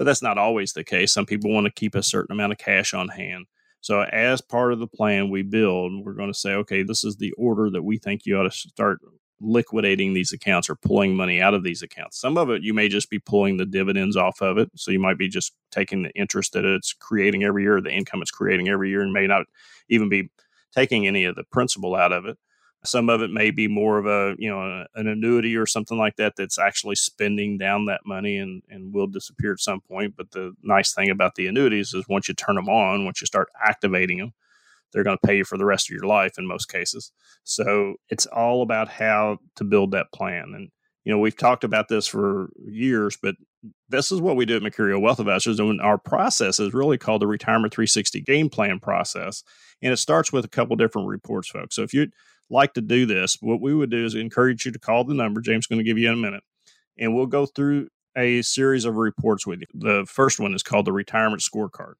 But 0.00 0.06
that's 0.06 0.22
not 0.22 0.38
always 0.38 0.72
the 0.72 0.82
case. 0.82 1.12
Some 1.12 1.26
people 1.26 1.52
want 1.52 1.66
to 1.66 1.70
keep 1.70 1.94
a 1.94 2.02
certain 2.02 2.32
amount 2.32 2.52
of 2.52 2.58
cash 2.58 2.94
on 2.94 3.08
hand. 3.08 3.44
So, 3.82 4.00
as 4.00 4.40
part 4.40 4.72
of 4.72 4.78
the 4.78 4.86
plan 4.86 5.28
we 5.28 5.42
build, 5.42 5.92
we're 6.02 6.14
going 6.14 6.32
to 6.32 6.38
say, 6.38 6.54
okay, 6.54 6.82
this 6.82 7.04
is 7.04 7.16
the 7.16 7.32
order 7.32 7.68
that 7.68 7.82
we 7.82 7.98
think 7.98 8.24
you 8.24 8.38
ought 8.38 8.44
to 8.44 8.50
start 8.50 9.00
liquidating 9.42 10.14
these 10.14 10.32
accounts 10.32 10.70
or 10.70 10.76
pulling 10.76 11.14
money 11.14 11.42
out 11.42 11.52
of 11.52 11.64
these 11.64 11.82
accounts. 11.82 12.18
Some 12.18 12.38
of 12.38 12.48
it 12.48 12.62
you 12.62 12.72
may 12.72 12.88
just 12.88 13.10
be 13.10 13.18
pulling 13.18 13.58
the 13.58 13.66
dividends 13.66 14.16
off 14.16 14.40
of 14.40 14.56
it. 14.56 14.70
So 14.74 14.90
you 14.90 14.98
might 14.98 15.18
be 15.18 15.28
just 15.28 15.52
taking 15.70 16.02
the 16.02 16.12
interest 16.12 16.54
that 16.54 16.64
it's 16.64 16.94
creating 16.94 17.44
every 17.44 17.64
year, 17.64 17.78
the 17.82 17.92
income 17.92 18.22
it's 18.22 18.30
creating 18.30 18.70
every 18.70 18.88
year, 18.88 19.02
and 19.02 19.12
may 19.12 19.26
not 19.26 19.44
even 19.90 20.08
be 20.08 20.30
taking 20.74 21.06
any 21.06 21.24
of 21.24 21.36
the 21.36 21.44
principal 21.52 21.94
out 21.94 22.12
of 22.12 22.24
it. 22.24 22.38
Some 22.84 23.10
of 23.10 23.20
it 23.20 23.30
may 23.30 23.50
be 23.50 23.68
more 23.68 23.98
of 23.98 24.06
a, 24.06 24.34
you 24.38 24.48
know, 24.48 24.86
an 24.94 25.06
annuity 25.06 25.54
or 25.54 25.66
something 25.66 25.98
like 25.98 26.16
that 26.16 26.34
that's 26.36 26.58
actually 26.58 26.94
spending 26.94 27.58
down 27.58 27.86
that 27.86 28.00
money 28.06 28.38
and, 28.38 28.62
and 28.70 28.94
will 28.94 29.06
disappear 29.06 29.52
at 29.52 29.60
some 29.60 29.82
point. 29.82 30.14
But 30.16 30.30
the 30.30 30.54
nice 30.62 30.94
thing 30.94 31.10
about 31.10 31.34
the 31.34 31.46
annuities 31.46 31.92
is 31.92 32.08
once 32.08 32.26
you 32.28 32.34
turn 32.34 32.54
them 32.54 32.70
on, 32.70 33.04
once 33.04 33.20
you 33.20 33.26
start 33.26 33.48
activating 33.62 34.18
them, 34.18 34.32
they're 34.92 35.04
going 35.04 35.18
to 35.18 35.26
pay 35.26 35.36
you 35.38 35.44
for 35.44 35.58
the 35.58 35.64
rest 35.64 35.88
of 35.88 35.94
your 35.94 36.06
life 36.06 36.38
in 36.38 36.46
most 36.46 36.66
cases. 36.66 37.12
So 37.44 37.96
it's 38.08 38.26
all 38.26 38.62
about 38.62 38.88
how 38.88 39.38
to 39.56 39.64
build 39.64 39.92
that 39.92 40.12
plan. 40.12 40.52
And, 40.54 40.70
you 41.04 41.12
know, 41.12 41.18
we've 41.18 41.36
talked 41.36 41.64
about 41.64 41.88
this 41.88 42.06
for 42.06 42.50
years, 42.64 43.16
but 43.20 43.34
this 43.88 44.10
is 44.10 44.20
what 44.20 44.36
we 44.36 44.46
do 44.46 44.56
at 44.56 44.62
Mercurio 44.62 45.00
Wealth 45.00 45.20
Advisors. 45.20 45.60
And 45.60 45.80
our 45.80 45.98
process 45.98 46.58
is 46.58 46.74
really 46.74 46.98
called 46.98 47.22
the 47.22 47.26
Retirement 47.26 47.74
360 47.74 48.20
Game 48.22 48.48
Plan 48.48 48.80
process. 48.80 49.42
And 49.82 49.92
it 49.92 49.98
starts 49.98 50.32
with 50.32 50.44
a 50.44 50.48
couple 50.48 50.76
different 50.76 51.08
reports, 51.08 51.48
folks. 51.48 51.76
So 51.76 51.82
if 51.82 51.92
you'd 51.92 52.12
like 52.50 52.74
to 52.74 52.80
do 52.80 53.06
this, 53.06 53.36
what 53.40 53.60
we 53.60 53.74
would 53.74 53.90
do 53.90 54.04
is 54.04 54.14
encourage 54.14 54.66
you 54.66 54.72
to 54.72 54.78
call 54.78 55.04
the 55.04 55.14
number 55.14 55.40
James 55.40 55.62
is 55.62 55.66
going 55.66 55.78
to 55.78 55.84
give 55.84 55.98
you 55.98 56.08
in 56.08 56.14
a 56.14 56.16
minute. 56.16 56.42
And 56.98 57.14
we'll 57.14 57.26
go 57.26 57.46
through 57.46 57.88
a 58.16 58.42
series 58.42 58.84
of 58.84 58.96
reports 58.96 59.46
with 59.46 59.60
you. 59.60 59.66
The 59.72 60.06
first 60.08 60.40
one 60.40 60.54
is 60.54 60.62
called 60.62 60.86
the 60.86 60.92
Retirement 60.92 61.42
Scorecard 61.42 61.94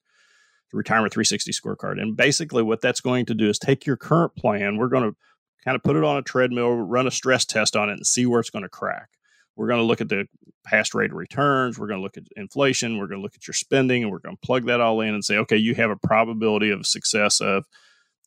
the 0.71 0.79
Retirement 0.79 1.13
360 1.13 1.53
scorecard. 1.53 2.01
And 2.01 2.17
basically, 2.17 2.63
what 2.63 2.81
that's 2.81 3.01
going 3.01 3.27
to 3.27 3.35
do 3.35 3.49
is 3.49 3.59
take 3.59 3.87
your 3.87 3.97
current 3.97 4.37
plan. 4.37 4.77
We're 4.77 4.89
going 4.89 5.11
to 5.11 5.17
kind 5.65 5.75
of 5.75 5.83
put 5.83 5.97
it 5.97 6.05
on 6.05 6.17
a 6.17 6.23
treadmill, 6.23 6.75
run 6.75 7.07
a 7.07 7.11
stress 7.11 7.45
test 7.45 7.77
on 7.77 7.91
it, 7.91 7.95
and 7.95 8.07
see 8.07 8.27
where 8.27 8.41
it's 8.41 8.51
going 8.51 8.63
to 8.63 8.69
crack. 8.69 9.09
We're 9.57 9.67
going 9.67 9.81
to 9.81 9.85
look 9.85 10.01
at 10.01 10.09
the 10.09 10.27
past 10.65 10.95
rate 10.95 11.11
of 11.11 11.17
returns. 11.17 11.79
We're 11.79 11.89
going 11.89 11.99
to 11.99 12.03
look 12.03 12.17
at 12.17 12.25
inflation. 12.37 12.99
We're 12.99 13.09
going 13.09 13.19
to 13.19 13.23
look 13.23 13.35
at 13.35 13.47
your 13.47 13.55
spending, 13.55 14.03
and 14.03 14.13
we're 14.13 14.21
going 14.21 14.37
to 14.37 14.47
plug 14.47 14.67
that 14.67 14.81
all 14.81 15.01
in 15.01 15.13
and 15.13 15.25
say, 15.25 15.37
okay, 15.39 15.57
you 15.57 15.75
have 15.75 15.91
a 15.91 15.97
probability 15.97 16.71
of 16.71 16.87
success 16.87 17.41
of 17.41 17.65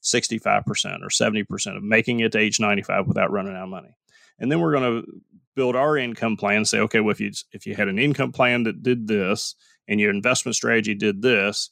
65% 0.04 1.02
or 1.02 1.08
70% 1.08 1.78
of 1.78 1.84
making 1.84 2.20
it 2.20 2.34
to 2.34 2.40
age 2.40 2.60
95 2.60 3.08
without 3.08 3.32
running 3.32 3.56
out 3.56 3.64
of 3.64 3.70
money. 3.70 3.96
And 4.40 4.52
then 4.52 4.60
we're 4.60 4.74
going 4.74 5.04
to 5.04 5.22
build 5.56 5.76
our 5.76 5.98
income 5.98 6.38
plan 6.38 6.58
and 6.58 6.68
say, 6.68 6.80
okay, 6.80 7.00
well, 7.00 7.12
if 7.12 7.20
you 7.20 7.32
if 7.52 7.66
you 7.66 7.76
had 7.76 7.88
an 7.88 8.00
income 8.00 8.32
plan 8.32 8.64
that 8.64 8.84
did 8.84 9.08
this 9.08 9.56
and 9.88 10.00
your 10.00 10.10
investment 10.10 10.56
strategy 10.56 10.96
did 10.96 11.22
this, 11.22 11.70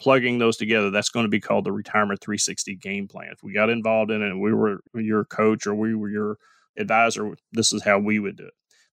plugging 0.00 0.38
those 0.38 0.56
together, 0.56 0.90
that's 0.90 1.10
going 1.10 1.24
to 1.24 1.30
be 1.30 1.40
called 1.40 1.64
the 1.64 1.72
Retirement 1.72 2.20
360 2.20 2.76
Game 2.76 3.08
Plan. 3.08 3.30
If 3.32 3.42
we 3.42 3.52
got 3.52 3.70
involved 3.70 4.10
in 4.10 4.22
it 4.22 4.30
and 4.30 4.40
we 4.40 4.52
were 4.52 4.80
your 4.94 5.24
coach 5.24 5.66
or 5.66 5.74
we 5.74 5.94
were 5.94 6.10
your 6.10 6.38
advisor, 6.76 7.34
this 7.52 7.72
is 7.72 7.82
how 7.82 7.98
we 7.98 8.18
would 8.18 8.36
do 8.36 8.46
it. 8.46 8.54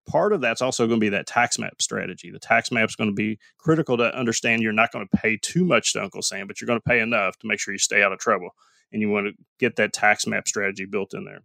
Part 0.07 0.31
of 0.31 0.41
that's 0.41 0.61
also 0.61 0.87
going 0.87 0.99
to 0.99 1.03
be 1.03 1.09
that 1.09 1.27
tax 1.27 1.59
map 1.59 1.81
strategy. 1.81 2.31
The 2.31 2.39
tax 2.39 2.71
map 2.71 2.87
is 2.89 2.95
going 2.95 3.09
to 3.09 3.15
be 3.15 3.39
critical 3.57 3.97
to 3.97 4.17
understand 4.17 4.61
you're 4.61 4.71
not 4.71 4.91
going 4.91 5.07
to 5.07 5.17
pay 5.17 5.37
too 5.37 5.65
much 5.65 5.93
to 5.93 6.03
Uncle 6.03 6.21
Sam, 6.21 6.47
but 6.47 6.61
you're 6.61 6.67
going 6.67 6.79
to 6.79 6.89
pay 6.89 7.01
enough 7.01 7.37
to 7.39 7.47
make 7.47 7.59
sure 7.59 7.73
you 7.73 7.77
stay 7.77 8.01
out 8.01 8.13
of 8.13 8.19
trouble. 8.19 8.51
And 8.91 9.01
you 9.01 9.09
want 9.09 9.27
to 9.27 9.33
get 9.59 9.75
that 9.75 9.91
tax 9.91 10.25
map 10.25 10.47
strategy 10.47 10.85
built 10.85 11.13
in 11.13 11.25
there. 11.25 11.41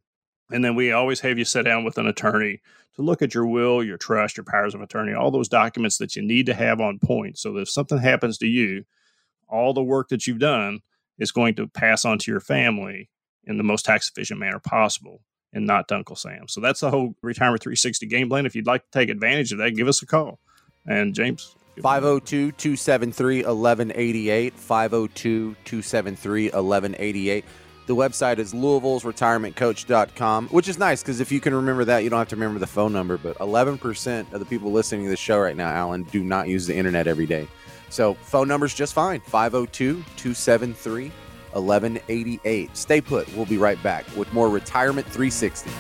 And 0.52 0.64
then 0.64 0.76
we 0.76 0.92
always 0.92 1.20
have 1.20 1.38
you 1.38 1.44
sit 1.44 1.64
down 1.64 1.82
with 1.82 1.98
an 1.98 2.06
attorney 2.06 2.60
to 2.94 3.02
look 3.02 3.22
at 3.22 3.34
your 3.34 3.46
will, 3.46 3.82
your 3.82 3.96
trust, 3.96 4.36
your 4.36 4.44
powers 4.44 4.74
of 4.74 4.80
attorney, 4.80 5.12
all 5.12 5.30
those 5.30 5.48
documents 5.48 5.98
that 5.98 6.14
you 6.14 6.22
need 6.22 6.46
to 6.46 6.54
have 6.54 6.80
on 6.80 6.98
point 6.98 7.38
so 7.38 7.52
that 7.54 7.62
if 7.62 7.70
something 7.70 7.98
happens 7.98 8.38
to 8.38 8.46
you, 8.46 8.84
all 9.48 9.72
the 9.72 9.82
work 9.82 10.08
that 10.08 10.26
you've 10.26 10.38
done 10.38 10.80
is 11.18 11.32
going 11.32 11.54
to 11.56 11.66
pass 11.66 12.04
on 12.04 12.18
to 12.18 12.30
your 12.30 12.40
family 12.40 13.08
in 13.44 13.56
the 13.56 13.64
most 13.64 13.84
tax 13.84 14.08
efficient 14.08 14.38
manner 14.38 14.60
possible 14.60 15.22
and 15.53 15.66
not 15.66 15.88
to 15.88 15.96
Uncle 15.96 16.16
Sam. 16.16 16.48
So 16.48 16.61
that's 16.61 16.80
the 16.80 16.90
whole 16.90 17.14
Retirement 17.22 17.62
360 17.62 18.07
game 18.07 18.28
plan. 18.28 18.46
If 18.46 18.55
you'd 18.55 18.66
like 18.66 18.82
to 18.84 18.98
take 18.98 19.09
advantage 19.09 19.53
of 19.53 19.59
that, 19.59 19.72
give 19.72 19.88
us 19.88 20.03
a 20.03 20.07
call. 20.07 20.38
And 20.86 21.14
James, 21.14 21.55
502 21.80 22.53
273 22.53 23.36
1188. 23.44 24.55
502 24.55 25.57
273 25.64 26.44
1188. 26.44 27.44
The 27.86 27.96
website 27.96 28.38
is 28.38 28.55
Louisville's 28.55 29.03
retirementcoach.com, 29.03 30.48
which 30.48 30.68
is 30.68 30.78
nice 30.78 31.03
because 31.03 31.20
if 31.20 31.32
you 31.32 31.40
can 31.40 31.53
remember 31.53 31.84
that, 31.84 32.05
you 32.05 32.11
don't 32.11 32.18
have 32.18 32.28
to 32.28 32.36
remember 32.36 32.61
the 32.61 32.66
phone 32.66 32.92
number. 32.92 33.18
But 33.18 33.36
11% 33.38 34.32
of 34.32 34.38
the 34.38 34.46
people 34.46 34.70
listening 34.70 35.05
to 35.05 35.11
the 35.11 35.16
show 35.16 35.40
right 35.40 35.57
now, 35.57 35.68
Alan, 35.68 36.05
do 36.05 36.22
not 36.22 36.48
use 36.48 36.66
the 36.66 36.76
internet 36.76 37.07
every 37.07 37.26
day. 37.26 37.48
So 37.90 38.14
phone 38.14 38.48
number's 38.48 38.72
just 38.72 38.94
fine 38.94 39.20
502 39.20 39.96
273 40.16 41.12
1188. 41.55 42.76
Stay 42.76 43.00
put. 43.00 43.34
We'll 43.36 43.46
be 43.46 43.59
right 43.59 43.82
back 43.82 44.05
with 44.16 44.32
more 44.32 44.48
Retirement 44.48 45.07
360. 45.07 45.70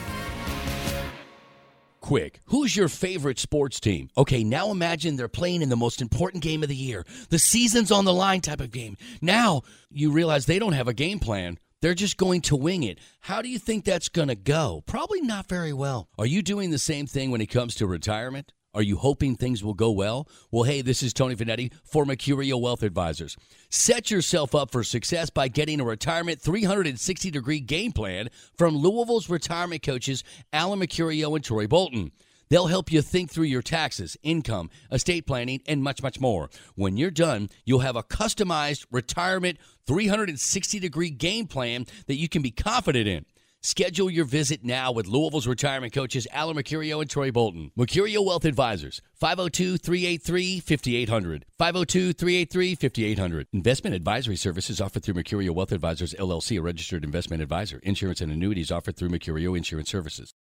Quick, 2.02 2.40
who's 2.46 2.76
your 2.76 2.88
favorite 2.88 3.38
sports 3.38 3.78
team? 3.78 4.10
Okay, 4.16 4.42
now 4.42 4.70
imagine 4.72 5.14
they're 5.14 5.28
playing 5.28 5.62
in 5.62 5.68
the 5.68 5.76
most 5.76 6.02
important 6.02 6.42
game 6.42 6.64
of 6.64 6.68
the 6.68 6.74
year, 6.74 7.06
the 7.30 7.38
season's 7.38 7.92
on 7.92 8.04
the 8.04 8.12
line 8.12 8.40
type 8.40 8.60
of 8.60 8.72
game. 8.72 8.96
Now 9.20 9.62
you 9.88 10.10
realize 10.10 10.46
they 10.46 10.58
don't 10.58 10.72
have 10.72 10.88
a 10.88 10.94
game 10.94 11.20
plan. 11.20 11.58
They're 11.80 11.94
just 11.94 12.16
going 12.16 12.40
to 12.42 12.56
wing 12.56 12.82
it. 12.82 12.98
How 13.20 13.40
do 13.40 13.48
you 13.48 13.58
think 13.58 13.84
that's 13.84 14.08
going 14.08 14.28
to 14.28 14.34
go? 14.34 14.82
Probably 14.86 15.20
not 15.20 15.48
very 15.48 15.72
well. 15.72 16.08
Are 16.18 16.26
you 16.26 16.42
doing 16.42 16.70
the 16.70 16.78
same 16.78 17.06
thing 17.06 17.30
when 17.30 17.40
it 17.40 17.46
comes 17.46 17.76
to 17.76 17.86
retirement? 17.86 18.52
Are 18.74 18.82
you 18.82 18.96
hoping 18.96 19.36
things 19.36 19.62
will 19.62 19.74
go 19.74 19.90
well? 19.90 20.26
Well, 20.50 20.62
hey, 20.62 20.80
this 20.80 21.02
is 21.02 21.12
Tony 21.12 21.36
Finetti 21.36 21.70
for 21.84 22.06
Mercurio 22.06 22.58
Wealth 22.58 22.82
Advisors. 22.82 23.36
Set 23.68 24.10
yourself 24.10 24.54
up 24.54 24.70
for 24.70 24.82
success 24.82 25.28
by 25.28 25.48
getting 25.48 25.78
a 25.78 25.84
retirement 25.84 26.40
360 26.40 27.30
degree 27.30 27.60
game 27.60 27.92
plan 27.92 28.30
from 28.56 28.74
Louisville's 28.74 29.28
retirement 29.28 29.82
coaches, 29.82 30.24
Alan 30.54 30.80
Mercurio 30.80 31.36
and 31.36 31.44
Troy 31.44 31.66
Bolton. 31.66 32.12
They'll 32.48 32.66
help 32.66 32.90
you 32.90 33.02
think 33.02 33.30
through 33.30 33.44
your 33.44 33.60
taxes, 33.60 34.16
income, 34.22 34.70
estate 34.90 35.26
planning, 35.26 35.60
and 35.66 35.82
much, 35.82 36.02
much 36.02 36.18
more. 36.18 36.48
When 36.74 36.96
you're 36.96 37.10
done, 37.10 37.50
you'll 37.66 37.80
have 37.80 37.96
a 37.96 38.02
customized 38.02 38.86
retirement 38.90 39.58
360 39.86 40.78
degree 40.78 41.10
game 41.10 41.46
plan 41.46 41.84
that 42.06 42.16
you 42.16 42.28
can 42.28 42.40
be 42.40 42.50
confident 42.50 43.06
in. 43.06 43.26
Schedule 43.64 44.10
your 44.10 44.24
visit 44.24 44.64
now 44.64 44.90
with 44.90 45.06
Louisville's 45.06 45.46
retirement 45.46 45.92
coaches 45.92 46.26
Alan 46.32 46.56
Mercurio 46.56 47.00
and 47.00 47.08
Troy 47.08 47.30
Bolton. 47.30 47.70
Mercurio 47.78 48.26
Wealth 48.26 48.44
Advisors, 48.44 49.00
502 49.14 49.78
383 49.78 50.58
5800. 50.58 51.46
502 51.58 52.12
383 52.12 52.74
5800. 52.74 53.46
Investment 53.52 53.94
advisory 53.94 54.34
services 54.34 54.80
offered 54.80 55.04
through 55.04 55.14
Mercurio 55.14 55.50
Wealth 55.50 55.70
Advisors 55.70 56.12
LLC, 56.14 56.58
a 56.58 56.62
registered 56.62 57.04
investment 57.04 57.40
advisor. 57.40 57.78
Insurance 57.84 58.20
and 58.20 58.32
annuities 58.32 58.72
offered 58.72 58.96
through 58.96 59.10
Mercurio 59.10 59.56
Insurance 59.56 59.88
Services. 59.88 60.34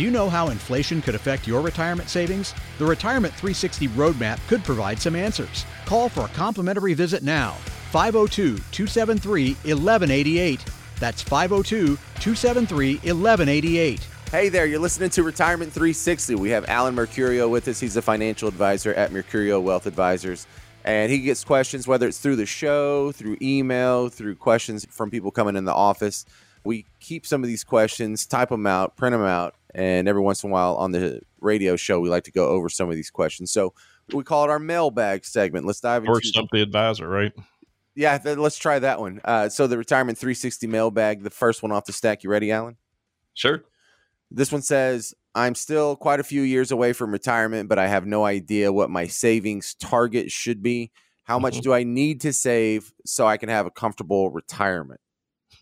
Do 0.00 0.04
you 0.06 0.10
know 0.10 0.30
how 0.30 0.48
inflation 0.48 1.02
could 1.02 1.14
affect 1.14 1.46
your 1.46 1.60
retirement 1.60 2.08
savings? 2.08 2.54
The 2.78 2.86
Retirement 2.86 3.34
360 3.34 3.88
Roadmap 3.88 4.38
could 4.48 4.64
provide 4.64 4.98
some 4.98 5.14
answers. 5.14 5.66
Call 5.84 6.08
for 6.08 6.24
a 6.24 6.28
complimentary 6.28 6.94
visit 6.94 7.22
now. 7.22 7.50
502 7.90 8.56
273 8.56 9.50
1188. 9.50 10.64
That's 10.98 11.20
502 11.20 11.96
273 11.96 12.94
1188. 12.94 14.00
Hey 14.30 14.48
there, 14.48 14.64
you're 14.64 14.80
listening 14.80 15.10
to 15.10 15.22
Retirement 15.22 15.70
360. 15.70 16.34
We 16.36 16.48
have 16.48 16.66
Alan 16.70 16.96
Mercurio 16.96 17.50
with 17.50 17.68
us. 17.68 17.78
He's 17.78 17.96
a 17.98 18.00
financial 18.00 18.48
advisor 18.48 18.94
at 18.94 19.10
Mercurio 19.10 19.62
Wealth 19.62 19.84
Advisors. 19.84 20.46
And 20.82 21.12
he 21.12 21.18
gets 21.18 21.44
questions, 21.44 21.86
whether 21.86 22.08
it's 22.08 22.20
through 22.20 22.36
the 22.36 22.46
show, 22.46 23.12
through 23.12 23.36
email, 23.42 24.08
through 24.08 24.36
questions 24.36 24.86
from 24.88 25.10
people 25.10 25.30
coming 25.30 25.56
in 25.56 25.66
the 25.66 25.74
office. 25.74 26.24
We 26.64 26.86
keep 27.00 27.26
some 27.26 27.42
of 27.42 27.48
these 27.48 27.64
questions, 27.64 28.24
type 28.24 28.48
them 28.48 28.66
out, 28.66 28.96
print 28.96 29.12
them 29.12 29.24
out, 29.24 29.54
And 29.74 30.08
every 30.08 30.22
once 30.22 30.42
in 30.44 30.50
a 30.50 30.52
while 30.52 30.76
on 30.76 30.92
the 30.92 31.20
radio 31.40 31.76
show, 31.76 32.00
we 32.00 32.08
like 32.08 32.24
to 32.24 32.32
go 32.32 32.48
over 32.48 32.68
some 32.68 32.88
of 32.90 32.96
these 32.96 33.10
questions. 33.10 33.52
So 33.52 33.74
we 34.12 34.24
call 34.24 34.44
it 34.44 34.50
our 34.50 34.58
mailbag 34.58 35.24
segment. 35.24 35.66
Let's 35.66 35.80
dive 35.80 36.02
into 36.02 36.14
First 36.14 36.36
up 36.36 36.46
the 36.52 36.62
advisor, 36.62 37.08
right? 37.08 37.32
Yeah, 37.94 38.18
th- 38.18 38.38
let's 38.38 38.58
try 38.58 38.78
that 38.78 39.00
one. 39.00 39.20
Uh, 39.24 39.48
so 39.48 39.66
the 39.66 39.76
retirement 39.78 40.16
360 40.18 40.66
mailbag, 40.66 41.22
the 41.22 41.30
first 41.30 41.62
one 41.62 41.72
off 41.72 41.84
the 41.84 41.92
stack. 41.92 42.22
You 42.24 42.30
ready, 42.30 42.50
Alan? 42.50 42.76
Sure. 43.34 43.62
This 44.30 44.52
one 44.52 44.62
says, 44.62 45.14
I'm 45.34 45.54
still 45.54 45.96
quite 45.96 46.20
a 46.20 46.24
few 46.24 46.42
years 46.42 46.70
away 46.70 46.92
from 46.92 47.12
retirement, 47.12 47.68
but 47.68 47.78
I 47.78 47.88
have 47.88 48.06
no 48.06 48.24
idea 48.24 48.72
what 48.72 48.90
my 48.90 49.06
savings 49.06 49.74
target 49.74 50.30
should 50.30 50.62
be. 50.62 50.90
How 51.24 51.38
much 51.38 51.58
Mhm. 51.58 51.62
do 51.62 51.72
I 51.72 51.82
need 51.84 52.20
to 52.22 52.32
save 52.32 52.92
so 53.04 53.26
I 53.26 53.36
can 53.36 53.48
have 53.48 53.66
a 53.66 53.70
comfortable 53.70 54.30
retirement? 54.30 55.00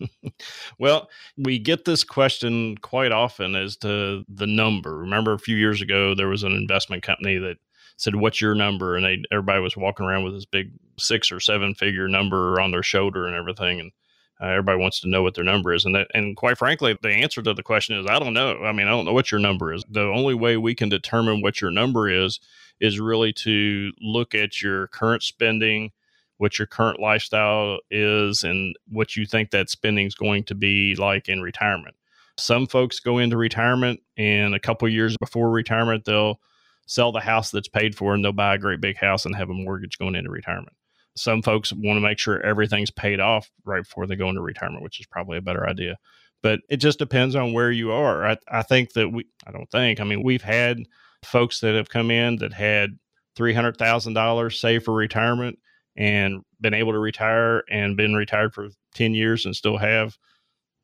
Well, 0.79 1.09
we 1.37 1.59
get 1.59 1.85
this 1.85 2.05
question 2.05 2.77
quite 2.79 3.13
often 3.13 3.57
as 3.57 3.77
to 3.79 4.25
the 4.29 4.47
number. 4.47 4.99
Remember, 4.99 5.33
a 5.33 5.39
few 5.39 5.57
years 5.57 5.83
ago, 5.83 6.15
there 6.15 6.29
was 6.29 6.43
an 6.45 6.53
investment 6.53 7.03
company 7.03 7.39
that 7.39 7.57
said, 7.97 8.15
"What's 8.15 8.41
your 8.41 8.55
number?" 8.55 8.97
and 8.97 9.05
they 9.05 9.23
everybody 9.33 9.61
was 9.61 9.77
walking 9.77 10.07
around 10.07 10.25
with 10.25 10.35
this 10.35 10.45
big 10.45 10.71
six 10.99 11.33
or 11.33 11.41
seven 11.41 11.75
figure 11.75 12.09
number 12.09 12.61
on 12.61 12.71
their 12.71 12.83
shoulder 12.83 13.27
and 13.27 13.37
everything, 13.37 13.81
and 13.81 13.93
uh, 14.41 14.47
everybody 14.47 14.79
wants 14.79 15.01
to 15.01 15.09
know 15.09 15.23
what 15.23 15.35
their 15.35 15.45
number 15.45 15.75
is. 15.75 15.85
And 15.85 15.95
that, 15.95 16.09
and 16.15 16.37
quite 16.37 16.59
frankly, 16.59 16.97
the 17.03 17.11
answer 17.11 17.43
to 17.43 17.55
the 17.55 17.63
question 17.63 17.99
is, 17.99 18.07
I 18.07 18.19
don't 18.19 18.35
know. 18.35 18.63
I 18.65 18.73
mean, 18.73 18.87
I 18.87 18.91
don't 18.91 19.05
know 19.05 19.13
what 19.13 19.33
your 19.33 19.41
number 19.41 19.73
is. 19.73 19.85
The 19.91 20.03
only 20.03 20.35
way 20.35 20.57
we 20.57 20.75
can 20.75 20.89
determine 20.89 21.43
what 21.43 21.61
your 21.61 21.71
number 21.71 22.09
is 22.09 22.39
is 22.81 23.01
really 23.01 23.33
to 23.33 23.93
look 24.01 24.35
at 24.35 24.63
your 24.63 24.87
current 24.89 25.23
spending 25.23 25.91
what 26.39 26.59
your 26.59 26.67
current 26.67 27.01
lifestyle 27.01 27.79
is 27.91 28.43
and 28.43 28.75
what 28.89 29.17
you 29.17 29.27
think 29.27 29.51
that 29.51 29.69
spending 29.69 30.07
is 30.07 30.15
going 30.15 30.45
to 30.45 30.55
be 30.55 30.95
like 30.97 31.29
in 31.29 31.43
retirement. 31.43 31.95
Some 32.39 32.67
folks 32.67 33.01
go 33.01 33.19
into 33.19 33.37
retirement 33.37 34.01
and 34.17 34.55
a 34.55 34.61
couple 34.61 34.89
years 34.89 35.17
before 35.19 35.51
retirement 35.51 36.05
they'll 36.05 36.41
sell 36.87 37.13
the 37.13 37.21
house 37.21 37.51
that's 37.51 37.69
paid 37.69 37.97
for 37.97 38.15
and 38.15 38.25
they'll 38.25 38.33
buy 38.33 38.55
a 38.55 38.59
great 38.59 38.81
big 38.81 38.97
house 38.97 39.27
and 39.27 39.35
have 39.35 39.51
a 39.51 39.55
mortgage 39.55 39.99
going 39.99 40.15
into 40.15 40.31
retirement. 40.31 40.75
Some 41.17 41.43
folks 41.43 41.73
want 41.73 41.97
to 41.97 42.01
make 42.01 42.19
sure 42.19 42.41
everything's 42.41 42.93
paid 42.93 43.19
off 43.19 43.51
right 43.65 43.83
before 43.83 44.07
they 44.07 44.15
go 44.15 44.29
into 44.29 44.41
retirement, 44.41 44.85
which 44.85 45.01
is 45.01 45.07
probably 45.07 45.37
a 45.37 45.43
better 45.43 45.69
idea. 45.69 45.99
But 46.43 46.61
it 46.69 46.77
just 46.77 47.01
depends 47.01 47.35
on 47.35 47.53
where 47.53 47.73
you 47.73 47.91
are. 47.91 48.25
I, 48.25 48.37
I 48.49 48.63
think 48.63 48.93
that 48.93 49.09
we, 49.09 49.27
I 49.45 49.51
don't 49.51 49.69
think, 49.71 50.01
I 50.01 50.05
mean, 50.05 50.23
we've 50.23 50.43
had 50.43 50.79
folks 51.25 51.59
that 51.61 51.75
have 51.75 51.89
come 51.89 52.13
in 52.13 52.37
that 52.37 52.53
had 52.53 52.97
$300,000 53.37 54.57
saved 54.57 54.85
for 54.85 54.95
retirement 54.95 55.59
and 55.99 56.43
been 56.61 56.75
able 56.75 56.93
to 56.93 56.99
retire 56.99 57.65
and 57.69 57.97
been 57.97 58.15
retired 58.15 58.55
for 58.55 58.69
10 58.95 59.15
years 59.15 59.45
and 59.45 59.55
still 59.55 59.77
have 59.77 60.17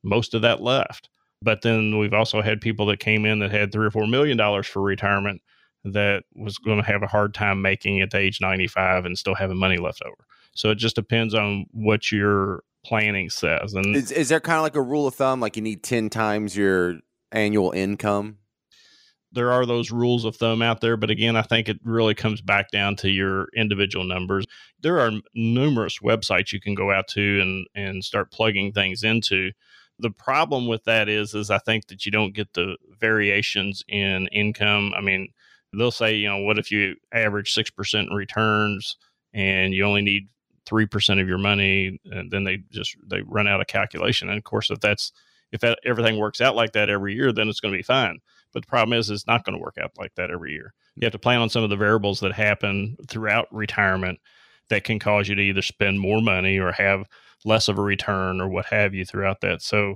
most 0.03 0.33
of 0.33 0.41
that 0.43 0.61
left. 0.61 1.09
But 1.41 1.61
then 1.61 1.97
we've 1.97 2.13
also 2.13 2.41
had 2.41 2.61
people 2.61 2.85
that 2.87 2.99
came 2.99 3.25
in 3.25 3.39
that 3.39 3.51
had 3.51 3.71
three 3.71 3.87
or 3.87 3.91
four 3.91 4.07
million 4.07 4.37
dollars 4.37 4.67
for 4.67 4.81
retirement 4.81 5.41
that 5.85 6.23
was 6.35 6.57
going 6.57 6.81
to 6.81 6.85
have 6.85 7.01
a 7.01 7.07
hard 7.07 7.33
time 7.33 7.61
making 7.61 7.99
it 7.99 8.11
to 8.11 8.17
age 8.17 8.41
95 8.41 9.05
and 9.05 9.17
still 9.17 9.35
having 9.35 9.57
money 9.57 9.77
left 9.77 10.01
over. 10.05 10.25
So 10.53 10.69
it 10.69 10.75
just 10.75 10.95
depends 10.95 11.33
on 11.33 11.65
what 11.71 12.11
your 12.11 12.63
planning 12.85 13.29
says. 13.29 13.73
And 13.73 13.95
Is, 13.95 14.11
is 14.11 14.29
there 14.29 14.39
kind 14.39 14.57
of 14.57 14.63
like 14.63 14.75
a 14.75 14.81
rule 14.81 15.07
of 15.07 15.15
thumb, 15.15 15.39
like 15.39 15.55
you 15.55 15.61
need 15.61 15.83
10 15.83 16.09
times 16.09 16.57
your 16.57 16.99
annual 17.31 17.71
income? 17.71 18.39
There 19.35 19.51
are 19.51 19.65
those 19.65 19.91
rules 19.91 20.25
of 20.25 20.37
thumb 20.37 20.61
out 20.61 20.81
there, 20.81 20.97
but 20.97 21.11
again, 21.11 21.35
I 21.35 21.41
think 21.41 21.67
it 21.69 21.79
really 21.83 22.15
comes 22.15 22.41
back 22.41 22.71
down 22.71 22.95
to 22.97 23.09
your 23.09 23.49
individual 23.55 24.05
numbers. 24.05 24.45
There 24.81 24.99
are 24.99 25.11
numerous 25.35 25.99
websites 25.99 26.53
you 26.53 26.61
can 26.61 26.73
go 26.73 26.91
out 26.91 27.07
to 27.09 27.41
and 27.41 27.67
and 27.75 28.03
start 28.03 28.31
plugging 28.31 28.71
things 28.71 29.03
into. 29.03 29.51
The 29.99 30.09
problem 30.09 30.67
with 30.67 30.85
that 30.85 31.09
is 31.09 31.35
is 31.35 31.51
I 31.51 31.59
think 31.59 31.87
that 31.87 32.05
you 32.05 32.11
don't 32.11 32.33
get 32.33 32.53
the 32.53 32.77
variations 32.99 33.83
in 33.87 34.27
income. 34.27 34.93
I 34.97 35.01
mean, 35.01 35.27
they'll 35.77 35.91
say, 35.91 36.15
you 36.15 36.29
know, 36.29 36.39
what 36.39 36.57
if 36.57 36.71
you 36.71 36.95
average 37.13 37.53
6% 37.53 38.07
in 38.07 38.13
returns 38.13 38.97
and 39.33 39.73
you 39.73 39.83
only 39.83 40.01
need 40.01 40.29
3% 40.65 41.21
of 41.21 41.27
your 41.27 41.37
money 41.37 41.99
and 42.05 42.31
then 42.31 42.45
they 42.45 42.59
just 42.71 42.95
they 43.05 43.21
run 43.21 43.47
out 43.47 43.61
of 43.61 43.67
calculation. 43.67 44.29
And 44.29 44.37
of 44.37 44.43
course, 44.45 44.71
if 44.71 44.79
that's 44.79 45.11
if 45.51 45.61
that, 45.61 45.79
everything 45.85 46.17
works 46.17 46.41
out 46.41 46.55
like 46.55 46.71
that 46.71 46.89
every 46.89 47.13
year, 47.13 47.31
then 47.31 47.49
it's 47.49 47.59
going 47.59 47.73
to 47.73 47.77
be 47.77 47.83
fine. 47.83 48.19
But 48.55 48.63
the 48.63 48.69
problem 48.69 48.97
is, 48.97 49.09
it's 49.09 49.27
not 49.27 49.43
going 49.43 49.57
to 49.57 49.61
work 49.61 49.75
out 49.79 49.91
like 49.97 50.15
that 50.15 50.31
every 50.31 50.53
year. 50.53 50.73
You 50.95 51.05
have 51.05 51.11
to 51.11 51.19
plan 51.19 51.41
on 51.41 51.49
some 51.49 51.63
of 51.63 51.69
the 51.69 51.75
variables 51.75 52.21
that 52.21 52.31
happen 52.31 52.95
throughout 53.09 53.53
retirement 53.53 54.17
that 54.69 54.85
can 54.85 54.97
cause 54.97 55.27
you 55.27 55.35
to 55.35 55.41
either 55.41 55.61
spend 55.61 55.99
more 55.99 56.21
money 56.21 56.57
or 56.57 56.71
have 56.71 57.05
less 57.43 57.67
of 57.67 57.77
a 57.77 57.81
return 57.81 58.39
or 58.39 58.47
what 58.47 58.67
have 58.67 58.93
you 58.93 59.03
throughout 59.03 59.41
that. 59.41 59.61
So 59.61 59.95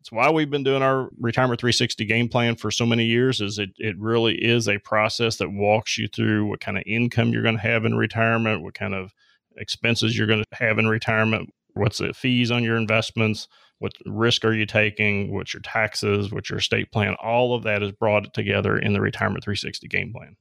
that's 0.00 0.10
why 0.10 0.28
we've 0.28 0.50
been 0.50 0.64
doing 0.64 0.82
our 0.82 1.08
retirement 1.20 1.60
360 1.60 2.04
game 2.04 2.28
plan 2.28 2.56
for 2.56 2.72
so 2.72 2.84
many 2.84 3.04
years 3.04 3.40
is 3.40 3.60
it, 3.60 3.70
it 3.78 3.96
really 3.96 4.34
is 4.34 4.68
a 4.68 4.78
process 4.80 5.36
that 5.36 5.52
walks 5.52 5.96
you 5.96 6.08
through 6.08 6.46
what 6.46 6.60
kind 6.60 6.76
of 6.76 6.82
income 6.88 7.28
you're 7.28 7.44
going 7.44 7.54
to 7.54 7.62
have 7.62 7.84
in 7.84 7.94
retirement, 7.94 8.64
what 8.64 8.74
kind 8.74 8.92
of 8.92 9.14
expenses 9.56 10.18
you're 10.18 10.26
going 10.26 10.42
to 10.42 10.56
have 10.56 10.80
in 10.80 10.88
retirement, 10.88 11.48
what's 11.74 11.98
the 11.98 12.12
fees 12.12 12.50
on 12.50 12.64
your 12.64 12.76
investments, 12.76 13.46
what 13.78 13.92
risk 14.06 14.44
are 14.44 14.52
you 14.52 14.66
taking, 14.66 15.32
what's 15.32 15.52
your 15.52 15.60
taxes, 15.62 16.32
what's 16.32 16.48
your 16.48 16.58
estate 16.58 16.90
plan. 16.92 17.14
All 17.22 17.54
of 17.54 17.64
that 17.64 17.82
is 17.82 17.92
brought 17.92 18.32
together 18.34 18.78
in 18.78 18.92
the 18.92 19.00
retirement 19.00 19.44
360 19.44 19.88
game 19.88 20.12
plan. 20.12 20.36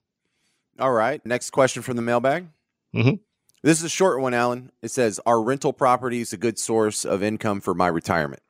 All 0.79 0.91
right. 0.91 1.23
Next 1.25 1.49
question 1.51 1.81
from 1.83 1.95
the 1.95 2.01
mailbag. 2.01 2.47
Mhm. 2.95 3.19
This 3.61 3.79
is 3.79 3.85
a 3.85 3.89
short 3.89 4.19
one, 4.21 4.33
Alan. 4.33 4.71
It 4.81 4.91
says, 4.91 5.19
Are 5.25 5.41
rental 5.41 5.73
properties 5.73 6.33
a 6.33 6.37
good 6.37 6.59
source 6.59 7.05
of 7.05 7.23
income 7.23 7.61
for 7.61 7.73
my 7.73 7.87
retirement? 7.87 8.41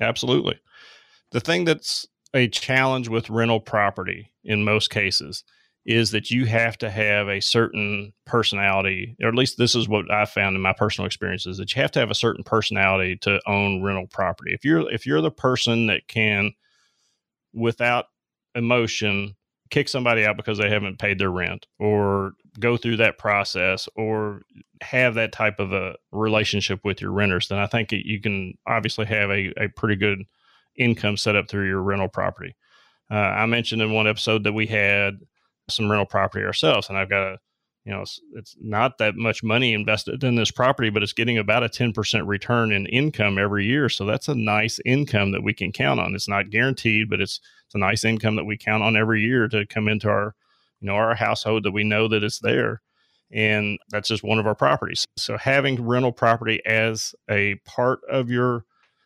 Absolutely. 0.00 0.58
The 1.30 1.40
thing 1.40 1.64
that's 1.64 2.06
a 2.34 2.48
challenge 2.48 3.08
with 3.08 3.30
rental 3.30 3.60
property 3.60 4.30
in 4.44 4.64
most 4.64 4.90
cases 4.90 5.44
is 5.86 6.10
that 6.10 6.30
you 6.30 6.44
have 6.44 6.76
to 6.78 6.90
have 6.90 7.28
a 7.28 7.40
certain 7.40 8.12
personality, 8.26 9.16
or 9.20 9.28
at 9.28 9.34
least 9.34 9.56
this 9.56 9.74
is 9.74 9.88
what 9.88 10.10
I 10.10 10.26
found 10.26 10.54
in 10.54 10.62
my 10.62 10.74
personal 10.74 11.06
experiences, 11.06 11.56
that 11.56 11.74
you 11.74 11.80
have 11.80 11.90
to 11.92 12.00
have 12.00 12.10
a 12.10 12.14
certain 12.14 12.44
personality 12.44 13.16
to 13.22 13.40
own 13.46 13.82
rental 13.82 14.06
property. 14.06 14.52
If 14.52 14.64
you're 14.64 14.90
if 14.92 15.06
you're 15.06 15.22
the 15.22 15.30
person 15.30 15.86
that 15.86 16.06
can 16.06 16.52
without 17.52 18.06
emotion 18.54 19.36
kick 19.70 19.88
somebody 19.88 20.26
out 20.26 20.36
because 20.36 20.58
they 20.58 20.68
haven't 20.68 20.98
paid 20.98 21.18
their 21.18 21.30
rent 21.30 21.66
or 21.78 22.32
go 22.58 22.76
through 22.76 22.96
that 22.96 23.18
process 23.18 23.88
or 23.94 24.42
have 24.80 25.14
that 25.14 25.32
type 25.32 25.60
of 25.60 25.72
a 25.72 25.94
relationship 26.10 26.80
with 26.84 27.00
your 27.00 27.12
renters, 27.12 27.48
then 27.48 27.58
I 27.58 27.66
think 27.66 27.92
you 27.92 28.20
can 28.20 28.54
obviously 28.66 29.06
have 29.06 29.30
a, 29.30 29.52
a 29.56 29.68
pretty 29.68 29.96
good 29.96 30.24
income 30.76 31.16
set 31.16 31.36
up 31.36 31.48
through 31.48 31.68
your 31.68 31.82
rental 31.82 32.08
property. 32.08 32.56
Uh, 33.10 33.14
I 33.14 33.46
mentioned 33.46 33.82
in 33.82 33.92
one 33.92 34.06
episode 34.06 34.44
that 34.44 34.52
we 34.52 34.66
had 34.66 35.20
some 35.72 35.90
rental 35.90 36.06
property 36.06 36.44
ourselves, 36.44 36.88
and 36.88 36.98
I've 36.98 37.10
got 37.10 37.22
a, 37.22 37.38
you 37.84 37.92
know, 37.92 38.02
it's, 38.02 38.20
it's 38.34 38.56
not 38.60 38.98
that 38.98 39.16
much 39.16 39.42
money 39.42 39.72
invested 39.72 40.22
in 40.22 40.34
this 40.34 40.50
property, 40.50 40.90
but 40.90 41.02
it's 41.02 41.14
getting 41.14 41.38
about 41.38 41.64
a 41.64 41.68
10% 41.68 42.26
return 42.26 42.72
in 42.72 42.86
income 42.86 43.38
every 43.38 43.64
year. 43.64 43.88
So 43.88 44.04
that's 44.04 44.28
a 44.28 44.34
nice 44.34 44.78
income 44.84 45.32
that 45.32 45.42
we 45.42 45.54
can 45.54 45.72
count 45.72 45.98
on. 45.98 46.14
It's 46.14 46.28
not 46.28 46.50
guaranteed, 46.50 47.08
but 47.08 47.20
it's, 47.20 47.40
it's 47.66 47.74
a 47.74 47.78
nice 47.78 48.04
income 48.04 48.36
that 48.36 48.44
we 48.44 48.58
count 48.58 48.82
on 48.82 48.96
every 48.96 49.22
year 49.22 49.48
to 49.48 49.64
come 49.66 49.88
into 49.88 50.08
our, 50.08 50.34
you 50.80 50.88
know, 50.88 50.94
our 50.94 51.14
household 51.14 51.64
that 51.64 51.72
we 51.72 51.84
know 51.84 52.06
that 52.08 52.22
it's 52.22 52.40
there 52.40 52.82
and 53.32 53.78
that's 53.90 54.08
just 54.08 54.24
one 54.24 54.38
of 54.38 54.46
our 54.46 54.54
properties. 54.54 55.06
So 55.16 55.36
having 55.36 55.84
rental 55.86 56.12
property 56.12 56.60
as 56.66 57.14
a 57.30 57.56
part 57.64 58.00
of 58.10 58.28
your 58.30 58.64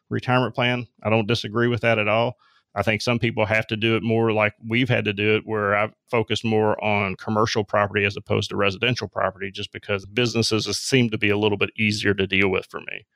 retirement 0.08 0.54
plan, 0.54 0.86
I 1.02 1.10
don't 1.10 1.28
disagree 1.28 1.68
with 1.68 1.82
that 1.82 1.98
at 1.98 2.08
all. 2.08 2.36
I 2.74 2.82
think 2.82 3.02
some 3.02 3.18
people 3.18 3.46
have 3.46 3.66
to 3.68 3.76
do 3.76 3.96
it 3.96 4.02
more 4.02 4.32
like 4.32 4.54
we've 4.66 4.88
had 4.88 5.04
to 5.04 5.12
do 5.12 5.36
it, 5.36 5.46
where 5.46 5.76
I've 5.76 5.94
focused 6.10 6.44
more 6.44 6.82
on 6.82 7.14
commercial 7.16 7.62
property 7.62 8.04
as 8.04 8.16
opposed 8.16 8.50
to 8.50 8.56
residential 8.56 9.06
property, 9.06 9.50
just 9.50 9.72
because 9.72 10.06
businesses 10.06 10.66
seem 10.76 11.10
to 11.10 11.18
be 11.18 11.30
a 11.30 11.38
little 11.38 11.58
bit 11.58 11.70
easier 11.78 12.14
to 12.14 12.26
deal 12.26 12.48
with 12.48 12.66
for 12.68 12.80
me. 12.80 13.06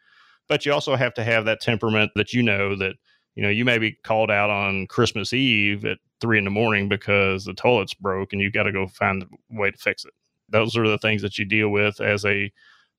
But 0.48 0.64
you 0.64 0.72
also 0.72 0.94
have 0.96 1.14
to 1.14 1.24
have 1.24 1.44
that 1.46 1.60
temperament 1.60 2.12
that 2.14 2.32
you 2.32 2.42
know 2.42 2.76
that 2.76 2.94
you 3.34 3.42
know 3.42 3.48
you 3.48 3.64
may 3.64 3.78
be 3.78 3.92
called 4.04 4.30
out 4.30 4.50
on 4.50 4.86
Christmas 4.86 5.32
Eve 5.32 5.84
at 5.84 5.98
three 6.20 6.38
in 6.38 6.44
the 6.44 6.50
morning 6.50 6.88
because 6.88 7.44
the 7.44 7.54
toilet's 7.54 7.94
broke 7.94 8.32
and 8.32 8.40
you've 8.40 8.52
got 8.52 8.64
to 8.64 8.72
go 8.72 8.86
find 8.86 9.24
a 9.24 9.26
way 9.50 9.70
to 9.70 9.78
fix 9.78 10.04
it 10.04 10.12
those 10.48 10.76
are 10.76 10.88
the 10.88 10.98
things 10.98 11.22
that 11.22 11.38
you 11.38 11.44
deal 11.44 11.68
with 11.68 12.00
as 12.00 12.24
a 12.24 12.50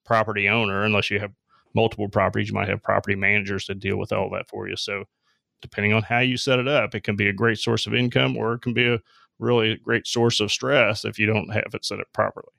property 0.04 0.48
owner 0.48 0.84
unless 0.84 1.10
you 1.10 1.18
have 1.18 1.32
multiple 1.74 2.08
properties 2.08 2.48
you 2.48 2.54
might 2.54 2.68
have 2.68 2.82
property 2.82 3.14
managers 3.14 3.66
that 3.66 3.78
deal 3.78 3.96
with 3.96 4.12
all 4.12 4.30
that 4.30 4.48
for 4.48 4.68
you 4.68 4.76
so 4.76 5.04
depending 5.62 5.92
on 5.92 6.02
how 6.02 6.18
you 6.20 6.36
set 6.36 6.58
it 6.58 6.68
up 6.68 6.94
it 6.94 7.02
can 7.04 7.16
be 7.16 7.28
a 7.28 7.32
great 7.32 7.58
source 7.58 7.86
of 7.86 7.94
income 7.94 8.36
or 8.36 8.54
it 8.54 8.62
can 8.62 8.72
be 8.72 8.86
a 8.88 8.98
really 9.38 9.76
great 9.76 10.06
source 10.06 10.40
of 10.40 10.50
stress 10.52 11.04
if 11.04 11.18
you 11.18 11.26
don't 11.26 11.52
have 11.52 11.72
it 11.74 11.84
set 11.84 12.00
up 12.00 12.06
properly 12.12 12.52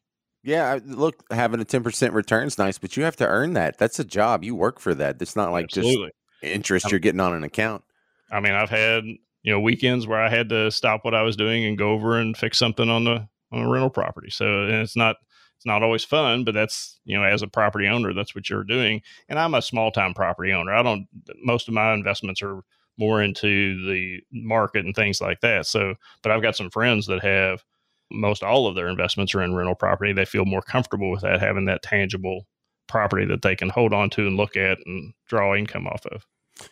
Yeah, 0.44 0.80
look, 0.86 1.24
having 1.30 1.62
a 1.62 1.66
10% 1.66 2.14
return 2.14 2.48
is 2.48 2.58
nice, 2.58 2.80
but 2.80 2.98
you 2.98 3.04
have 3.04 3.16
to 3.18 3.28
earn 3.28 3.54
that. 3.54 3.78
That's 3.78 4.00
a 4.00 4.04
job. 4.04 4.44
You 4.44 4.56
work 4.56 4.80
for 4.80 4.96
that. 4.96 5.22
It's 5.22 5.36
not 5.36 5.52
like 5.52 5.66
absolutely 5.66 6.08
just 6.08 6.54
interest 6.54 6.86
um 6.88 6.92
you're 6.92 7.00
getting 7.00 7.20
on 7.20 7.36
an 7.36 7.44
account. 7.44 7.84
i 8.32 8.40
mean 8.40 8.54
i've 8.54 8.70
had 8.72 9.04
you 9.44 9.52
know 9.52 9.60
weekends 9.60 10.08
where 10.08 10.20
i 10.20 10.28
had 10.30 10.50
to 10.50 10.72
stop 10.72 11.06
what 11.06 11.14
i 11.14 11.22
was 11.22 11.36
doing 11.36 11.64
and 11.66 11.78
go 11.78 11.92
over 11.92 12.18
and 12.18 12.36
fix 12.36 12.58
something 12.58 12.90
on 12.90 13.04
the 13.04 13.28
on 13.52 13.62
a 13.62 13.70
rental 13.70 13.92
property 13.92 14.32
so 14.32 14.64
and 14.64 14.74
it's 14.74 14.96
not 14.96 15.18
it's 15.56 15.66
not 15.68 15.84
always 15.84 16.04
fun 16.04 16.44
but 16.44 16.56
that's 16.56 17.00
you 17.06 17.16
know 17.16 17.24
as 17.24 17.44
a 17.44 17.48
property 17.48 17.88
owner 17.88 18.12
that's 18.14 18.34
what 18.34 18.50
you're 18.50 18.64
doing 18.64 19.02
and 19.30 19.38
i'm 19.38 19.54
a 19.54 19.62
small 19.62 19.92
time 19.92 20.16
property 20.16 20.52
owner 20.52 20.74
i 20.74 20.82
don't 20.82 21.08
most 21.44 21.68
of 21.68 21.76
my 21.76 21.94
investments 21.94 22.42
are 22.42 22.62
more 23.02 23.22
into 23.22 23.86
the 23.88 24.22
market 24.32 24.86
and 24.86 24.96
things 24.96 25.20
like 25.20 25.42
that. 25.42 25.66
So, 25.66 25.96
but 26.22 26.32
I've 26.32 26.44
got 26.44 26.56
some 26.56 26.70
friends 26.70 27.08
that 27.08 27.24
have 27.24 27.66
most 28.12 28.44
all 28.44 28.68
of 28.68 28.76
their 28.76 28.88
investments 28.88 29.34
are 29.34 29.42
in 29.42 29.56
rental 29.56 29.76
property. 29.76 30.14
They 30.14 30.26
feel 30.26 30.46
more 30.46 30.62
comfortable 30.62 31.10
with 31.12 31.22
that, 31.22 31.42
having 31.42 31.66
that 31.66 31.82
tangible 31.82 32.46
property 32.88 33.26
that 33.26 33.42
they 33.42 33.56
can 33.56 33.70
hold 33.70 33.92
on 33.94 34.12
to 34.12 34.28
and 34.28 34.38
look 34.38 34.56
at 34.56 34.78
and 34.86 35.14
draw 35.28 35.56
income 35.56 35.88
off 35.88 36.06
of. 36.06 36.28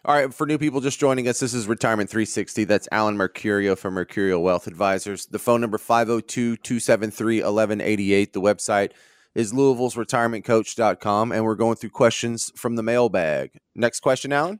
All 0.06 0.14
right, 0.14 0.32
for 0.34 0.46
new 0.46 0.60
people 0.60 0.82
just 0.82 1.00
joining 1.00 1.28
us, 1.28 1.40
this 1.40 1.54
is 1.54 1.68
Retirement 1.68 2.12
360. 2.12 2.66
That's 2.66 2.88
Alan 2.92 3.18
Mercurio 3.18 3.76
from 3.78 3.96
Mercurio 3.96 4.42
Wealth 4.42 4.68
Advisors. 4.68 5.26
The 5.26 5.40
phone 5.40 5.62
number 5.62 5.80
502-273-1188. 5.80 8.34
The 8.34 8.42
website 8.42 8.92
is 9.34 9.52
Louisville's 9.54 9.96
retirementcoach.com 9.96 11.32
and 11.32 11.44
we're 11.44 11.56
going 11.56 11.78
through 11.78 11.92
questions 11.92 12.52
from 12.56 12.76
the 12.76 12.84
mailbag. 12.84 13.58
Next 13.74 14.02
question, 14.02 14.32
Alan. 14.32 14.60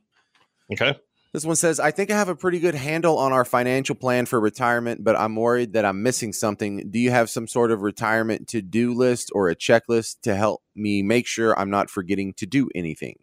Okay. 0.72 0.98
This 1.32 1.44
one 1.44 1.54
says, 1.54 1.78
I 1.78 1.92
think 1.92 2.10
I 2.10 2.18
have 2.18 2.28
a 2.28 2.34
pretty 2.34 2.58
good 2.58 2.74
handle 2.74 3.16
on 3.16 3.32
our 3.32 3.44
financial 3.44 3.94
plan 3.94 4.26
for 4.26 4.40
retirement, 4.40 5.04
but 5.04 5.14
I'm 5.14 5.36
worried 5.36 5.74
that 5.74 5.84
I'm 5.84 6.02
missing 6.02 6.32
something. 6.32 6.90
Do 6.90 6.98
you 6.98 7.12
have 7.12 7.30
some 7.30 7.46
sort 7.46 7.70
of 7.70 7.82
retirement 7.82 8.48
to 8.48 8.60
do 8.60 8.94
list 8.94 9.30
or 9.32 9.48
a 9.48 9.54
checklist 9.54 10.22
to 10.22 10.34
help 10.34 10.62
me 10.74 11.02
make 11.02 11.28
sure 11.28 11.56
I'm 11.56 11.70
not 11.70 11.88
forgetting 11.88 12.34
to 12.34 12.46
do 12.46 12.68
anything? 12.74 13.16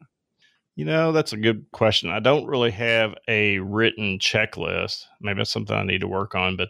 You 0.77 0.85
know, 0.85 1.11
that's 1.11 1.33
a 1.33 1.37
good 1.37 1.65
question. 1.73 2.09
I 2.09 2.19
don't 2.21 2.45
really 2.45 2.71
have 2.71 3.15
a 3.27 3.59
written 3.59 4.19
checklist. 4.19 5.03
Maybe 5.19 5.39
that's 5.39 5.51
something 5.51 5.75
I 5.75 5.83
need 5.83 6.01
to 6.01 6.07
work 6.07 6.33
on, 6.33 6.55
but 6.55 6.69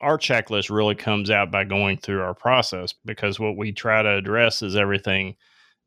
our 0.00 0.16
checklist 0.16 0.70
really 0.70 0.94
comes 0.94 1.28
out 1.28 1.50
by 1.50 1.64
going 1.64 1.98
through 1.98 2.22
our 2.22 2.34
process 2.34 2.94
because 3.04 3.38
what 3.38 3.56
we 3.58 3.72
try 3.72 4.00
to 4.02 4.16
address 4.16 4.62
is 4.62 4.76
everything 4.76 5.36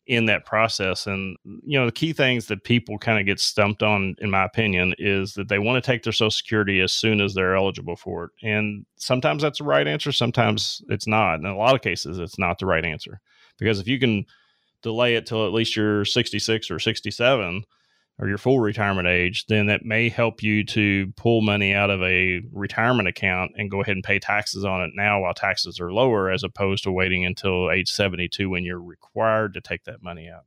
in 0.07 0.25
that 0.25 0.45
process. 0.45 1.07
And, 1.07 1.37
you 1.43 1.79
know, 1.79 1.85
the 1.85 1.91
key 1.91 2.11
things 2.13 2.47
that 2.47 2.63
people 2.63 2.97
kind 2.97 3.19
of 3.19 3.25
get 3.25 3.39
stumped 3.39 3.83
on, 3.83 4.15
in 4.19 4.31
my 4.31 4.43
opinion, 4.43 4.93
is 4.97 5.33
that 5.33 5.47
they 5.47 5.59
want 5.59 5.81
to 5.81 5.87
take 5.87 6.03
their 6.03 6.13
Social 6.13 6.31
Security 6.31 6.81
as 6.81 6.91
soon 6.91 7.21
as 7.21 7.33
they're 7.33 7.55
eligible 7.55 7.95
for 7.95 8.25
it. 8.25 8.31
And 8.43 8.85
sometimes 8.97 9.41
that's 9.41 9.59
the 9.59 9.65
right 9.65 9.87
answer, 9.87 10.11
sometimes 10.11 10.81
it's 10.89 11.07
not. 11.07 11.35
In 11.35 11.45
a 11.45 11.57
lot 11.57 11.75
of 11.75 11.81
cases, 11.81 12.17
it's 12.17 12.39
not 12.39 12.59
the 12.59 12.65
right 12.65 12.83
answer. 12.83 13.21
Because 13.57 13.79
if 13.79 13.87
you 13.87 13.99
can 13.99 14.25
delay 14.81 15.15
it 15.15 15.27
till 15.27 15.45
at 15.45 15.53
least 15.53 15.75
you're 15.75 16.03
66 16.03 16.71
or 16.71 16.79
67, 16.79 17.63
or 18.21 18.27
your 18.27 18.37
full 18.37 18.59
retirement 18.59 19.07
age, 19.07 19.47
then 19.47 19.65
that 19.65 19.83
may 19.83 20.07
help 20.07 20.43
you 20.43 20.63
to 20.63 21.11
pull 21.17 21.41
money 21.41 21.73
out 21.73 21.89
of 21.89 22.03
a 22.03 22.39
retirement 22.53 23.09
account 23.09 23.51
and 23.55 23.71
go 23.71 23.81
ahead 23.81 23.95
and 23.95 24.03
pay 24.03 24.19
taxes 24.19 24.63
on 24.63 24.83
it 24.83 24.91
now 24.93 25.19
while 25.19 25.33
taxes 25.33 25.79
are 25.79 25.91
lower, 25.91 26.29
as 26.29 26.43
opposed 26.43 26.83
to 26.83 26.91
waiting 26.91 27.25
until 27.25 27.71
age 27.71 27.89
72 27.89 28.47
when 28.47 28.63
you're 28.63 28.79
required 28.79 29.55
to 29.55 29.61
take 29.61 29.85
that 29.85 30.03
money 30.03 30.29
out. 30.29 30.45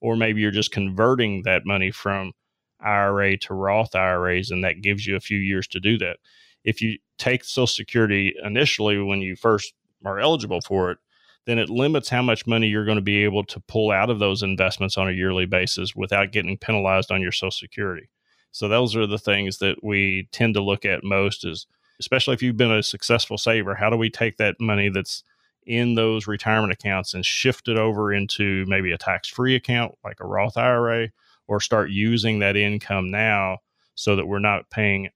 Or 0.00 0.16
maybe 0.16 0.40
you're 0.40 0.50
just 0.50 0.72
converting 0.72 1.42
that 1.42 1.66
money 1.66 1.90
from 1.90 2.32
IRA 2.80 3.36
to 3.36 3.52
Roth 3.52 3.94
IRAs, 3.94 4.50
and 4.50 4.64
that 4.64 4.80
gives 4.80 5.06
you 5.06 5.14
a 5.14 5.20
few 5.20 5.38
years 5.38 5.68
to 5.68 5.80
do 5.80 5.98
that. 5.98 6.16
If 6.64 6.80
you 6.80 6.96
take 7.18 7.44
Social 7.44 7.66
Security 7.66 8.34
initially 8.42 8.96
when 8.98 9.20
you 9.20 9.36
first 9.36 9.74
are 10.06 10.18
eligible 10.18 10.62
for 10.62 10.92
it, 10.92 10.98
then 11.46 11.58
it 11.58 11.70
limits 11.70 12.08
how 12.08 12.22
much 12.22 12.46
money 12.46 12.68
you're 12.68 12.84
going 12.84 12.96
to 12.96 13.02
be 13.02 13.24
able 13.24 13.44
to 13.44 13.60
pull 13.60 13.90
out 13.90 14.10
of 14.10 14.18
those 14.18 14.42
investments 14.42 14.98
on 14.98 15.08
a 15.08 15.12
yearly 15.12 15.46
basis 15.46 15.96
without 15.96 16.32
getting 16.32 16.58
penalized 16.58 17.10
on 17.10 17.22
your 17.22 17.32
social 17.32 17.50
security. 17.50 18.10
So 18.52 18.68
those 18.68 18.96
are 18.96 19.06
the 19.06 19.18
things 19.18 19.58
that 19.58 19.82
we 19.82 20.28
tend 20.32 20.54
to 20.54 20.62
look 20.62 20.84
at 20.84 21.04
most 21.04 21.46
is 21.46 21.66
especially 22.00 22.34
if 22.34 22.42
you've 22.42 22.56
been 22.56 22.72
a 22.72 22.82
successful 22.82 23.38
saver, 23.38 23.74
how 23.74 23.90
do 23.90 23.96
we 23.96 24.10
take 24.10 24.38
that 24.38 24.56
money 24.58 24.88
that's 24.88 25.22
in 25.66 25.94
those 25.94 26.26
retirement 26.26 26.72
accounts 26.72 27.14
and 27.14 27.24
shift 27.24 27.68
it 27.68 27.76
over 27.76 28.12
into 28.12 28.64
maybe 28.66 28.90
a 28.90 28.98
tax-free 28.98 29.54
account 29.54 29.94
like 30.02 30.18
a 30.20 30.26
Roth 30.26 30.56
IRA 30.56 31.08
or 31.46 31.60
start 31.60 31.90
using 31.90 32.38
that 32.38 32.56
income 32.56 33.10
now 33.10 33.58
so 33.94 34.16
that 34.16 34.26
we're 34.26 34.38
not 34.38 34.70
paying 34.70 35.10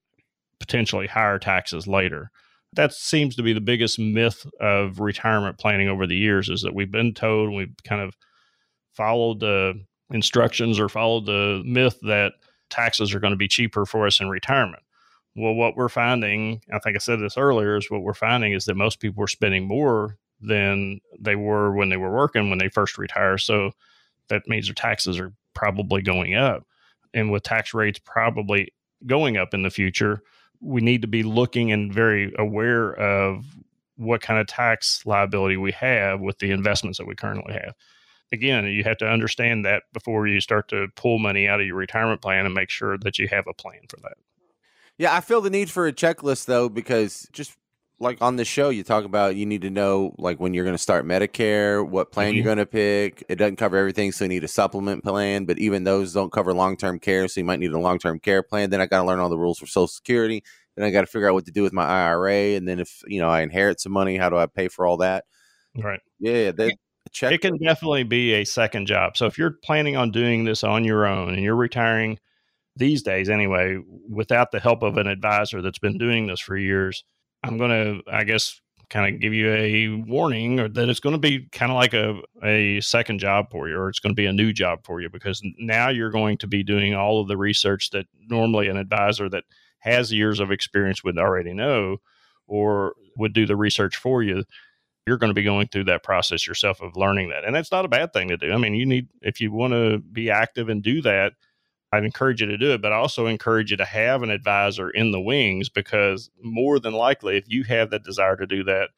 potentially 0.59 1.07
higher 1.07 1.39
taxes 1.39 1.87
later 1.87 2.31
that 2.75 2.93
seems 2.93 3.35
to 3.35 3.43
be 3.43 3.53
the 3.53 3.61
biggest 3.61 3.99
myth 3.99 4.45
of 4.59 4.99
retirement 4.99 5.57
planning 5.57 5.89
over 5.89 6.05
the 6.07 6.15
years 6.15 6.49
is 6.49 6.61
that 6.61 6.75
we've 6.75 6.91
been 6.91 7.13
told 7.13 7.53
we've 7.53 7.75
kind 7.83 8.01
of 8.01 8.15
followed 8.93 9.39
the 9.39 9.73
instructions 10.11 10.79
or 10.79 10.89
followed 10.89 11.25
the 11.25 11.61
myth 11.65 11.97
that 12.03 12.33
taxes 12.69 13.13
are 13.13 13.19
going 13.19 13.31
to 13.31 13.37
be 13.37 13.47
cheaper 13.47 13.85
for 13.85 14.05
us 14.05 14.19
in 14.19 14.29
retirement. 14.29 14.83
Well, 15.35 15.53
what 15.53 15.75
we're 15.75 15.89
finding, 15.89 16.61
I 16.73 16.79
think 16.79 16.95
I 16.95 16.99
said 16.99 17.19
this 17.19 17.37
earlier, 17.37 17.75
is 17.75 17.91
what 17.91 18.03
we're 18.03 18.13
finding 18.13 18.53
is 18.53 18.65
that 18.65 18.75
most 18.75 18.99
people 18.99 19.23
are 19.23 19.27
spending 19.27 19.67
more 19.67 20.17
than 20.39 20.99
they 21.19 21.35
were 21.35 21.73
when 21.73 21.89
they 21.89 21.97
were 21.97 22.13
working 22.13 22.49
when 22.49 22.59
they 22.59 22.69
first 22.69 22.97
retire. 22.97 23.37
So 23.37 23.71
that 24.29 24.47
means 24.47 24.67
their 24.67 24.73
taxes 24.73 25.19
are 25.19 25.33
probably 25.53 26.01
going 26.01 26.35
up. 26.35 26.63
And 27.13 27.31
with 27.31 27.43
tax 27.43 27.73
rates 27.73 27.99
probably 28.03 28.73
going 29.05 29.37
up 29.37 29.53
in 29.53 29.63
the 29.63 29.69
future, 29.69 30.21
we 30.61 30.81
need 30.81 31.01
to 31.01 31.07
be 31.07 31.23
looking 31.23 31.71
and 31.71 31.93
very 31.93 32.33
aware 32.37 32.93
of 32.93 33.45
what 33.97 34.21
kind 34.21 34.39
of 34.39 34.47
tax 34.47 35.05
liability 35.05 35.57
we 35.57 35.71
have 35.71 36.19
with 36.19 36.39
the 36.39 36.51
investments 36.51 36.97
that 36.97 37.07
we 37.07 37.15
currently 37.15 37.53
have. 37.53 37.73
Again, 38.31 38.65
you 38.65 38.83
have 38.83 38.97
to 38.97 39.07
understand 39.07 39.65
that 39.65 39.83
before 39.93 40.27
you 40.27 40.41
start 40.41 40.67
to 40.69 40.87
pull 40.95 41.19
money 41.19 41.47
out 41.47 41.61
of 41.61 41.67
your 41.67 41.75
retirement 41.75 42.21
plan 42.21 42.45
and 42.45 42.53
make 42.53 42.69
sure 42.69 42.97
that 42.97 43.19
you 43.19 43.27
have 43.27 43.45
a 43.47 43.53
plan 43.53 43.81
for 43.87 43.97
that. 44.01 44.17
Yeah, 44.97 45.15
I 45.15 45.21
feel 45.21 45.41
the 45.41 45.49
need 45.49 45.69
for 45.69 45.87
a 45.87 45.93
checklist 45.93 46.45
though, 46.45 46.67
because 46.69 47.27
just 47.31 47.55
like 47.99 48.21
on 48.21 48.35
the 48.35 48.45
show, 48.45 48.69
you 48.69 48.83
talk 48.83 49.05
about 49.05 49.35
you 49.35 49.45
need 49.45 49.61
to 49.61 49.69
know 49.69 50.13
like 50.17 50.39
when 50.39 50.53
you're 50.53 50.65
going 50.65 50.75
to 50.75 50.81
start 50.81 51.05
Medicare, 51.05 51.87
what 51.87 52.11
plan 52.11 52.29
mm-hmm. 52.29 52.35
you're 52.35 52.43
going 52.43 52.57
to 52.57 52.65
pick. 52.65 53.23
It 53.29 53.35
doesn't 53.35 53.55
cover 53.55 53.77
everything, 53.77 54.11
so 54.11 54.25
you 54.25 54.29
need 54.29 54.43
a 54.43 54.49
supplement 54.49 55.03
plan. 55.03 55.45
But 55.45 55.59
even 55.59 55.83
those 55.83 56.13
don't 56.13 56.31
cover 56.31 56.53
long 56.53 56.77
term 56.77 56.99
care, 56.99 57.27
so 57.27 57.39
you 57.39 57.45
might 57.45 57.59
need 57.59 57.71
a 57.71 57.79
long 57.79 57.99
term 57.99 58.19
care 58.19 58.43
plan. 58.43 58.69
Then 58.69 58.81
I 58.81 58.85
got 58.85 59.01
to 59.01 59.07
learn 59.07 59.19
all 59.19 59.29
the 59.29 59.37
rules 59.37 59.59
for 59.59 59.67
Social 59.67 59.87
Security. 59.87 60.43
Then 60.75 60.85
I 60.85 60.91
got 60.91 61.01
to 61.01 61.07
figure 61.07 61.29
out 61.29 61.35
what 61.35 61.45
to 61.45 61.51
do 61.51 61.63
with 61.63 61.71
my 61.71 61.85
IRA, 61.85 62.55
and 62.55 62.67
then 62.67 62.79
if 62.79 63.01
you 63.07 63.21
know 63.21 63.29
I 63.29 63.41
inherit 63.41 63.79
some 63.79 63.93
money, 63.93 64.17
how 64.17 64.29
do 64.29 64.37
I 64.37 64.45
pay 64.45 64.67
for 64.67 64.85
all 64.85 64.97
that? 64.97 65.25
Right. 65.77 66.01
Yeah. 66.19 66.51
That, 66.51 66.75
check. 67.11 67.31
It 67.31 67.41
can 67.41 67.57
definitely 67.57 68.03
be 68.03 68.33
a 68.33 68.43
second 68.43 68.87
job. 68.87 69.15
So 69.15 69.25
if 69.25 69.37
you're 69.37 69.57
planning 69.63 69.95
on 69.95 70.11
doing 70.11 70.43
this 70.43 70.63
on 70.63 70.83
your 70.83 71.05
own 71.05 71.33
and 71.33 71.43
you're 71.43 71.55
retiring 71.55 72.19
these 72.75 73.03
days 73.03 73.29
anyway, 73.29 73.77
without 74.09 74.51
the 74.51 74.59
help 74.59 74.83
of 74.83 74.97
an 74.97 75.07
advisor 75.07 75.61
that's 75.61 75.79
been 75.79 75.97
doing 75.97 76.27
this 76.27 76.41
for 76.41 76.57
years 76.57 77.05
I'm 77.45 77.57
going 77.57 77.71
to, 77.71 78.11
I 78.11 78.23
guess, 78.23 78.59
kind 78.89 79.13
of 79.13 79.21
give 79.21 79.33
you 79.33 79.51
a 79.51 79.87
warning 80.07 80.57
that 80.57 80.89
it's 80.89 80.99
going 80.99 81.13
to 81.13 81.19
be 81.19 81.47
kind 81.51 81.71
of 81.71 81.75
like 81.75 81.93
a, 81.93 82.21
a 82.43 82.81
second 82.81 83.19
job 83.19 83.47
for 83.51 83.67
you 83.67 83.75
or 83.77 83.89
it's 83.89 83.99
going 83.99 84.11
to 84.11 84.19
be 84.19 84.25
a 84.27 84.33
new 84.33 84.53
job 84.53 84.79
for 84.83 85.01
you 85.01 85.09
because 85.09 85.41
now 85.57 85.89
you're 85.89 86.11
going 86.11 86.37
to 86.37 86.47
be 86.47 86.63
doing 86.63 86.93
all 86.93 87.19
of 87.19 87.27
the 87.27 87.37
research 87.37 87.89
that 87.91 88.05
normally 88.27 88.67
an 88.67 88.77
advisor 88.77 89.27
that 89.29 89.43
has 89.79 90.13
years 90.13 90.39
of 90.39 90.51
experience 90.51 91.03
would 91.03 91.17
already 91.17 91.53
know 91.53 91.97
or 92.47 92.93
would 93.17 93.33
do 93.33 93.45
the 93.45 93.55
research 93.55 93.95
for 93.95 94.21
you 94.21 94.43
you're 95.07 95.17
going 95.17 95.29
to 95.29 95.35
be 95.35 95.43
going 95.43 95.67
through 95.67 95.83
that 95.83 96.03
process 96.03 96.47
yourself 96.47 96.81
of 96.81 96.95
learning 96.95 97.29
that. 97.29 97.43
And 97.45 97.55
that's 97.55 97.71
not 97.71 97.85
a 97.85 97.89
bad 97.89 98.11
thing 98.11 98.29
to 98.29 98.37
do. 98.37 98.51
I 98.51 98.57
mean 98.57 98.73
you 98.73 98.85
need 98.85 99.07
if 99.21 99.39
you 99.39 99.51
want 99.51 99.73
to 99.73 99.99
be 99.99 100.29
active 100.29 100.69
and 100.69 100.81
do 100.81 101.01
that 101.03 101.33
I'd 101.95 102.05
encourage 102.05 102.41
you 102.41 102.47
to 102.47 102.57
do 102.57 102.73
it, 102.73 102.81
but 102.81 102.91
I 102.91 102.95
also 102.95 103.27
encourage 103.27 103.71
you 103.71 103.77
to 103.77 103.85
have 103.85 104.21
an 104.21 104.29
advisor 104.29 104.89
in 104.89 105.11
the 105.11 105.21
wings 105.21 105.69
because 105.69 106.29
more 106.41 106.79
than 106.79 106.93
likely, 106.93 107.37
if 107.37 107.45
you 107.47 107.63
have 107.63 107.89
that 107.91 108.03
desire 108.03 108.35
to 108.35 108.45
do 108.45 108.63
that, 108.65 108.89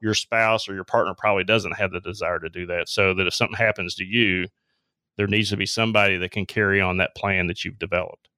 your 0.00 0.14
spouse 0.14 0.68
or 0.68 0.74
your 0.74 0.84
partner 0.84 1.14
probably 1.16 1.44
doesn't 1.44 1.76
have 1.76 1.92
the 1.92 2.00
desire 2.00 2.38
to 2.38 2.48
do 2.48 2.66
that. 2.66 2.88
So 2.88 3.14
that 3.14 3.26
if 3.26 3.34
something 3.34 3.56
happens 3.56 3.94
to 3.96 4.04
you, 4.04 4.48
there 5.16 5.26
needs 5.26 5.50
to 5.50 5.56
be 5.56 5.66
somebody 5.66 6.16
that 6.18 6.30
can 6.30 6.46
carry 6.46 6.80
on 6.80 6.98
that 6.98 7.14
plan 7.14 7.46
that 7.46 7.64
you've 7.64 7.78
developed. 7.78 8.28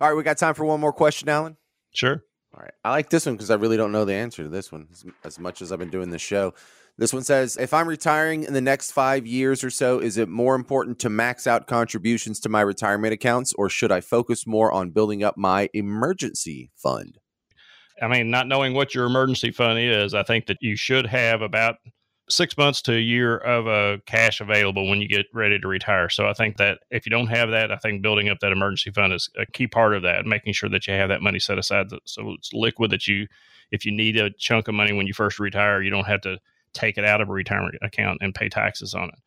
All 0.00 0.08
right, 0.08 0.16
we 0.16 0.22
got 0.22 0.38
time 0.38 0.54
for 0.54 0.64
one 0.64 0.80
more 0.80 0.92
question, 0.92 1.28
Alan. 1.28 1.56
Sure. 1.92 2.24
All 2.54 2.60
right. 2.60 2.72
I 2.84 2.90
like 2.90 3.10
this 3.10 3.26
one 3.26 3.36
because 3.36 3.50
I 3.50 3.54
really 3.54 3.76
don't 3.76 3.92
know 3.92 4.04
the 4.04 4.14
answer 4.14 4.42
to 4.42 4.48
this 4.48 4.70
one 4.70 4.88
as, 4.90 5.04
as 5.24 5.38
much 5.38 5.62
as 5.62 5.72
I've 5.72 5.78
been 5.78 5.90
doing 5.90 6.10
this 6.10 6.22
show. 6.22 6.54
This 7.02 7.12
one 7.12 7.24
says, 7.24 7.56
if 7.56 7.74
I'm 7.74 7.88
retiring 7.88 8.44
in 8.44 8.52
the 8.52 8.60
next 8.60 8.92
five 8.92 9.26
years 9.26 9.64
or 9.64 9.70
so, 9.70 9.98
is 9.98 10.18
it 10.18 10.28
more 10.28 10.54
important 10.54 11.00
to 11.00 11.10
max 11.10 11.48
out 11.48 11.66
contributions 11.66 12.38
to 12.38 12.48
my 12.48 12.60
retirement 12.60 13.12
accounts 13.12 13.52
or 13.54 13.68
should 13.68 13.90
I 13.90 14.00
focus 14.00 14.46
more 14.46 14.70
on 14.70 14.90
building 14.90 15.24
up 15.24 15.36
my 15.36 15.68
emergency 15.74 16.70
fund? 16.76 17.18
I 18.00 18.06
mean, 18.06 18.30
not 18.30 18.46
knowing 18.46 18.72
what 18.72 18.94
your 18.94 19.06
emergency 19.06 19.50
fund 19.50 19.80
is, 19.80 20.14
I 20.14 20.22
think 20.22 20.46
that 20.46 20.58
you 20.60 20.76
should 20.76 21.04
have 21.06 21.42
about 21.42 21.74
six 22.30 22.56
months 22.56 22.80
to 22.82 22.94
a 22.94 23.00
year 23.00 23.36
of 23.36 23.66
uh, 23.66 24.00
cash 24.06 24.40
available 24.40 24.88
when 24.88 25.00
you 25.00 25.08
get 25.08 25.26
ready 25.34 25.58
to 25.58 25.66
retire. 25.66 26.08
So 26.08 26.28
I 26.28 26.34
think 26.34 26.56
that 26.58 26.78
if 26.92 27.04
you 27.04 27.10
don't 27.10 27.26
have 27.26 27.50
that, 27.50 27.72
I 27.72 27.78
think 27.78 28.02
building 28.02 28.28
up 28.28 28.38
that 28.42 28.52
emergency 28.52 28.92
fund 28.92 29.12
is 29.12 29.28
a 29.36 29.44
key 29.44 29.66
part 29.66 29.96
of 29.96 30.02
that, 30.02 30.24
making 30.24 30.52
sure 30.52 30.70
that 30.70 30.86
you 30.86 30.94
have 30.94 31.08
that 31.08 31.20
money 31.20 31.40
set 31.40 31.58
aside 31.58 31.88
so 32.04 32.30
it's 32.30 32.52
liquid 32.52 32.92
that 32.92 33.08
you, 33.08 33.26
if 33.72 33.84
you 33.84 33.90
need 33.90 34.16
a 34.18 34.30
chunk 34.38 34.68
of 34.68 34.76
money 34.76 34.92
when 34.92 35.08
you 35.08 35.14
first 35.14 35.40
retire, 35.40 35.82
you 35.82 35.90
don't 35.90 36.06
have 36.06 36.20
to 36.20 36.38
take 36.74 36.98
it 36.98 37.04
out 37.04 37.20
of 37.20 37.28
a 37.28 37.32
retirement 37.32 37.76
account 37.82 38.18
and 38.20 38.34
pay 38.34 38.48
taxes 38.48 38.94
on 38.94 39.08
it. 39.08 39.18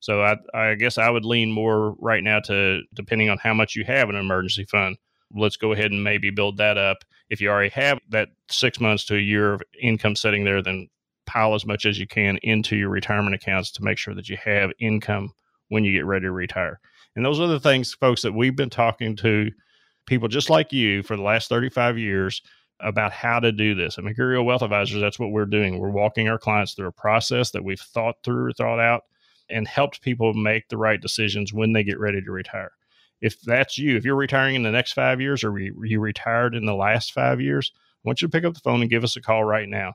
So 0.00 0.22
I, 0.22 0.36
I 0.52 0.74
guess 0.74 0.98
I 0.98 1.08
would 1.08 1.24
lean 1.24 1.50
more 1.50 1.94
right 1.98 2.22
now 2.22 2.40
to 2.40 2.82
depending 2.92 3.30
on 3.30 3.38
how 3.38 3.54
much 3.54 3.74
you 3.74 3.84
have 3.84 4.08
in 4.10 4.16
an 4.16 4.20
emergency 4.20 4.64
fund. 4.64 4.96
Let's 5.34 5.56
go 5.56 5.72
ahead 5.72 5.92
and 5.92 6.04
maybe 6.04 6.30
build 6.30 6.58
that 6.58 6.76
up. 6.76 6.98
If 7.30 7.40
you 7.40 7.48
already 7.48 7.70
have 7.70 7.98
that 8.10 8.28
six 8.50 8.80
months 8.80 9.06
to 9.06 9.16
a 9.16 9.20
year 9.20 9.54
of 9.54 9.62
income 9.80 10.14
sitting 10.14 10.44
there, 10.44 10.62
then 10.62 10.88
pile 11.26 11.54
as 11.54 11.64
much 11.64 11.86
as 11.86 11.98
you 11.98 12.06
can 12.06 12.38
into 12.42 12.76
your 12.76 12.90
retirement 12.90 13.34
accounts 13.34 13.72
to 13.72 13.82
make 13.82 13.98
sure 13.98 14.14
that 14.14 14.28
you 14.28 14.36
have 14.44 14.70
income 14.78 15.30
when 15.68 15.84
you 15.84 15.92
get 15.92 16.04
ready 16.04 16.24
to 16.24 16.32
retire. 16.32 16.80
And 17.16 17.24
those 17.24 17.40
are 17.40 17.46
the 17.46 17.60
things, 17.60 17.94
folks, 17.94 18.22
that 18.22 18.34
we've 18.34 18.56
been 18.56 18.70
talking 18.70 19.16
to 19.16 19.50
people 20.06 20.28
just 20.28 20.50
like 20.50 20.72
you 20.72 21.02
for 21.02 21.16
the 21.16 21.22
last 21.22 21.48
35 21.48 21.98
years 21.98 22.42
about 22.80 23.12
how 23.12 23.40
to 23.40 23.52
do 23.52 23.74
this. 23.74 23.98
At 23.98 24.04
Mercurio 24.04 24.44
Wealth 24.44 24.62
Advisors, 24.62 25.00
that's 25.00 25.18
what 25.18 25.30
we're 25.30 25.46
doing. 25.46 25.78
We're 25.78 25.90
walking 25.90 26.28
our 26.28 26.38
clients 26.38 26.74
through 26.74 26.88
a 26.88 26.92
process 26.92 27.50
that 27.52 27.64
we've 27.64 27.80
thought 27.80 28.16
through, 28.24 28.52
thought 28.52 28.80
out, 28.80 29.04
and 29.48 29.66
helped 29.68 30.02
people 30.02 30.34
make 30.34 30.68
the 30.68 30.76
right 30.76 31.00
decisions 31.00 31.52
when 31.52 31.72
they 31.72 31.84
get 31.84 32.00
ready 32.00 32.20
to 32.20 32.30
retire. 32.30 32.72
If 33.20 33.40
that's 33.40 33.78
you, 33.78 33.96
if 33.96 34.04
you're 34.04 34.16
retiring 34.16 34.54
in 34.54 34.62
the 34.62 34.70
next 34.70 34.92
five 34.92 35.20
years 35.20 35.44
or 35.44 35.58
you 35.58 36.00
retired 36.00 36.54
in 36.54 36.66
the 36.66 36.74
last 36.74 37.12
five 37.12 37.40
years, 37.40 37.72
I 37.74 38.08
want 38.08 38.20
you 38.20 38.28
to 38.28 38.32
pick 38.32 38.44
up 38.44 38.54
the 38.54 38.60
phone 38.60 38.80
and 38.80 38.90
give 38.90 39.04
us 39.04 39.16
a 39.16 39.22
call 39.22 39.44
right 39.44 39.68
now 39.68 39.94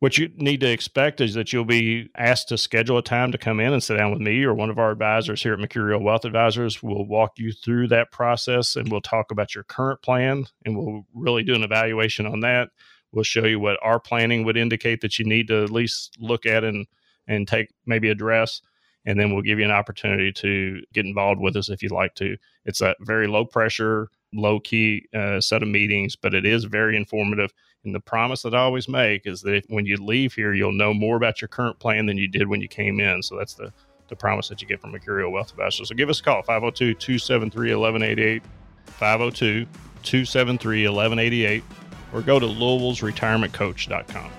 what 0.00 0.16
you 0.16 0.30
need 0.36 0.60
to 0.60 0.70
expect 0.70 1.20
is 1.20 1.34
that 1.34 1.52
you'll 1.52 1.64
be 1.64 2.08
asked 2.16 2.48
to 2.48 2.58
schedule 2.58 2.98
a 2.98 3.02
time 3.02 3.32
to 3.32 3.38
come 3.38 3.58
in 3.58 3.72
and 3.72 3.82
sit 3.82 3.96
down 3.96 4.12
with 4.12 4.20
me 4.20 4.44
or 4.44 4.54
one 4.54 4.70
of 4.70 4.78
our 4.78 4.92
advisors 4.92 5.42
here 5.42 5.54
at 5.54 5.58
Mercurio 5.58 6.00
Wealth 6.00 6.24
Advisors. 6.24 6.82
We'll 6.82 7.04
walk 7.04 7.32
you 7.36 7.52
through 7.52 7.88
that 7.88 8.12
process 8.12 8.76
and 8.76 8.90
we'll 8.90 9.00
talk 9.00 9.32
about 9.32 9.54
your 9.54 9.64
current 9.64 10.00
plan 10.02 10.46
and 10.64 10.76
we'll 10.76 11.04
really 11.14 11.42
do 11.42 11.54
an 11.54 11.64
evaluation 11.64 12.26
on 12.26 12.40
that. 12.40 12.70
We'll 13.10 13.24
show 13.24 13.44
you 13.44 13.58
what 13.58 13.78
our 13.82 13.98
planning 13.98 14.44
would 14.44 14.56
indicate 14.56 15.00
that 15.00 15.18
you 15.18 15.24
need 15.24 15.48
to 15.48 15.64
at 15.64 15.70
least 15.70 16.16
look 16.20 16.46
at 16.46 16.62
and 16.62 16.86
and 17.26 17.46
take 17.46 17.68
maybe 17.84 18.08
address 18.08 18.62
and 19.04 19.18
then 19.18 19.32
we'll 19.32 19.42
give 19.42 19.58
you 19.58 19.64
an 19.64 19.70
opportunity 19.70 20.32
to 20.32 20.80
get 20.92 21.06
involved 21.06 21.40
with 21.40 21.56
us 21.56 21.70
if 21.70 21.82
you'd 21.82 21.92
like 21.92 22.14
to. 22.16 22.36
It's 22.66 22.80
a 22.80 22.94
very 23.00 23.26
low 23.26 23.44
pressure, 23.44 24.10
low 24.34 24.60
key 24.60 25.06
uh, 25.14 25.40
set 25.40 25.62
of 25.62 25.68
meetings, 25.68 26.14
but 26.14 26.34
it 26.34 26.44
is 26.44 26.64
very 26.64 26.96
informative 26.96 27.52
and 27.84 27.94
the 27.94 28.00
promise 28.00 28.42
that 28.42 28.54
I 28.54 28.58
always 28.58 28.88
make 28.88 29.26
is 29.26 29.40
that 29.42 29.54
if, 29.54 29.64
when 29.68 29.86
you 29.86 29.96
leave 29.96 30.34
here, 30.34 30.52
you'll 30.52 30.72
know 30.72 30.92
more 30.92 31.16
about 31.16 31.40
your 31.40 31.48
current 31.48 31.78
plan 31.78 32.06
than 32.06 32.18
you 32.18 32.28
did 32.28 32.48
when 32.48 32.60
you 32.60 32.68
came 32.68 33.00
in. 33.00 33.22
So 33.22 33.36
that's 33.36 33.54
the, 33.54 33.72
the 34.08 34.16
promise 34.16 34.48
that 34.48 34.60
you 34.60 34.68
get 34.68 34.80
from 34.80 34.92
Mercurio 34.92 35.30
Wealth 35.30 35.50
Advisors. 35.50 35.88
So 35.88 35.94
give 35.94 36.08
us 36.08 36.20
a 36.20 36.22
call, 36.22 36.42
502 36.42 36.94
273 36.94 37.74
1188, 37.74 38.42
502 38.86 39.64
273 40.02 40.88
1188, 40.88 41.64
or 42.12 42.22
go 42.22 42.38
to 42.38 42.46
Louisville's 42.46 43.00
retirementcoach.com. 43.00 44.30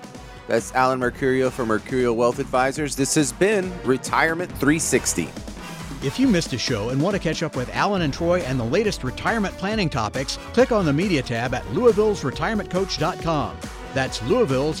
That's 0.46 0.74
Alan 0.74 0.98
Mercurio 0.98 1.50
from 1.50 1.68
Mercurio 1.68 2.14
Wealth 2.14 2.40
Advisors. 2.40 2.96
This 2.96 3.14
has 3.14 3.32
been 3.32 3.72
Retirement 3.84 4.50
360. 4.52 5.28
If 6.02 6.18
you 6.18 6.26
missed 6.28 6.54
a 6.54 6.58
show 6.58 6.88
and 6.88 7.02
want 7.02 7.14
to 7.14 7.20
catch 7.20 7.42
up 7.42 7.54
with 7.54 7.68
Alan 7.74 8.00
and 8.00 8.12
Troy 8.12 8.40
and 8.40 8.58
the 8.58 8.64
latest 8.64 9.04
retirement 9.04 9.54
planning 9.58 9.90
topics, 9.90 10.38
click 10.54 10.72
on 10.72 10.86
the 10.86 10.92
media 10.94 11.20
tab 11.20 11.52
at 11.52 11.70
Louisville's 11.74 12.22
retirementcoach.com. 12.22 13.58
That's 13.92 14.22
Louisville's 14.22 14.80